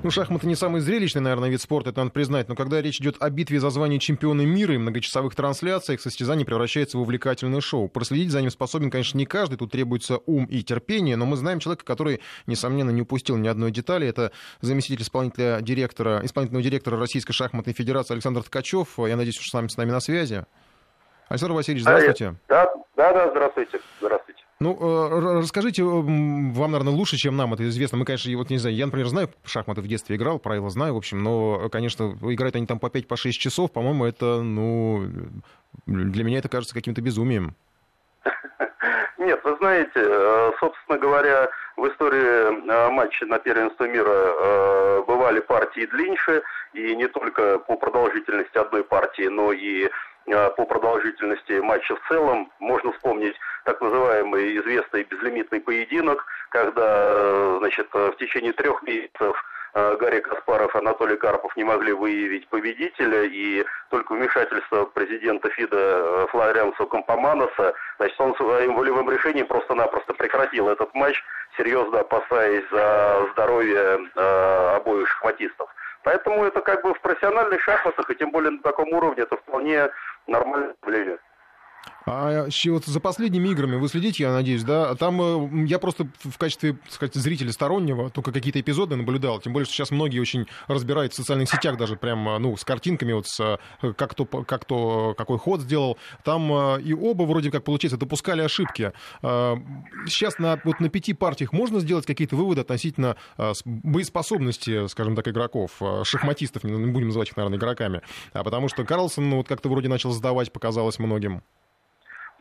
Ну, 0.02 0.12
шахматы 0.12 0.48
не 0.48 0.56
самый 0.56 0.80
зрелищный, 0.80 1.22
наверное, 1.22 1.50
вид 1.50 1.62
спорта, 1.62 1.90
это 1.90 2.00
надо 2.00 2.12
признать, 2.12 2.48
но 2.48 2.56
когда 2.56 2.82
речь 2.82 3.02
идет 3.02 3.18
о 3.20 3.30
битве 3.30 3.60
за 3.60 3.70
звание 3.70 4.00
чемпиона 4.00 4.44
мира 4.44 4.74
и 4.74 4.78
многочасовых 4.78 5.36
трансляциях, 5.36 6.00
состязание 6.00 6.46
превращается 6.46 6.98
в 6.98 7.02
увлекательное 7.02 7.60
шоу. 7.60 7.90
Проследить 7.90 8.32
за 8.32 8.40
ним 8.40 8.50
способен, 8.50 8.92
конечно, 8.92 9.18
не 9.18 9.26
каждый, 9.26 9.58
тут 9.58 9.74
требуется 9.74 10.20
ум 10.26 10.46
и 10.46 10.64
терпение, 10.64 11.18
но 11.18 11.26
мы 11.26 11.36
знаем 11.36 11.60
человека, 11.60 11.84
который, 11.84 12.22
несомненно, 12.48 12.92
не 12.92 13.02
упустил 13.02 13.36
ни 13.36 13.50
одной 13.50 13.72
детали. 13.72 14.08
Это 14.08 14.32
заместитель 14.62 15.02
исполнителя 15.02 15.60
директора, 15.60 16.22
исполнительного 16.24 16.64
директора 16.64 16.98
Российской 16.98 17.34
шахматной 17.34 17.74
федерации 17.74 18.14
Александр 18.14 18.44
Ткачев. 18.44 18.88
Я 19.00 19.18
надеюсь, 19.18 19.36
что 19.36 19.50
с 19.50 19.54
нами, 19.54 19.68
с 19.68 19.76
нами 19.76 19.92
на 19.92 20.00
связи. 20.00 20.46
Александр 21.28 21.56
Васильевич, 21.56 21.84
здравствуйте. 21.84 22.36
Да, 22.48 22.72
да, 22.96 23.14
да, 23.14 23.30
здравствуйте. 23.32 23.82
Здравствуйте. 24.00 24.44
Ну, 24.62 24.76
э, 24.78 25.40
расскажите, 25.40 25.84
вам, 25.84 26.72
наверное, 26.72 26.92
лучше, 26.92 27.16
чем 27.16 27.38
нам 27.38 27.54
это 27.54 27.66
известно. 27.70 27.98
Мы, 27.98 28.04
конечно, 28.04 28.36
вот 28.36 28.50
не 28.50 28.58
знаю, 28.58 28.76
я, 28.76 28.88
например, 28.88 29.08
знаю, 29.08 29.30
шахматы 29.46 29.80
в 29.80 29.88
детстве 29.88 30.18
играл, 30.18 30.38
правила 30.38 30.70
знаю, 30.70 30.96
в 30.96 30.98
общем, 30.98 31.24
но, 31.24 31.70
конечно, 31.70 32.18
играют 32.24 32.58
они 32.58 32.66
там 32.66 32.78
по 32.78 32.88
5-6 32.88 33.04
по 33.08 33.16
часов, 33.16 33.72
по-моему, 33.72 34.04
это, 34.04 34.42
ну, 34.42 35.08
для 35.86 36.24
меня 36.26 36.40
это 36.40 36.50
кажется 36.50 36.76
каким-то 36.76 37.02
безумием. 37.02 37.56
Нет, 39.18 39.40
вы 39.46 39.56
знаете, 39.62 39.92
э, 39.96 40.52
собственно 40.60 40.98
говоря, 40.98 41.48
в 41.78 41.88
истории 41.88 42.20
э, 42.20 42.90
матча 42.92 43.26
на 43.28 43.40
первенство 43.40 43.86
мира 43.86 45.06
бывали 45.08 45.40
партии 45.40 45.86
длиннее, 45.86 46.42
и 46.74 46.98
не 46.98 47.08
только 47.08 47.60
по 47.60 47.78
продолжительности 47.78 48.58
одной 48.58 48.84
партии, 48.84 49.30
но 49.30 49.54
и 49.54 49.86
Э, 49.86 49.90
по 50.30 50.66
продолжительности 50.66 51.54
матча 51.60 51.96
в 51.96 52.08
целом. 52.08 52.52
Можно 52.60 52.92
вспомнить 52.94 53.36
так 53.66 53.82
называемый 53.82 54.58
известный 54.60 55.04
безлимитный 55.04 55.60
поединок, 55.60 56.26
когда 56.50 57.12
э, 57.12 57.56
значит, 57.60 57.88
в 57.94 58.14
течение 58.18 58.54
трех 58.54 58.82
месяцев 58.84 59.44
э, 59.74 59.98
Гарри 59.98 60.20
Каспаров 60.22 60.76
и 60.76 60.78
Анатолий 60.80 61.18
Карпов 61.18 61.56
не 61.56 61.64
могли 61.64 61.94
выявить 61.94 62.48
победителя, 62.48 63.24
и 63.24 63.66
только 63.90 64.14
вмешательство 64.14 64.86
президента 64.86 65.50
ФИДа 65.50 66.28
Флорианса 66.32 66.86
Компоманоса, 66.86 67.74
значит, 67.98 68.20
он 68.20 68.36
своим 68.36 68.76
волевым 68.76 69.10
решением 69.10 69.48
просто-напросто 69.48 70.14
прекратил 70.14 70.70
этот 70.70 70.94
матч, 70.94 71.22
серьезно 71.58 72.00
опасаясь 72.00 72.66
за 72.72 73.28
здоровье 73.34 74.00
э, 74.16 74.76
обоих 74.76 75.08
шахматистов. 75.08 75.70
Поэтому 76.04 76.46
это 76.46 76.62
как 76.62 76.82
бы 76.82 76.94
в 76.94 77.02
профессиональных 77.02 77.62
шахматах, 77.62 78.10
и 78.10 78.16
тем 78.16 78.32
более 78.32 78.52
на 78.52 78.60
таком 78.60 78.90
уровне, 78.94 79.24
это 79.24 79.36
вполне 79.36 79.90
нормальное 80.30 80.76
явление. 80.84 81.18
А 82.12 82.48
вот 82.66 82.86
за 82.86 83.00
последними 83.00 83.50
играми 83.50 83.76
вы 83.76 83.88
следите, 83.88 84.24
я 84.24 84.34
надеюсь, 84.34 84.64
да? 84.64 84.96
Там 84.96 85.22
э, 85.22 85.68
я 85.68 85.78
просто 85.78 86.08
в 86.24 86.38
качестве, 86.40 86.80
сказать, 86.90 87.14
зрителя 87.14 87.52
стороннего 87.52 88.10
только 88.10 88.32
какие-то 88.32 88.60
эпизоды 88.60 88.96
наблюдал. 88.96 89.40
Тем 89.40 89.54
более, 89.54 89.66
что 89.66 89.76
сейчас 89.76 89.92
многие 89.92 90.20
очень 90.20 90.48
разбирают 90.68 91.14
в 91.14 91.16
социальных 91.16 91.50
сетях 91.50 91.78
даже 91.78 91.98
прям, 91.98 92.28
э, 92.30 92.40
ну, 92.40 92.58
с 92.58 92.64
картинками, 92.66 93.14
вот 93.14 93.28
с, 93.28 93.40
э, 93.84 93.94
как 93.94 94.16
то, 94.16 94.26
как 94.26 94.66
то, 94.66 95.14
какой 95.16 95.38
ход 95.38 95.62
сделал. 95.62 96.00
Там 96.24 96.52
и 96.80 96.94
оба 96.94 97.24
вроде 97.24 97.52
как, 97.52 97.64
получается, 97.64 97.98
допускали 97.98 98.42
ошибки. 98.42 98.92
Сейчас 99.22 100.40
на, 100.40 100.60
вот 100.64 100.80
на 100.80 100.90
пяти 100.90 101.14
партиях 101.14 101.54
можно 101.54 101.80
сделать 101.80 102.06
какие-то 102.06 102.36
выводы 102.36 102.62
относительно 102.62 103.18
боеспособности, 103.66 104.88
скажем 104.88 105.16
так, 105.16 105.28
игроков, 105.28 105.82
шахматистов, 106.04 106.64
не 106.64 106.92
будем 106.92 107.08
называть 107.08 107.30
их, 107.30 107.38
наверное, 107.38 107.58
игроками. 107.58 108.02
А 108.34 108.44
потому 108.44 108.68
что 108.70 108.84
Карлсон 108.84 109.30
ну, 109.30 109.38
вот 109.38 109.48
как-то 109.48 109.70
вроде 109.70 109.90
начал 109.90 110.12
сдавать, 110.12 110.52
показалось 110.52 111.00
многим. 111.00 111.44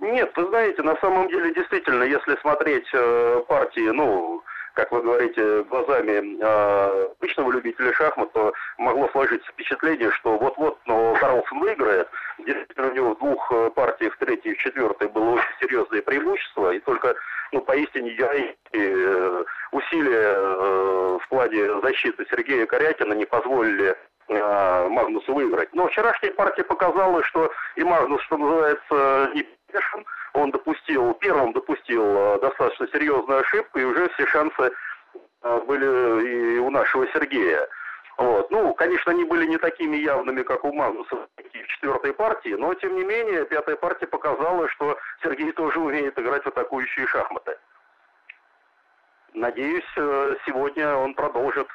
Нет, 0.01 0.30
вы 0.36 0.46
знаете, 0.46 0.82
на 0.82 0.96
самом 0.96 1.28
деле 1.28 1.53
действительно, 1.53 2.05
если 2.05 2.36
смотреть 2.36 2.88
э, 2.92 3.42
партии, 3.49 3.90
ну, 3.90 4.44
как 4.74 4.92
вы 4.92 5.03
говорите, 5.03 5.64
глазами 5.64 6.38
э, 6.40 7.09
обычного 7.18 7.51
любителя 7.51 7.92
шахмат, 7.92 8.32
то 8.32 8.53
могло 8.78 9.09
сложиться 9.09 9.51
впечатление, 9.51 10.12
что 10.12 10.38
вот-вот 10.38 10.78
ну, 10.86 11.16
Карлсон 11.18 11.59
выиграет. 11.59 12.09
Действительно, 12.38 12.88
у 12.90 12.94
него 12.94 13.14
в 13.14 13.18
двух 13.18 13.53
э, 13.53 13.70
партиях, 13.74 14.14
в 14.14 14.18
третьей 14.18 14.53
и 14.53 14.55
в 14.55 14.59
четвертой, 14.59 15.09
было 15.09 15.30
очень 15.30 15.59
серьезное 15.61 16.03
преимущество, 16.03 16.72
и 16.72 16.78
только 16.78 17.16
ну, 17.51 17.61
поистине 17.61 18.11
героические 18.14 18.57
э, 18.72 19.44
усилия 19.72 20.34
э, 20.36 21.18
в 21.22 21.28
плане 21.28 21.80
защиты 21.80 22.24
Сергея 22.30 22.66
Корякина 22.66 23.14
не 23.14 23.24
позволили 23.24 23.96
э, 24.29 24.89
выиграть. 25.29 25.74
Но 25.74 25.87
вчерашняя 25.89 26.33
партия 26.33 26.64
показала, 26.64 27.22
что 27.24 27.51
и 27.76 27.85
Магнус, 27.85 28.22
что 28.22 28.37
называется, 28.37 29.31
не 29.35 29.47
Пешин, 29.72 30.05
он 30.35 30.51
допустил, 30.51 31.14
первым 31.14 31.53
допустил 31.53 32.03
э, 32.03 32.39
достаточно 32.41 32.89
серьезную 32.89 33.41
ошибку, 33.41 33.79
и 33.79 33.85
уже 33.85 34.09
все 34.11 34.26
шансы 34.26 34.70
э, 35.43 35.61
были 35.66 36.57
и 36.57 36.59
у 36.59 36.70
нашего 36.70 37.07
Сергея. 37.09 37.68
Вот. 38.16 38.51
Ну, 38.51 38.74
конечно, 38.74 39.12
они 39.12 39.24
были 39.24 39.47
не 39.47 39.59
такими 39.59 39.97
явными, 39.97 40.43
как 40.43 40.64
у 40.64 40.72
Магнуса 40.72 41.14
в 41.14 41.66
четвертой 41.68 42.12
партии, 42.12 42.57
но, 42.59 42.74
тем 42.74 42.97
не 42.97 43.05
менее, 43.05 43.45
пятая 43.45 43.76
партия 43.76 44.09
показала, 44.09 44.68
что 44.70 44.99
Сергей 45.22 45.53
тоже 45.53 45.79
умеет 45.79 46.18
играть 46.18 46.43
в 46.43 46.49
атакующие 46.49 47.07
шахматы. 47.07 47.57
Надеюсь, 49.35 49.85
э, 49.97 50.35
сегодня 50.47 50.95
он 50.97 51.14
продолжит, 51.14 51.68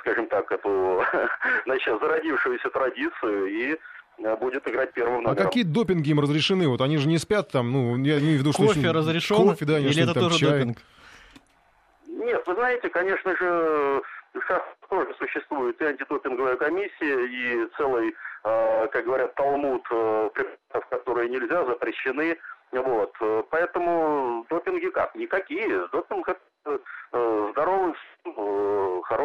скажем 0.00 0.26
так, 0.26 0.50
эту 0.50 1.02
значит, 1.64 2.00
зародившуюся 2.00 2.70
традицию 2.70 3.46
и 3.46 3.78
Э, 4.18 4.36
будет 4.36 4.66
играть 4.68 4.92
первым 4.92 5.22
номером. 5.22 5.32
А 5.32 5.44
какие 5.44 5.64
допинги 5.64 6.10
им 6.10 6.20
разрешены? 6.20 6.68
Вот 6.68 6.80
они 6.80 6.98
же 6.98 7.08
не 7.08 7.18
спят 7.18 7.50
там, 7.50 7.72
ну, 7.72 7.96
я 7.96 8.18
имею 8.18 8.38
в 8.38 8.40
виду, 8.40 8.52
что... 8.52 8.66
Кофе 8.66 8.90
разрешен? 8.90 9.36
Кофе, 9.36 9.64
да, 9.64 9.78
или 9.78 10.02
это 10.02 10.14
там, 10.14 10.24
тоже 10.24 10.38
чай. 10.38 10.50
допинг? 10.50 10.78
Нет, 12.06 12.42
вы 12.46 12.54
знаете, 12.54 12.88
конечно 12.88 13.36
же, 13.36 14.02
сейчас 14.34 14.62
тоже 14.88 15.14
существует 15.18 15.80
и 15.80 15.84
антидопинговая 15.84 16.56
комиссия, 16.56 17.26
и 17.26 17.68
целый, 17.76 18.14
э, 18.44 18.88
как 18.88 19.04
говорят, 19.04 19.34
талмуд 19.34 19.84
э, 19.90 20.30
препаратов, 20.34 20.88
которые 20.90 21.28
нельзя, 21.28 21.64
запрещены. 21.64 22.36
Вот. 22.70 23.12
Поэтому 23.50 24.46
допинги 24.48 24.88
как? 24.88 25.14
Никакие. 25.14 25.86
Допинг 25.92 26.26
это 26.26 26.40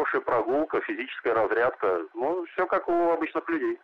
хорошая 0.08 0.20
прогулка, 0.20 0.80
физическая 0.80 1.34
разрядка. 1.34 2.00
Ну, 2.14 2.44
все 2.52 2.66
как 2.66 2.88
у 2.88 3.10
обычных 3.10 3.48
людей. 3.48 3.78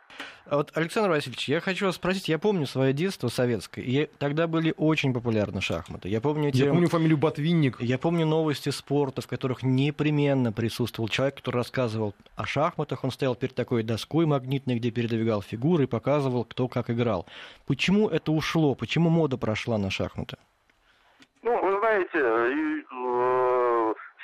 А 0.47 0.57
вот, 0.57 0.72
Александр 0.75 1.11
Васильевич, 1.11 1.49
я 1.49 1.61
хочу 1.61 1.87
вас 1.87 1.97
спросить, 1.97 2.29
я 2.29 2.39
помню 2.39 2.66
свое 2.66 2.93
детство 2.93 3.29
советское, 3.29 3.83
и 3.83 4.07
тогда 4.18 4.47
были 4.47 4.75
очень 4.77 5.12
популярны 5.12 5.61
шахматы. 5.61 6.09
Я 6.09 6.20
помню, 6.20 6.49
эти... 6.49 6.59
я 6.59 6.70
помню 6.70 6.89
фамилию 6.89 7.18
Ботвинник. 7.18 7.81
Я 7.81 7.99
помню 7.99 8.27
новости 8.27 8.70
спорта, 8.70 9.22
в 9.22 9.27
которых 9.27 9.62
непременно 9.62 10.53
присутствовал 10.53 11.09
человек, 11.09 11.37
который 11.37 11.57
рассказывал 11.57 12.14
о 12.37 12.47
шахматах. 12.47 13.05
Он 13.05 13.11
стоял 13.11 13.35
перед 13.35 13.55
такой 13.55 13.83
доской 13.83 14.27
магнитной, 14.27 14.77
где 14.77 14.91
передвигал 14.91 15.43
фигуры 15.43 15.85
и 15.85 15.87
показывал, 15.87 16.45
кто 16.45 16.68
как 16.68 16.91
играл. 16.91 17.27
Почему 17.66 18.09
это 18.09 18.33
ушло? 18.33 18.75
Почему 18.75 19.11
мода 19.11 19.37
прошла 19.37 19.79
на 19.79 19.91
шахматы? 19.91 20.37
Ну, 21.43 21.61
вы 21.62 21.79
знаете, 21.79 22.18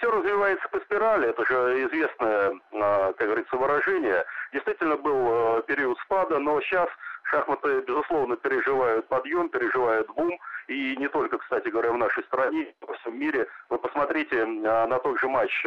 все 0.00 0.10
развивается 0.10 0.66
по 0.70 0.80
спирали, 0.80 1.28
это 1.28 1.44
же 1.44 1.84
известное, 1.84 2.58
а, 2.72 3.12
как 3.12 3.26
говорится, 3.26 3.56
выражение. 3.56 4.24
Действительно 4.52 4.96
был 4.96 5.28
а, 5.28 5.62
период 5.62 5.98
спада, 6.00 6.38
но 6.38 6.58
сейчас 6.62 6.88
шахматы, 7.24 7.82
безусловно, 7.82 8.36
переживают 8.36 9.06
подъем, 9.08 9.50
переживают 9.50 10.08
бум. 10.08 10.38
И 10.68 10.96
не 10.96 11.08
только, 11.08 11.36
кстати 11.38 11.68
говоря, 11.68 11.92
в 11.92 11.98
нашей 11.98 12.24
стране, 12.24 12.74
во 12.80 12.94
всем 12.94 13.18
мире. 13.18 13.46
Вы 13.68 13.78
посмотрите 13.78 14.42
а, 14.42 14.86
на 14.86 14.98
тот 14.98 15.20
же 15.20 15.28
матч 15.28 15.64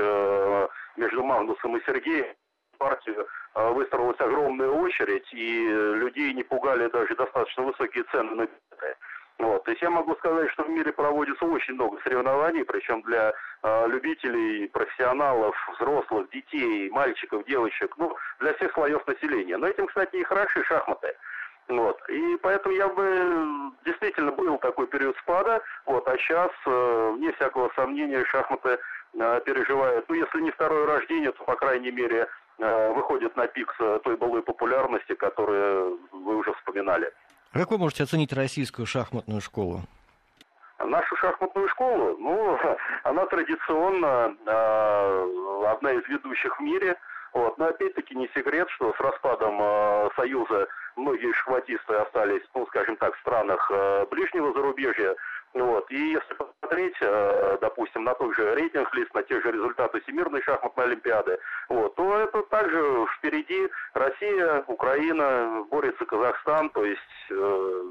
между 0.97 1.23
Магнусом 1.23 1.77
и 1.77 1.84
Сергеем. 1.86 2.36
Партию 2.79 3.27
выстроилась 3.53 4.19
огромная 4.19 4.67
очередь, 4.67 5.31
и 5.31 5.67
людей 5.67 6.34
не 6.34 6.43
пугали 6.43 6.88
даже 6.88 7.15
достаточно 7.15 7.63
высокие 7.63 8.03
цены 8.05 8.31
на 8.31 8.47
билеты. 8.47 8.97
Вот. 9.39 9.63
То 9.63 9.71
есть 9.71 9.81
я 9.81 9.89
могу 9.89 10.15
сказать, 10.15 10.49
что 10.51 10.63
в 10.63 10.69
мире 10.69 10.91
проводится 10.91 11.45
очень 11.45 11.73
много 11.73 11.99
соревнований, 12.03 12.63
причем 12.63 13.01
для 13.01 13.34
э, 13.63 13.88
любителей, 13.88 14.67
профессионалов, 14.67 15.55
взрослых, 15.79 16.29
детей, 16.29 16.89
мальчиков, 16.91 17.45
девочек, 17.45 17.93
ну, 17.97 18.15
для 18.39 18.53
всех 18.53 18.73
слоев 18.73 19.05
населения. 19.07 19.57
Но 19.57 19.67
этим, 19.67 19.88
кстати, 19.88 20.15
и 20.17 20.23
хороши 20.23 20.63
шахматы. 20.65 21.15
Вот. 21.67 21.99
И 22.09 22.38
поэтому 22.41 22.75
я 22.75 22.88
бы 22.89 23.71
действительно 23.86 24.31
был 24.31 24.57
такой 24.57 24.88
период 24.88 25.15
спада, 25.17 25.61
вот, 25.86 26.07
а 26.07 26.17
сейчас, 26.17 26.51
э, 26.65 27.11
вне 27.15 27.31
всякого 27.34 27.71
сомнения, 27.75 28.23
шахматы 28.25 28.79
э, 29.13 29.41
переживают, 29.45 30.05
ну, 30.09 30.15
если 30.15 30.41
не 30.41 30.51
второе 30.51 30.86
рождение, 30.86 31.31
то, 31.31 31.43
по 31.45 31.55
крайней 31.55 31.91
мере, 31.91 32.27
э, 32.59 32.93
выходят 32.93 33.36
на 33.38 33.47
пик 33.47 33.73
той 34.03 34.17
былой 34.17 34.43
популярности, 34.43 35.15
которую 35.15 35.99
вы 36.11 36.36
уже 36.36 36.53
вспоминали. 36.53 37.11
Как 37.53 37.69
вы 37.69 37.77
можете 37.77 38.03
оценить 38.03 38.33
российскую 38.33 38.87
шахматную 38.87 39.39
школу? 39.39 39.81
Нашу 40.83 41.15
шахматную 41.17 41.69
школу, 41.69 42.17
ну, 42.17 42.57
она 43.03 43.25
традиционно 43.27 44.35
э, 44.45 45.65
одна 45.67 45.93
из 45.93 46.07
ведущих 46.07 46.59
в 46.59 46.63
мире. 46.63 46.97
Вот. 47.33 47.57
Но 47.59 47.65
опять-таки 47.67 48.15
не 48.15 48.27
секрет, 48.35 48.67
что 48.71 48.93
с 48.93 48.99
распадом 48.99 49.59
э, 49.61 50.09
Союза 50.15 50.67
многие 50.95 51.31
шахматисты 51.33 51.93
остались, 51.93 52.43
ну, 52.55 52.65
скажем 52.67 52.95
так, 52.97 53.15
в 53.15 53.19
странах 53.19 53.69
э, 53.71 54.05
ближнего 54.09 54.51
зарубежья. 54.53 55.15
Вот. 55.53 55.89
И 55.91 56.11
если 56.11 56.33
посмотреть, 56.33 56.95
э, 57.01 57.57
допустим, 57.61 58.03
на 58.03 58.15
тот 58.15 58.35
же 58.35 58.55
рейтинг-лист, 58.55 59.13
на 59.13 59.21
те 59.23 59.39
же 59.39 59.51
результаты 59.51 60.01
Всемирной 60.01 60.41
шахматной 60.41 60.85
олимпиады, 60.85 61.37
вот, 61.69 61.95
то 61.95 62.17
это 62.17 62.41
также 62.43 63.05
впереди 63.17 63.69
Россия, 63.93 64.63
Украина, 64.67 65.65
борется 65.69 66.05
Казахстан, 66.05 66.69
то 66.71 66.83
есть, 66.83 67.01
э, 67.29 67.83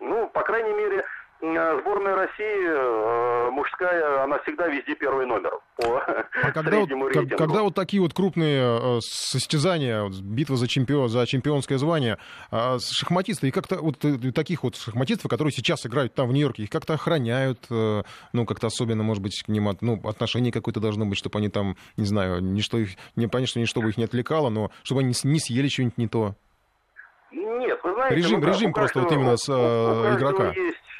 ну, 0.00 0.28
по 0.28 0.42
крайней 0.42 0.74
мере, 0.74 1.04
сборная 1.40 2.14
России 2.14 2.68
э, 2.68 3.50
мужская, 3.50 4.24
она 4.24 4.38
всегда 4.40 4.68
везде 4.68 4.94
первый 4.94 5.26
номер 5.26 5.52
по 5.76 5.98
а 5.98 6.52
когда 6.52 6.80
вот, 6.80 7.12
как, 7.12 7.28
когда 7.28 7.62
вот 7.62 7.74
такие 7.74 8.00
вот 8.00 8.14
крупные 8.14 8.62
э, 8.62 8.98
состязания, 9.00 10.08
битва 10.22 10.56
за, 10.56 10.68
чемпион, 10.68 11.08
за 11.08 11.26
чемпионское 11.26 11.78
звание, 11.78 12.18
э, 12.50 12.78
шахматисты, 12.80 13.48
и 13.48 13.50
как-то 13.50 13.76
вот 13.76 14.04
э, 14.04 14.32
таких 14.32 14.62
вот 14.62 14.76
шахматистов, 14.76 15.28
которые 15.28 15.52
сейчас 15.52 15.84
играют 15.86 16.14
там 16.14 16.28
в 16.28 16.32
Нью-Йорке, 16.32 16.64
их 16.64 16.70
как-то 16.70 16.94
охраняют, 16.94 17.58
э, 17.70 18.02
ну, 18.32 18.46
как-то 18.46 18.68
особенно, 18.68 19.02
может 19.02 19.22
быть, 19.22 19.42
к 19.42 19.48
ним 19.48 19.70
ну, 19.80 20.00
отношение 20.04 20.52
какое-то 20.52 20.80
должно 20.80 21.04
быть, 21.04 21.18
чтобы 21.18 21.38
они 21.38 21.48
там, 21.48 21.76
не 21.96 22.06
знаю, 22.06 22.42
ничто 22.42 22.78
их, 22.78 22.90
не, 23.16 23.26
что 23.46 23.60
ничто 23.60 23.86
их 23.86 23.96
не 23.96 24.04
отвлекало, 24.04 24.48
но 24.48 24.70
чтобы 24.82 25.00
они 25.02 25.14
не 25.24 25.38
съели 25.40 25.68
что-нибудь 25.68 25.98
не 25.98 26.08
то. 26.08 26.34
Нет, 27.32 27.80
вы 27.82 27.94
знаете... 27.94 28.16
Режим, 28.16 28.40
ну, 28.40 28.46
режим 28.46 28.72
просто 28.72 29.00
вот 29.00 29.12
именно 29.12 29.36
с 29.36 29.48
э, 29.48 30.14
игрока. 30.16 30.52
есть 30.52 30.76
Э, 30.76 30.93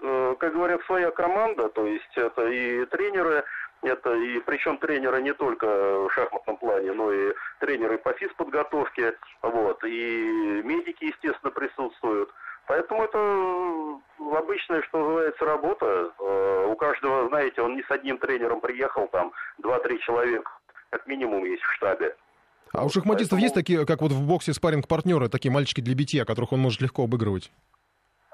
как 0.00 0.52
говорят, 0.54 0.82
своя 0.86 1.10
команда, 1.10 1.68
то 1.68 1.86
есть 1.86 2.16
это 2.16 2.46
и 2.48 2.84
тренеры, 2.86 3.44
это 3.82 4.14
и 4.14 4.40
причем 4.40 4.78
тренеры 4.78 5.22
не 5.22 5.32
только 5.34 5.66
в 5.66 6.10
шахматном 6.12 6.56
плане, 6.56 6.92
но 6.92 7.12
и 7.12 7.32
тренеры 7.60 7.98
по 7.98 8.12
физподготовке, 8.12 9.14
вот, 9.42 9.82
и 9.84 10.62
медики, 10.64 11.04
естественно, 11.04 11.50
присутствуют. 11.50 12.30
Поэтому 12.66 13.02
это 13.02 14.38
обычная, 14.38 14.82
что 14.82 14.98
называется, 14.98 15.44
работа. 15.44 16.12
Э, 16.20 16.66
у 16.70 16.76
каждого, 16.76 17.28
знаете, 17.28 17.62
он 17.62 17.74
не 17.74 17.82
с 17.82 17.90
одним 17.90 18.18
тренером 18.18 18.60
приехал, 18.60 19.08
там, 19.08 19.32
два-три 19.58 19.98
человека, 20.00 20.50
как 20.90 21.06
минимум, 21.06 21.44
есть 21.44 21.62
в 21.62 21.72
штабе. 21.72 22.14
А 22.72 22.84
у 22.84 22.88
шахматистов 22.88 23.38
Поэтому... 23.38 23.42
есть 23.42 23.54
такие, 23.54 23.84
как 23.86 24.00
вот 24.00 24.12
в 24.12 24.24
боксе 24.24 24.52
спаринг 24.52 24.86
партнеры 24.86 25.28
такие 25.28 25.50
мальчики 25.50 25.80
для 25.80 25.96
битья, 25.96 26.24
которых 26.24 26.52
он 26.52 26.60
может 26.60 26.80
легко 26.80 27.02
обыгрывать? 27.02 27.50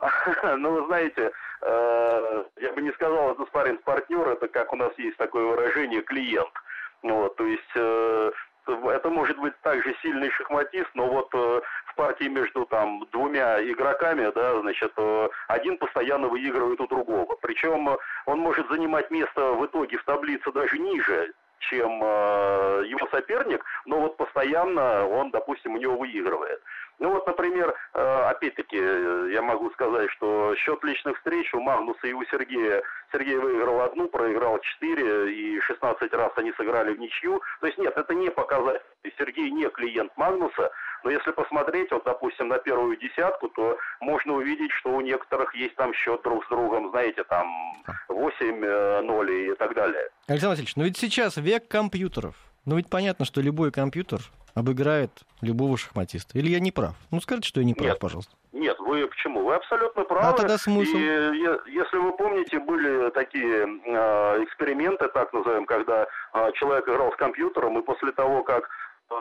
Ну, 0.59 0.73
вы 0.73 0.87
знаете, 0.87 1.33
э, 1.63 2.45
я 2.61 2.73
бы 2.73 2.83
не 2.83 2.93
сказал, 2.93 3.33
это 3.33 3.45
спарринг 3.47 3.83
партнер, 3.83 4.29
это 4.29 4.49
как 4.49 4.73
у 4.73 4.77
нас 4.77 4.93
есть 4.99 5.17
такое 5.17 5.45
выражение 5.45 6.03
клиент. 6.03 6.53
Вот, 7.03 7.37
то 7.37 7.45
есть 7.45 7.71
э, 7.75 8.31
это 8.67 9.11
может 9.11 9.39
быть 9.39 9.59
также 9.63 9.95
сильный 10.03 10.31
шахматист, 10.31 10.91
но 10.95 11.07
вот 11.07 11.29
э, 11.35 11.61
в 11.87 11.95
партии 11.95 12.29
между 12.29 12.67
там 12.67 13.07
двумя 13.13 13.63
игроками, 13.63 14.31
да, 14.35 14.61
значит, 14.61 14.93
один 15.49 15.79
постоянно 15.79 16.29
выигрывает 16.29 16.81
у 16.81 16.87
другого. 16.87 17.37
Причем 17.41 17.97
он 18.27 18.39
может 18.39 18.69
занимать 18.69 19.11
место 19.11 19.53
в 19.53 19.65
итоге 19.67 19.97
в 19.99 20.05
таблице 20.05 20.51
даже 20.53 20.79
ниже, 20.79 21.33
чем 21.59 22.01
его 22.01 23.09
соперник, 23.11 23.65
но 23.87 24.01
вот 24.01 24.19
постоянно 24.19 25.07
он, 25.07 25.31
допустим, 25.31 25.75
у 25.75 25.79
него 25.79 25.97
выигрывает. 25.97 26.61
Ну 26.99 27.11
вот, 27.11 27.27
например, 27.27 27.75
э, 27.93 28.23
опять-таки, 28.31 28.79
э, 28.81 29.31
я 29.33 29.43
могу 29.43 29.71
сказать, 29.71 30.11
что 30.13 30.55
счет 30.57 30.83
личных 30.83 31.17
встреч 31.19 31.53
у 31.53 31.61
Магнуса 31.61 32.07
и 32.07 32.13
у 32.13 32.25
Сергея. 32.25 32.83
Сергей 33.13 33.37
выиграл 33.37 33.83
одну, 33.83 34.09
проиграл 34.09 34.59
четыре, 34.61 35.33
и 35.33 35.61
16 35.61 36.13
раз 36.15 36.33
они 36.37 36.53
сыграли 36.53 36.95
в 36.95 36.99
ничью. 36.99 37.43
То 37.61 37.67
есть 37.67 37.79
нет, 37.79 37.97
это 37.97 38.15
не 38.15 38.31
показатель. 38.31 38.81
Сергей 39.19 39.51
не 39.51 39.69
клиент 39.69 40.11
Магнуса, 40.17 40.71
но 41.05 41.11
если 41.11 41.31
посмотреть, 41.31 41.91
вот, 41.93 42.05
допустим, 42.05 42.49
на 42.49 42.59
первую 42.59 42.97
десятку, 42.97 43.49
то 43.49 43.79
можно 44.01 44.35
увидеть, 44.35 44.73
что 44.73 44.91
у 44.91 45.01
некоторых 45.01 45.55
есть 45.55 45.77
там 45.77 45.93
счет 45.95 46.23
друг 46.23 46.45
с 46.45 46.49
другом, 46.49 46.91
знаете, 46.91 47.25
там 47.25 47.47
8-0 48.09 49.53
и 49.53 49.55
так 49.55 49.75
далее. 49.75 50.09
Александр 50.27 50.53
Васильевич, 50.53 50.77
но 50.77 50.85
ведь 50.85 50.97
сейчас 50.99 51.37
век 51.37 51.69
компьютеров. 51.69 52.35
Ну 52.67 52.77
ведь 52.77 52.91
понятно, 52.91 53.25
что 53.25 53.41
любой 53.41 53.71
компьютер 53.71 54.21
обыграет 54.55 55.11
любого 55.41 55.77
шахматиста. 55.77 56.37
Или 56.37 56.49
я 56.49 56.59
не 56.59 56.73
прав? 56.73 56.97
Ну 57.13 57.21
скажите, 57.21 57.49
что 57.49 57.61
я 57.61 57.67
не 57.67 57.75
прав, 57.75 57.91
Нет. 57.91 57.99
пожалуйста. 58.01 58.35
Нет, 58.53 58.77
вы 58.81 59.07
почему? 59.07 59.45
Вы 59.45 59.55
абсолютно 59.55 60.03
правы. 60.03 60.29
А 60.29 60.33
тогда 60.33 60.59
смысл? 60.59 60.97
И 60.97 61.01
если 61.71 61.99
вы 61.99 62.17
помните, 62.17 62.59
были 62.59 63.11
такие 63.11 63.67
э, 63.67 64.45
эксперименты, 64.45 65.09
так 65.09 65.33
назовем, 65.33 65.67
когда 65.67 66.09
э, 66.33 66.53
человек 66.55 66.89
играл 66.89 67.13
с 67.13 67.17
компьютером, 67.17 67.79
и 67.79 67.83
после 67.83 68.11
того, 68.13 68.43
как 68.43 68.69
э, 69.11 69.15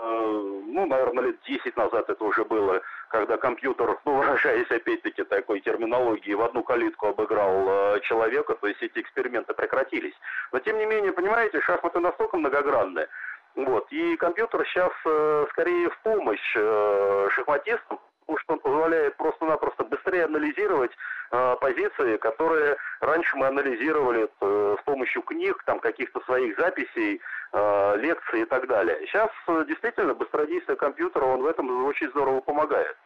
ну, 0.75 0.85
наверное, 0.87 1.25
лет 1.25 1.37
10 1.47 1.77
назад 1.77 2.09
это 2.09 2.23
уже 2.23 2.45
было, 2.45 2.81
когда 3.09 3.37
компьютер, 3.37 3.99
ну, 4.05 4.15
выражаясь 4.17 4.71
опять-таки 4.71 5.23
такой 5.23 5.59
терминологией, 5.59 6.35
в 6.35 6.41
одну 6.41 6.63
калитку 6.63 7.07
обыграл 7.07 7.65
э, 7.67 7.99
человека, 8.01 8.55
то 8.55 8.67
есть 8.67 8.81
эти 8.81 8.99
эксперименты 8.99 9.53
прекратились. 9.53 10.15
Но, 10.51 10.59
тем 10.59 10.79
не 10.79 10.85
менее, 10.85 11.11
понимаете, 11.11 11.61
шахматы 11.61 11.99
настолько 11.99 12.37
многогранны, 12.37 13.07
вот, 13.55 13.87
и 13.89 14.17
компьютер 14.17 14.65
сейчас 14.67 14.91
э, 15.05 15.45
скорее 15.51 15.89
в 15.89 15.97
помощь 15.99 16.55
э, 16.57 17.27
шахматистам, 17.31 17.99
потому 18.19 18.39
что 18.39 18.53
он 18.53 18.59
позволяет 18.59 19.15
просто-напросто 19.15 19.85
быстрее 19.85 20.25
анализировать 20.25 20.91
э, 21.31 21.55
позиции, 21.61 22.17
которые 22.17 22.75
раньше 22.99 23.37
мы 23.37 23.47
анализировали 23.47 24.27
э, 24.41 24.75
с 24.77 24.83
помощью 24.83 25.21
книг, 25.21 25.63
там 25.65 25.79
каких-то 25.79 26.19
своих 26.21 26.57
записей, 26.57 27.21
лекций 27.53 28.41
и 28.41 28.45
так 28.45 28.67
далее. 28.67 28.99
Сейчас 29.07 29.29
действительно 29.65 30.13
быстродействие 30.13 30.75
компьютера, 30.75 31.23
он 31.23 31.41
в 31.41 31.45
этом 31.45 31.85
очень 31.85 32.09
здорово 32.09 32.41
помогает. 32.41 32.97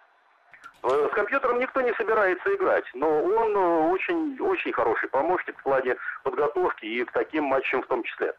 С 0.81 1.13
компьютером 1.13 1.59
никто 1.59 1.81
не 1.81 1.93
собирается 1.93 2.55
играть, 2.55 2.85
но 2.95 3.21
он 3.21 3.55
очень, 3.91 4.39
очень 4.39 4.73
хороший 4.73 5.07
помощник 5.09 5.55
в 5.59 5.63
плане 5.63 5.97
подготовки 6.23 6.85
и 6.85 7.03
к 7.03 7.11
таким 7.11 7.43
матчам 7.43 7.83
в 7.83 7.87
том 7.87 8.01
числе. 8.01 8.33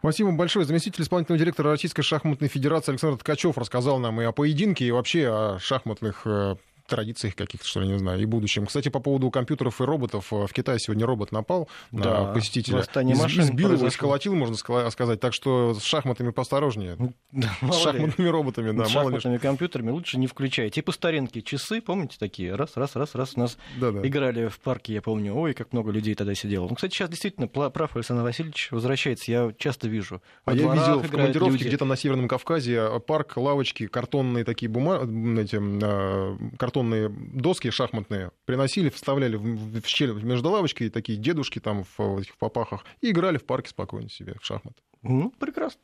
Спасибо 0.00 0.30
большое. 0.30 0.64
Заместитель 0.64 1.02
исполнительного 1.02 1.38
директора 1.38 1.70
Российской 1.70 2.02
шахматной 2.02 2.48
федерации 2.48 2.92
Александр 2.92 3.18
Ткачев 3.18 3.58
рассказал 3.58 3.98
нам 3.98 4.20
и 4.20 4.24
о 4.24 4.32
поединке, 4.32 4.84
и 4.84 4.90
вообще 4.92 5.28
о 5.28 5.58
шахматных 5.58 6.22
э, 6.24 6.54
традициях 6.88 7.36
каких-то, 7.36 7.66
что 7.66 7.80
ли, 7.80 7.88
не 7.88 7.98
знаю, 7.98 8.20
и 8.20 8.24
будущем. 8.24 8.66
Кстати, 8.66 8.88
по 8.88 8.98
поводу 9.00 9.30
компьютеров 9.30 9.80
и 9.80 9.84
роботов. 9.84 10.32
э, 10.32 10.46
В 10.46 10.52
Китае 10.52 10.78
сегодня 10.80 11.06
робот 11.06 11.30
напал 11.32 11.68
Да, 11.92 12.24
на 12.28 12.32
посетителя. 12.32 12.78
восстание 12.78 13.14
Из- 13.14 13.38
Избил 13.38 13.72
его, 13.72 13.88
сколотил, 13.90 14.34
можно 14.34 14.54
ска- 14.54 14.90
сказать. 14.90 15.20
Так 15.20 15.32
что 15.34 15.74
с 15.74 15.82
шахматами 15.82 16.30
поосторожнее. 16.30 16.96
Да, 17.32 17.48
С 17.60 17.62
мало 17.62 17.74
ли. 17.78 17.82
шахматными 17.84 18.28
роботами, 18.28 18.70
да, 18.76 18.84
С 18.86 18.94
мало 18.94 19.10
ли 19.10 19.14
шахматными 19.16 19.38
компьютерами 19.38 19.90
лучше 19.90 20.18
не 20.18 20.26
включать. 20.26 20.74
Типа 20.74 20.92
старинки 20.92 21.40
часы, 21.40 21.80
помните 21.80 22.16
такие? 22.18 22.54
Раз, 22.54 22.76
раз, 22.76 22.96
раз, 22.96 23.14
раз. 23.14 23.32
У 23.36 23.40
нас 23.40 23.58
Да-да. 23.78 24.06
играли 24.06 24.48
в 24.48 24.58
парке, 24.60 24.94
я 24.94 25.02
помню. 25.02 25.34
Ой, 25.36 25.54
как 25.54 25.72
много 25.72 25.90
людей 25.92 26.14
тогда 26.14 26.34
сидело. 26.34 26.66
Ну, 26.68 26.74
кстати, 26.74 26.94
сейчас 26.94 27.10
действительно 27.10 27.46
прав 27.48 27.94
Александр 27.94 28.22
Васильевич 28.22 28.68
возвращается. 28.72 29.30
Я 29.30 29.52
часто 29.58 29.88
вижу. 29.88 30.22
А 30.44 30.54
я 30.54 30.72
видел 30.72 31.00
в 31.00 31.10
командировке 31.10 31.64
где-то 31.64 31.84
на 31.84 31.96
Северном 31.96 32.28
Кавказе 32.28 32.74
э, 32.76 33.00
парк, 33.00 33.36
лавочки, 33.36 33.86
картонные 33.86 34.44
такие 34.44 34.68
бума... 34.70 34.96
эти, 35.40 35.58
э, 35.60 36.36
картонные 36.78 37.08
доски 37.08 37.70
шахматные 37.70 38.30
приносили, 38.44 38.88
вставляли 38.88 39.36
в, 39.36 39.84
щель 39.86 40.12
между 40.22 40.50
лавочкой, 40.50 40.90
такие 40.90 41.18
дедушки 41.18 41.58
там 41.58 41.84
в, 41.84 41.98
в 41.98 42.18
этих 42.18 42.36
попахах, 42.36 42.84
и 43.00 43.10
играли 43.10 43.38
в 43.38 43.44
парке 43.44 43.70
спокойно 43.70 44.08
себе 44.08 44.34
в 44.40 44.44
шахматы. 44.44 44.80
Ну, 45.02 45.32
прекрасно. 45.38 45.80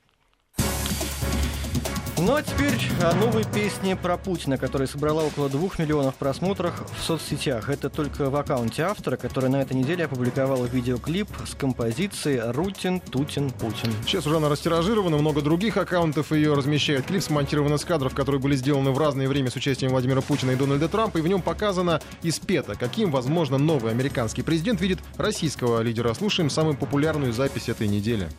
Ну 2.27 2.37
а 2.37 2.43
теперь 2.43 2.73
о 3.03 3.13
новой 3.17 3.45
песне 3.45 3.97
про 3.97 4.17
Путина, 4.17 4.57
которая 4.57 4.89
собрала 4.89 5.23
около 5.25 5.51
двух 5.51 5.79
миллионов 5.79 6.15
просмотров 6.15 6.73
в 6.99 7.05
соцсетях. 7.05 7.69
Это 7.69 7.91
только 7.91 8.31
в 8.31 8.37
аккаунте 8.37 8.85
автора, 8.85 9.19
который 9.19 9.51
на 9.51 9.61
этой 9.61 9.75
неделе 9.75 10.07
опубликовал 10.07 10.65
видеоклип 10.65 11.29
с 11.47 11.55
композицией 11.55 12.41
«Рутин, 12.51 13.01
Тутин, 13.01 13.51
Путин». 13.51 13.93
Сейчас 14.07 14.27
уже 14.27 14.39
она 14.39 14.49
растиражирована, 14.49 15.19
много 15.19 15.43
других 15.43 15.77
аккаунтов 15.77 16.33
ее 16.33 16.55
размещают. 16.55 17.05
Клип 17.05 17.23
смонтирован 17.23 17.75
из 17.75 17.85
кадров, 17.85 18.15
которые 18.15 18.41
были 18.41 18.57
сделаны 18.57 18.93
в 18.93 18.99
разное 18.99 19.29
время 19.29 19.51
с 19.51 19.57
участием 19.57 19.91
Владимира 19.91 20.23
Путина 20.23 20.53
и 20.53 20.57
Дональда 20.57 20.89
Трампа, 20.89 21.19
и 21.19 21.21
в 21.21 21.29
нем 21.29 21.43
показано 21.43 22.01
и 22.23 22.31
спето, 22.31 22.75
каким, 22.75 23.11
возможно, 23.11 23.59
новый 23.59 23.93
американский 23.93 24.41
президент 24.41 24.81
видит 24.81 25.01
российского 25.19 25.83
лидера. 25.83 26.15
Слушаем 26.15 26.49
самую 26.49 26.79
популярную 26.79 27.35
запись 27.35 27.69
этой 27.69 27.87
недели. 27.87 28.31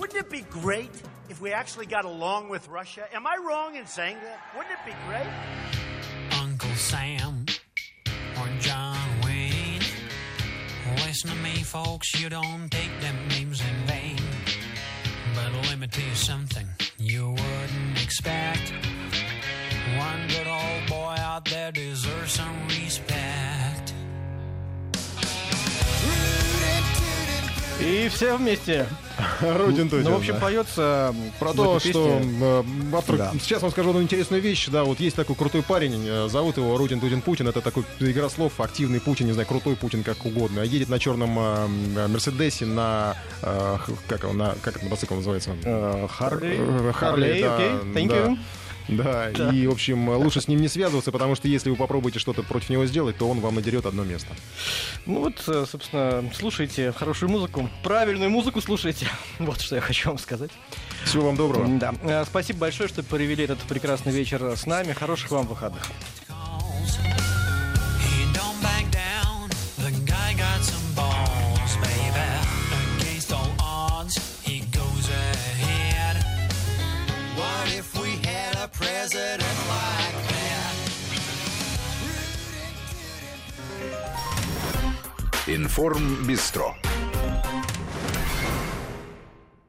Wouldn't 0.00 0.16
it 0.16 0.28
be 0.28 0.44
great 0.50 0.90
if 1.29 1.41
we 1.41 1.51
actually 1.51 1.85
got 1.85 2.05
along 2.05 2.49
with 2.49 2.67
Russia? 2.69 3.05
Am 3.13 3.25
I 3.25 3.37
wrong 3.37 3.75
in 3.75 3.85
saying 3.85 4.17
that? 4.23 4.39
Wouldn't 4.55 4.73
it 4.73 4.85
be 4.85 4.93
great? 5.07 5.27
Uncle 6.41 6.75
Sam 6.75 7.45
or 8.39 8.47
John 8.59 8.97
Wayne. 9.23 9.81
Listen 11.05 11.29
to 11.31 11.35
me, 11.37 11.63
folks, 11.63 12.19
you 12.21 12.29
don't 12.29 12.69
take 12.69 12.91
them 13.01 13.15
names 13.29 13.61
in 13.61 13.87
vain. 13.87 14.19
But 15.33 15.51
let 15.69 15.79
me 15.79 15.87
tell 15.87 16.05
you 16.05 16.15
something 16.15 16.65
you 16.97 17.29
wouldn't 17.29 18.03
expect. 18.03 18.73
One 19.97 20.27
good 20.27 20.47
old 20.47 20.87
boy 20.87 21.15
out 21.19 21.45
there 21.45 21.71
deserves 21.71 22.33
some 22.33 22.67
respect. 22.67 23.93
И 27.79 28.07
все 28.09 28.37
вместе. 28.37 28.87
Рутин 29.66 29.88
Тутин, 29.88 30.04
Ну, 30.04 30.12
в 30.12 30.16
общем, 30.16 30.38
поется 30.38 31.14
Про 31.38 31.52
в 31.52 31.56
то, 31.56 31.78
что 31.78 32.20
э, 32.22 32.62
автор... 32.92 33.30
Сейчас 33.40 33.62
вам 33.62 33.70
скажу 33.70 33.90
одну 33.90 34.02
интересную 34.02 34.42
вещь. 34.42 34.68
Да, 34.68 34.84
вот 34.84 35.00
есть 35.00 35.16
такой 35.16 35.36
крутой 35.36 35.62
парень, 35.62 36.04
э, 36.06 36.28
зовут 36.28 36.56
его 36.56 36.76
Рутин 36.76 37.00
Тутин 37.00 37.22
Путин. 37.22 37.48
Это 37.48 37.60
такой 37.60 37.84
игра 38.00 38.28
слов, 38.28 38.60
активный 38.60 39.00
Путин, 39.00 39.26
не 39.26 39.32
знаю, 39.32 39.46
крутой 39.46 39.76
Путин, 39.76 40.02
как 40.02 40.24
угодно. 40.24 40.60
Едет 40.60 40.88
на 40.88 40.98
черном 40.98 41.38
э, 41.38 42.06
Мерседесе 42.08 42.66
на... 42.66 43.16
как 44.08 44.24
он, 44.24 44.36
на... 44.36 44.54
Как 44.62 44.76
это 44.76 44.84
мотоцикл 44.84 45.14
называется? 45.14 45.56
Харли. 46.08 46.92
Харли, 46.92 47.42
да, 47.42 48.30
да. 48.96 49.30
Да. 49.36 49.50
и, 49.50 49.66
в 49.66 49.72
общем, 49.72 50.08
лучше 50.08 50.40
с 50.40 50.48
ним 50.48 50.60
не 50.60 50.68
связываться, 50.68 51.12
потому 51.12 51.34
что 51.34 51.48
если 51.48 51.70
вы 51.70 51.76
попробуете 51.76 52.18
что-то 52.18 52.42
против 52.42 52.70
него 52.70 52.86
сделать, 52.86 53.16
то 53.18 53.28
он 53.28 53.40
вам 53.40 53.54
надерет 53.54 53.86
одно 53.86 54.04
место. 54.04 54.28
Ну 55.06 55.20
вот, 55.20 55.42
э, 55.46 55.64
собственно, 55.70 56.24
слушайте 56.34 56.92
хорошую 56.92 57.30
музыку, 57.30 57.68
правильную 57.82 58.30
музыку 58.30 58.60
слушайте. 58.60 59.06
Вот 59.38 59.60
что 59.60 59.76
я 59.76 59.80
хочу 59.80 60.08
вам 60.10 60.18
сказать. 60.18 60.50
Всего 61.04 61.26
вам 61.26 61.36
доброго. 61.36 61.66
Да. 61.78 61.94
Э, 62.02 62.24
Спасибо 62.24 62.60
большое, 62.60 62.88
что 62.88 63.02
провели 63.02 63.44
этот 63.44 63.58
прекрасный 63.60 64.12
вечер 64.12 64.56
с 64.56 64.66
нами. 64.66 64.92
Хороших 64.92 65.30
вам 65.30 65.46
выходных. 65.46 65.82
president 78.77 79.41
like 79.67 80.17
that? 80.29 80.75
Информ 85.47 86.25
Бистро. 86.25 86.75